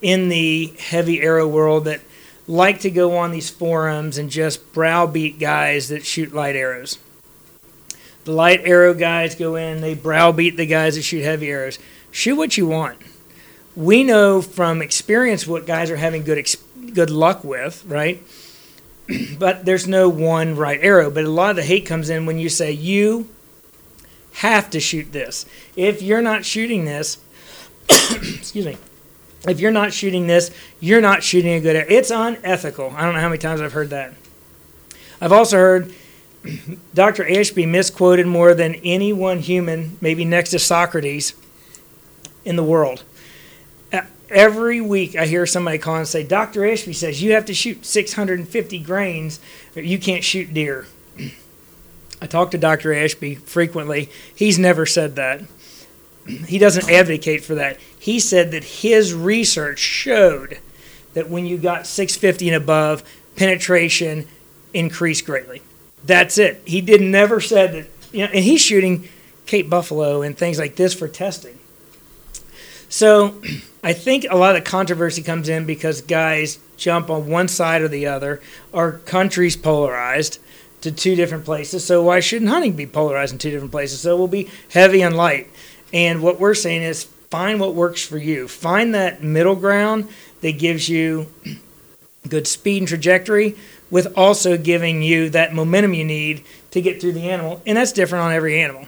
in 0.00 0.28
the 0.28 0.72
heavy 0.78 1.22
arrow 1.22 1.48
world 1.48 1.86
that 1.86 2.02
like 2.46 2.78
to 2.80 2.90
go 2.90 3.16
on 3.16 3.32
these 3.32 3.50
forums 3.50 4.16
and 4.16 4.30
just 4.30 4.72
browbeat 4.72 5.40
guys 5.40 5.88
that 5.88 6.06
shoot 6.06 6.32
light 6.32 6.54
arrows. 6.54 6.98
The 8.24 8.32
light 8.32 8.60
arrow 8.64 8.94
guys 8.94 9.34
go 9.34 9.56
in, 9.56 9.80
they 9.80 9.94
browbeat 9.94 10.56
the 10.56 10.66
guys 10.66 10.94
that 10.94 11.02
shoot 11.02 11.24
heavy 11.24 11.50
arrows. 11.50 11.80
Shoot 12.12 12.36
what 12.36 12.56
you 12.56 12.66
want. 12.66 12.98
We 13.74 14.04
know 14.04 14.42
from 14.42 14.82
experience 14.82 15.46
what 15.46 15.66
guys 15.66 15.90
are 15.90 15.96
having 15.96 16.22
good 16.22 16.46
good 16.94 17.10
luck 17.10 17.42
with, 17.42 17.84
right? 17.86 18.22
but 19.38 19.64
there's 19.64 19.88
no 19.88 20.08
one 20.08 20.54
right 20.54 20.78
arrow. 20.82 21.10
But 21.10 21.24
a 21.24 21.30
lot 21.30 21.50
of 21.50 21.56
the 21.56 21.62
hate 21.62 21.86
comes 21.86 22.10
in 22.10 22.26
when 22.26 22.38
you 22.38 22.50
say 22.50 22.70
you 22.70 23.28
have 24.34 24.70
to 24.70 24.78
shoot 24.78 25.10
this. 25.12 25.46
If 25.74 26.02
you're 26.02 26.22
not 26.22 26.44
shooting 26.44 26.84
this, 26.84 27.18
excuse 27.88 28.66
me, 28.66 28.76
if 29.48 29.58
you're 29.58 29.72
not 29.72 29.92
shooting 29.94 30.26
this, 30.26 30.50
you're 30.80 31.00
not 31.00 31.22
shooting 31.22 31.54
a 31.54 31.60
good 31.60 31.76
arrow. 31.76 31.86
It's 31.88 32.10
unethical. 32.10 32.92
I 32.94 33.02
don't 33.02 33.14
know 33.14 33.20
how 33.20 33.28
many 33.28 33.38
times 33.38 33.60
I've 33.62 33.72
heard 33.72 33.90
that. 33.90 34.12
I've 35.18 35.32
also 35.32 35.56
heard 35.56 35.94
Dr. 36.94 37.26
Ashby 37.28 37.64
misquoted 37.64 38.26
more 38.26 38.52
than 38.52 38.74
any 38.76 39.14
one 39.14 39.38
human, 39.38 39.96
maybe 40.00 40.24
next 40.24 40.50
to 40.50 40.58
Socrates, 40.58 41.34
in 42.44 42.56
the 42.56 42.62
world. 42.62 43.04
Every 44.30 44.80
week 44.80 45.14
I 45.14 45.26
hear 45.26 45.44
somebody 45.44 45.76
call 45.76 45.96
and 45.96 46.08
say, 46.08 46.22
Dr. 46.22 46.66
Ashby 46.66 46.94
says 46.94 47.22
you 47.22 47.32
have 47.32 47.44
to 47.46 47.54
shoot 47.54 47.84
650 47.84 48.78
grains 48.78 49.40
or 49.76 49.82
you 49.82 49.98
can't 49.98 50.24
shoot 50.24 50.54
deer. 50.54 50.86
I 52.20 52.26
talk 52.26 52.52
to 52.52 52.58
Dr. 52.58 52.94
Ashby 52.94 53.34
frequently. 53.34 54.08
He's 54.34 54.58
never 54.58 54.86
said 54.86 55.16
that. 55.16 55.42
He 56.46 56.58
doesn't 56.58 56.88
advocate 56.88 57.44
for 57.44 57.56
that. 57.56 57.78
He 57.98 58.20
said 58.20 58.52
that 58.52 58.64
his 58.64 59.12
research 59.12 59.80
showed 59.80 60.60
that 61.14 61.28
when 61.28 61.44
you 61.44 61.58
got 61.58 61.86
650 61.86 62.48
and 62.48 62.56
above, 62.62 63.02
penetration 63.36 64.26
increased 64.72 65.26
greatly. 65.26 65.62
That's 66.04 66.38
it. 66.38 66.62
He 66.64 66.80
did 66.80 67.00
never 67.00 67.40
said 67.40 67.72
that, 67.72 67.86
you 68.12 68.24
know, 68.24 68.32
and 68.32 68.44
he's 68.44 68.60
shooting 68.60 69.08
Cape 69.46 69.68
Buffalo 69.68 70.22
and 70.22 70.38
things 70.38 70.58
like 70.58 70.76
this 70.76 70.94
for 70.94 71.08
testing. 71.08 71.58
So 72.92 73.40
I 73.82 73.94
think 73.94 74.26
a 74.28 74.36
lot 74.36 74.54
of 74.54 74.64
controversy 74.64 75.22
comes 75.22 75.48
in 75.48 75.64
because 75.64 76.02
guys 76.02 76.58
jump 76.76 77.10
on 77.10 77.26
one 77.26 77.48
side 77.48 77.82
or 77.82 77.88
the 77.88 78.06
other. 78.06 78.40
Our 78.72 78.92
country's 78.92 79.56
polarized 79.56 80.38
to 80.82 80.92
two 80.92 81.16
different 81.16 81.44
places. 81.44 81.84
So 81.84 82.02
why 82.02 82.20
shouldn't 82.20 82.50
hunting 82.50 82.74
be 82.74 82.86
polarized 82.86 83.32
in 83.32 83.38
two 83.38 83.50
different 83.50 83.72
places? 83.72 84.02
So 84.02 84.16
we'll 84.16 84.28
be 84.28 84.50
heavy 84.70 85.02
and 85.02 85.16
light. 85.16 85.48
And 85.92 86.22
what 86.22 86.38
we're 86.38 86.54
saying 86.54 86.82
is 86.82 87.04
find 87.04 87.58
what 87.58 87.74
works 87.74 88.04
for 88.04 88.18
you. 88.18 88.46
Find 88.46 88.94
that 88.94 89.22
middle 89.22 89.56
ground 89.56 90.08
that 90.42 90.58
gives 90.58 90.88
you 90.88 91.32
good 92.28 92.46
speed 92.46 92.82
and 92.82 92.88
trajectory 92.88 93.56
with 93.90 94.16
also 94.18 94.56
giving 94.58 95.02
you 95.02 95.30
that 95.30 95.54
momentum 95.54 95.94
you 95.94 96.04
need 96.04 96.44
to 96.70 96.82
get 96.82 97.00
through 97.00 97.12
the 97.12 97.30
animal. 97.30 97.62
And 97.66 97.78
that's 97.78 97.92
different 97.92 98.24
on 98.24 98.32
every 98.32 98.60
animal. 98.60 98.86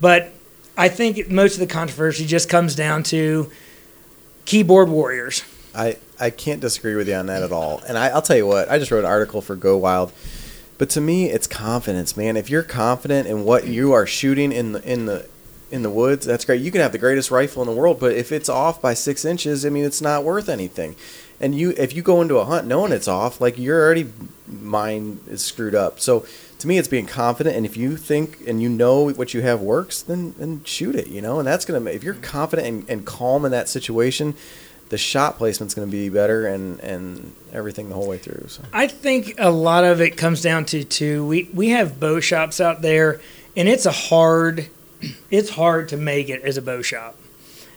But 0.00 0.32
I 0.76 0.88
think 0.88 1.28
most 1.30 1.54
of 1.54 1.60
the 1.60 1.66
controversy 1.66 2.26
just 2.26 2.48
comes 2.48 2.74
down 2.74 3.02
to 3.04 3.50
keyboard 4.44 4.88
warriors. 4.88 5.44
I, 5.74 5.96
I 6.18 6.30
can't 6.30 6.60
disagree 6.60 6.94
with 6.94 7.08
you 7.08 7.14
on 7.14 7.26
that 7.26 7.42
at 7.42 7.52
all. 7.52 7.80
And 7.86 7.96
I, 7.96 8.08
I'll 8.08 8.22
tell 8.22 8.36
you 8.36 8.46
what, 8.46 8.70
I 8.70 8.78
just 8.78 8.90
wrote 8.90 9.00
an 9.00 9.10
article 9.10 9.40
for 9.40 9.56
Go 9.56 9.76
Wild. 9.76 10.12
But 10.78 10.90
to 10.90 11.00
me, 11.00 11.26
it's 11.30 11.46
confidence, 11.46 12.16
man. 12.16 12.36
If 12.36 12.50
you're 12.50 12.62
confident 12.62 13.28
in 13.28 13.44
what 13.44 13.66
you 13.66 13.92
are 13.92 14.06
shooting 14.06 14.50
in 14.50 14.72
the 14.72 14.82
in 14.90 15.06
the 15.06 15.28
in 15.70 15.82
the 15.82 15.90
woods, 15.90 16.26
that's 16.26 16.44
great. 16.44 16.60
You 16.60 16.70
can 16.70 16.80
have 16.80 16.92
the 16.92 16.98
greatest 16.98 17.30
rifle 17.30 17.62
in 17.62 17.68
the 17.68 17.74
world, 17.74 18.00
but 18.00 18.12
if 18.12 18.32
it's 18.32 18.48
off 18.48 18.82
by 18.82 18.92
six 18.92 19.24
inches, 19.24 19.64
I 19.64 19.70
mean, 19.70 19.84
it's 19.84 20.02
not 20.02 20.24
worth 20.24 20.48
anything. 20.48 20.96
And 21.40 21.54
you, 21.54 21.70
if 21.76 21.94
you 21.94 22.02
go 22.02 22.20
into 22.20 22.36
a 22.36 22.44
hunt 22.44 22.66
knowing 22.66 22.92
it's 22.92 23.08
off, 23.08 23.40
like 23.40 23.58
you're 23.58 23.82
already 23.82 24.12
mind 24.46 25.20
is 25.28 25.42
screwed 25.42 25.74
up. 25.74 25.98
So 25.98 26.26
to 26.62 26.68
me, 26.68 26.78
it's 26.78 26.88
being 26.88 27.06
confident. 27.06 27.56
And 27.56 27.66
if 27.66 27.76
you 27.76 27.96
think 27.96 28.46
and 28.46 28.62
you 28.62 28.68
know 28.68 29.10
what 29.10 29.34
you 29.34 29.42
have 29.42 29.60
works, 29.60 30.00
then 30.00 30.34
then 30.38 30.62
shoot 30.64 30.94
it. 30.94 31.08
You 31.08 31.20
know, 31.20 31.38
and 31.38 31.46
that's 31.46 31.64
gonna. 31.64 31.90
If 31.90 32.02
you're 32.02 32.14
confident 32.14 32.66
and, 32.66 32.90
and 32.90 33.04
calm 33.04 33.44
in 33.44 33.50
that 33.50 33.68
situation, 33.68 34.34
the 34.88 34.96
shot 34.96 35.38
placement's 35.38 35.74
gonna 35.74 35.88
be 35.88 36.08
better 36.08 36.46
and 36.46 36.80
and 36.80 37.34
everything 37.52 37.88
the 37.88 37.94
whole 37.94 38.08
way 38.08 38.18
through. 38.18 38.46
So. 38.48 38.62
I 38.72 38.86
think 38.86 39.34
a 39.38 39.50
lot 39.50 39.84
of 39.84 40.00
it 40.00 40.16
comes 40.16 40.40
down 40.40 40.64
to 40.66 40.84
two. 40.84 41.26
We 41.26 41.50
we 41.52 41.70
have 41.70 42.00
bow 42.00 42.20
shops 42.20 42.60
out 42.60 42.80
there, 42.80 43.20
and 43.56 43.68
it's 43.68 43.84
a 43.84 43.92
hard, 43.92 44.68
it's 45.30 45.50
hard 45.50 45.88
to 45.88 45.96
make 45.96 46.28
it 46.28 46.42
as 46.42 46.56
a 46.56 46.62
bow 46.62 46.80
shop. 46.80 47.16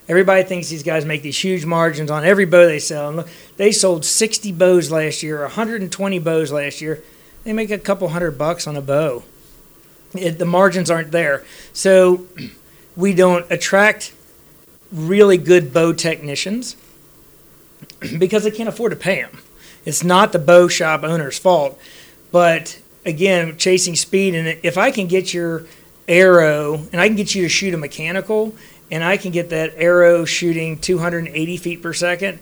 Everybody 0.07 0.43
thinks 0.43 0.69
these 0.69 0.83
guys 0.83 1.03
make 1.03 1.23
these 1.23 1.43
huge 1.43 1.65
margins 1.65 2.11
on 2.11 2.23
every 2.23 2.45
bow 2.45 2.67
they 2.67 2.77
sell. 2.77 3.07
And 3.07 3.17
look, 3.17 3.29
they 3.57 3.71
sold 3.71 4.05
60 4.05 4.51
bows 4.51 4.91
last 4.91 5.23
year, 5.23 5.41
120 5.41 6.19
bows 6.19 6.51
last 6.51 6.79
year. 6.79 7.01
They 7.45 7.53
make 7.53 7.71
a 7.71 7.77
couple 7.77 8.09
hundred 8.09 8.37
bucks 8.37 8.67
on 8.67 8.75
a 8.75 8.81
bow. 8.81 9.23
It, 10.13 10.39
the 10.39 10.45
margins 10.45 10.89
aren't 10.89 11.11
there, 11.11 11.45
so 11.71 12.25
we 12.97 13.13
don't 13.13 13.49
attract 13.49 14.13
really 14.91 15.37
good 15.37 15.71
bow 15.71 15.93
technicians 15.93 16.75
because 18.19 18.43
they 18.43 18.51
can't 18.51 18.67
afford 18.67 18.91
to 18.91 18.97
pay 18.97 19.21
them. 19.21 19.39
It's 19.85 20.03
not 20.03 20.31
the 20.31 20.39
bow 20.39 20.67
shop 20.67 21.03
owner's 21.03 21.37
fault. 21.37 21.79
But 22.31 22.81
again, 23.05 23.57
chasing 23.57 23.95
speed, 23.95 24.33
and 24.33 24.59
if 24.63 24.77
I 24.77 24.89
can 24.89 25.07
get 25.07 25.33
your 25.33 25.65
arrow 26.07 26.81
and 26.91 26.99
I 26.99 27.07
can 27.07 27.15
get 27.15 27.35
you 27.35 27.43
to 27.43 27.49
shoot 27.49 27.73
a 27.73 27.77
mechanical 27.77 28.55
and 28.91 29.03
I 29.03 29.17
can 29.17 29.31
get 29.31 29.49
that 29.49 29.73
arrow 29.77 30.25
shooting 30.25 30.79
280 30.79 31.57
feet 31.57 31.81
per 31.81 31.93
second, 31.93 32.39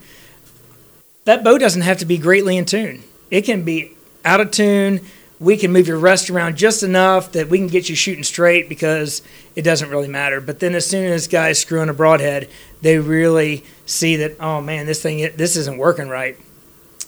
that 1.25 1.43
bow 1.43 1.57
doesn't 1.57 1.81
have 1.81 1.97
to 1.97 2.05
be 2.05 2.17
greatly 2.17 2.57
in 2.57 2.65
tune. 2.65 3.03
It 3.29 3.41
can 3.41 3.63
be 3.63 3.95
out 4.25 4.41
of 4.41 4.51
tune. 4.51 5.01
We 5.39 5.57
can 5.57 5.73
move 5.73 5.87
your 5.87 5.97
rest 5.97 6.29
around 6.29 6.57
just 6.57 6.83
enough 6.83 7.33
that 7.33 7.49
we 7.49 7.57
can 7.57 7.67
get 7.67 7.89
you 7.89 7.95
shooting 7.95 8.23
straight 8.23 8.69
because 8.69 9.21
it 9.55 9.63
doesn't 9.63 9.89
really 9.89 10.07
matter. 10.07 10.39
But 10.39 10.59
then 10.59 10.73
as 10.73 10.87
soon 10.87 11.11
as 11.11 11.27
guys 11.27 11.59
screw 11.59 11.81
on 11.81 11.89
a 11.89 11.93
broadhead, 11.93 12.49
they 12.81 12.97
really 12.97 13.65
see 13.85 14.15
that, 14.17 14.39
oh 14.39 14.61
man, 14.61 14.85
this 14.85 15.01
thing, 15.01 15.29
this 15.35 15.57
isn't 15.57 15.77
working 15.77 16.07
right. 16.07 16.37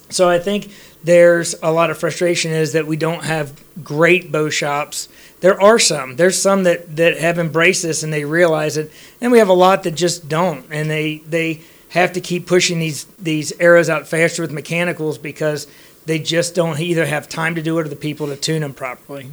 So 0.09 0.30
I 0.30 0.39
think 0.39 0.72
there's 1.03 1.55
a 1.61 1.72
lot 1.72 1.89
of 1.89 1.97
frustration 1.97 2.51
is 2.51 2.74
that 2.74 2.88
we 2.88 2.97
don't 2.97 3.24
have 3.24 3.63
great 3.83 4.32
bow 4.32 4.50
shops. 4.50 5.08
There 5.39 5.59
are 5.62 5.79
some. 5.79 6.16
There's 6.16 6.42
some 6.42 6.63
that, 6.63 6.96
that 6.96 7.20
have 7.20 7.39
embraced 7.39 7.83
this 7.83 8.04
and 8.04 8.12
they 8.12 8.25
realize 8.25 8.78
it, 8.78 8.92
and 9.21 9.32
we 9.32 9.39
have 9.39 9.50
a 9.50 9.54
lot 9.54 9.83
that 9.83 9.92
just 9.92 10.28
don't, 10.28 10.66
and 10.71 10.89
they 10.89 11.17
they 11.17 11.62
have 11.89 12.13
to 12.13 12.21
keep 12.21 12.47
pushing 12.47 12.79
these 12.79 13.05
these 13.20 13.51
arrows 13.59 13.89
out 13.89 14.08
faster 14.08 14.42
with 14.42 14.51
mechanicals 14.51 15.17
because 15.17 15.67
they 16.06 16.20
just 16.20 16.56
don't 16.56 16.80
either 16.80 17.06
have 17.06 17.28
time 17.30 17.56
to 17.56 17.62
do 17.62 17.78
it 17.80 17.86
or 17.86 17.90
the 17.90 17.96
people 17.96 18.28
to 18.28 18.36
tune 18.36 18.62
them 18.62 18.74
properly. 18.74 19.32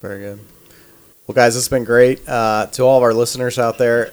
Very 0.00 0.20
good. 0.20 0.40
Well, 1.26 1.34
guys, 1.34 1.56
it's 1.56 1.68
been 1.68 1.84
great. 1.84 2.26
Uh, 2.28 2.66
to 2.72 2.82
all 2.82 2.96
of 2.96 3.02
our 3.02 3.14
listeners 3.14 3.58
out 3.58 3.78
there, 3.78 4.12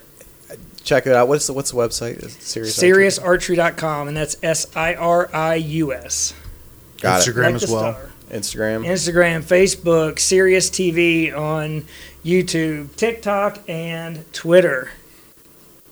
check 0.84 1.08
it 1.08 1.14
out. 1.14 1.28
What's 1.28 1.48
the, 1.48 1.54
what's 1.54 1.72
the 1.72 1.78
website? 1.78 2.18
Is 2.24 2.36
it 2.36 2.42
Sirius 2.42 3.18
Archery? 3.20 3.58
SiriusArchery.com, 3.58 4.08
and 4.10 4.18
that's 4.18 4.38
S 4.44 4.68
I 4.76 4.96
R 4.96 5.30
I 5.34 5.56
U 5.56 5.94
S. 5.94 6.34
Got 7.02 7.26
it. 7.28 7.32
Instagram 7.32 7.54
Like 7.54 7.64
as 7.64 7.72
well. 7.72 7.94
star. 7.94 8.10
Instagram. 8.30 8.86
Instagram, 8.86 9.42
Facebook, 9.44 10.20
Sirius 10.20 10.70
TV 10.70 11.36
on 11.36 11.86
YouTube, 12.26 12.94
TikTok, 12.98 13.60
and 13.70 14.32
Twitter. 14.34 14.92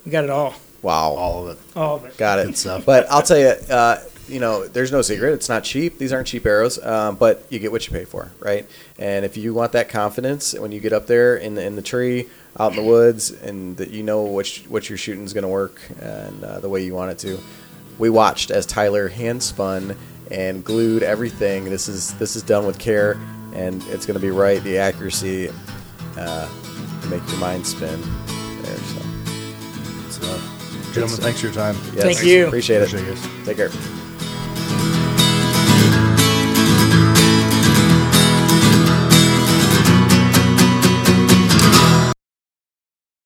We 0.05 0.11
got 0.11 0.25
it 0.25 0.29
all. 0.29 0.53
Wow. 0.81 1.13
All 1.13 1.47
of 1.47 1.57
it. 1.57 1.77
All 1.77 1.95
of 1.95 2.05
it. 2.05 2.17
Got 2.17 2.39
it. 2.39 2.45
Good 2.47 2.57
stuff. 2.57 2.85
But 2.85 3.09
I'll 3.09 3.21
tell 3.23 3.37
you, 3.39 3.47
uh, 3.69 3.99
you 4.27 4.39
know, 4.39 4.67
there's 4.67 4.91
no 4.91 5.01
secret. 5.01 5.33
It's 5.33 5.49
not 5.49 5.63
cheap. 5.63 5.97
These 5.97 6.11
aren't 6.13 6.27
cheap 6.27 6.45
arrows, 6.45 6.83
um, 6.83 7.15
but 7.15 7.45
you 7.49 7.59
get 7.59 7.71
what 7.71 7.85
you 7.87 7.93
pay 7.93 8.05
for, 8.05 8.31
right? 8.39 8.67
And 8.97 9.23
if 9.25 9.37
you 9.37 9.53
want 9.53 9.71
that 9.73 9.89
confidence 9.89 10.53
when 10.53 10.71
you 10.71 10.79
get 10.79 10.93
up 10.93 11.07
there 11.07 11.35
in 11.37 11.55
the, 11.55 11.63
in 11.63 11.75
the 11.75 11.81
tree, 11.81 12.27
out 12.59 12.71
in 12.71 12.77
the 12.77 12.83
woods, 12.89 13.31
and 13.31 13.75
that 13.77 13.91
you 13.91 14.01
know 14.03 14.21
what 14.21 14.45
sh- 14.45 14.65
what 14.67 14.89
you're 14.89 14.97
shooting 14.97 15.23
is 15.25 15.33
going 15.33 15.43
to 15.43 15.47
work 15.49 15.81
and 16.01 16.43
uh, 16.43 16.59
the 16.59 16.69
way 16.69 16.83
you 16.83 16.93
want 16.95 17.11
it 17.11 17.19
to, 17.19 17.39
we 17.99 18.09
watched 18.09 18.49
as 18.51 18.65
Tyler 18.65 19.07
hand 19.09 19.43
spun 19.43 19.95
and 20.31 20.63
glued 20.63 21.03
everything. 21.03 21.65
This 21.65 21.87
is 21.87 22.13
this 22.15 22.35
is 22.35 22.43
done 22.43 22.65
with 22.65 22.79
care, 22.79 23.19
and 23.53 23.83
it's 23.89 24.05
going 24.05 24.15
to 24.15 24.21
be 24.25 24.31
right. 24.31 24.63
The 24.63 24.77
accuracy 24.77 25.49
uh, 26.17 26.49
make 27.09 27.27
your 27.29 27.39
mind 27.39 27.67
spin 27.67 28.01
there. 28.61 28.77
So, 28.77 29.01
So, 30.09 30.39
gentlemen, 30.93 31.17
thanks 31.19 31.41
for 31.41 31.47
your 31.47 31.55
time. 31.55 31.75
yes, 31.93 32.03
Thank 32.03 32.23
you. 32.23 32.47
Appreciate 32.47 32.81
it. 32.81 32.87
Appreciate 32.87 33.07
you 33.09 33.15
guys. 33.15 33.45
Take 33.45 33.57
care. 33.57 34.04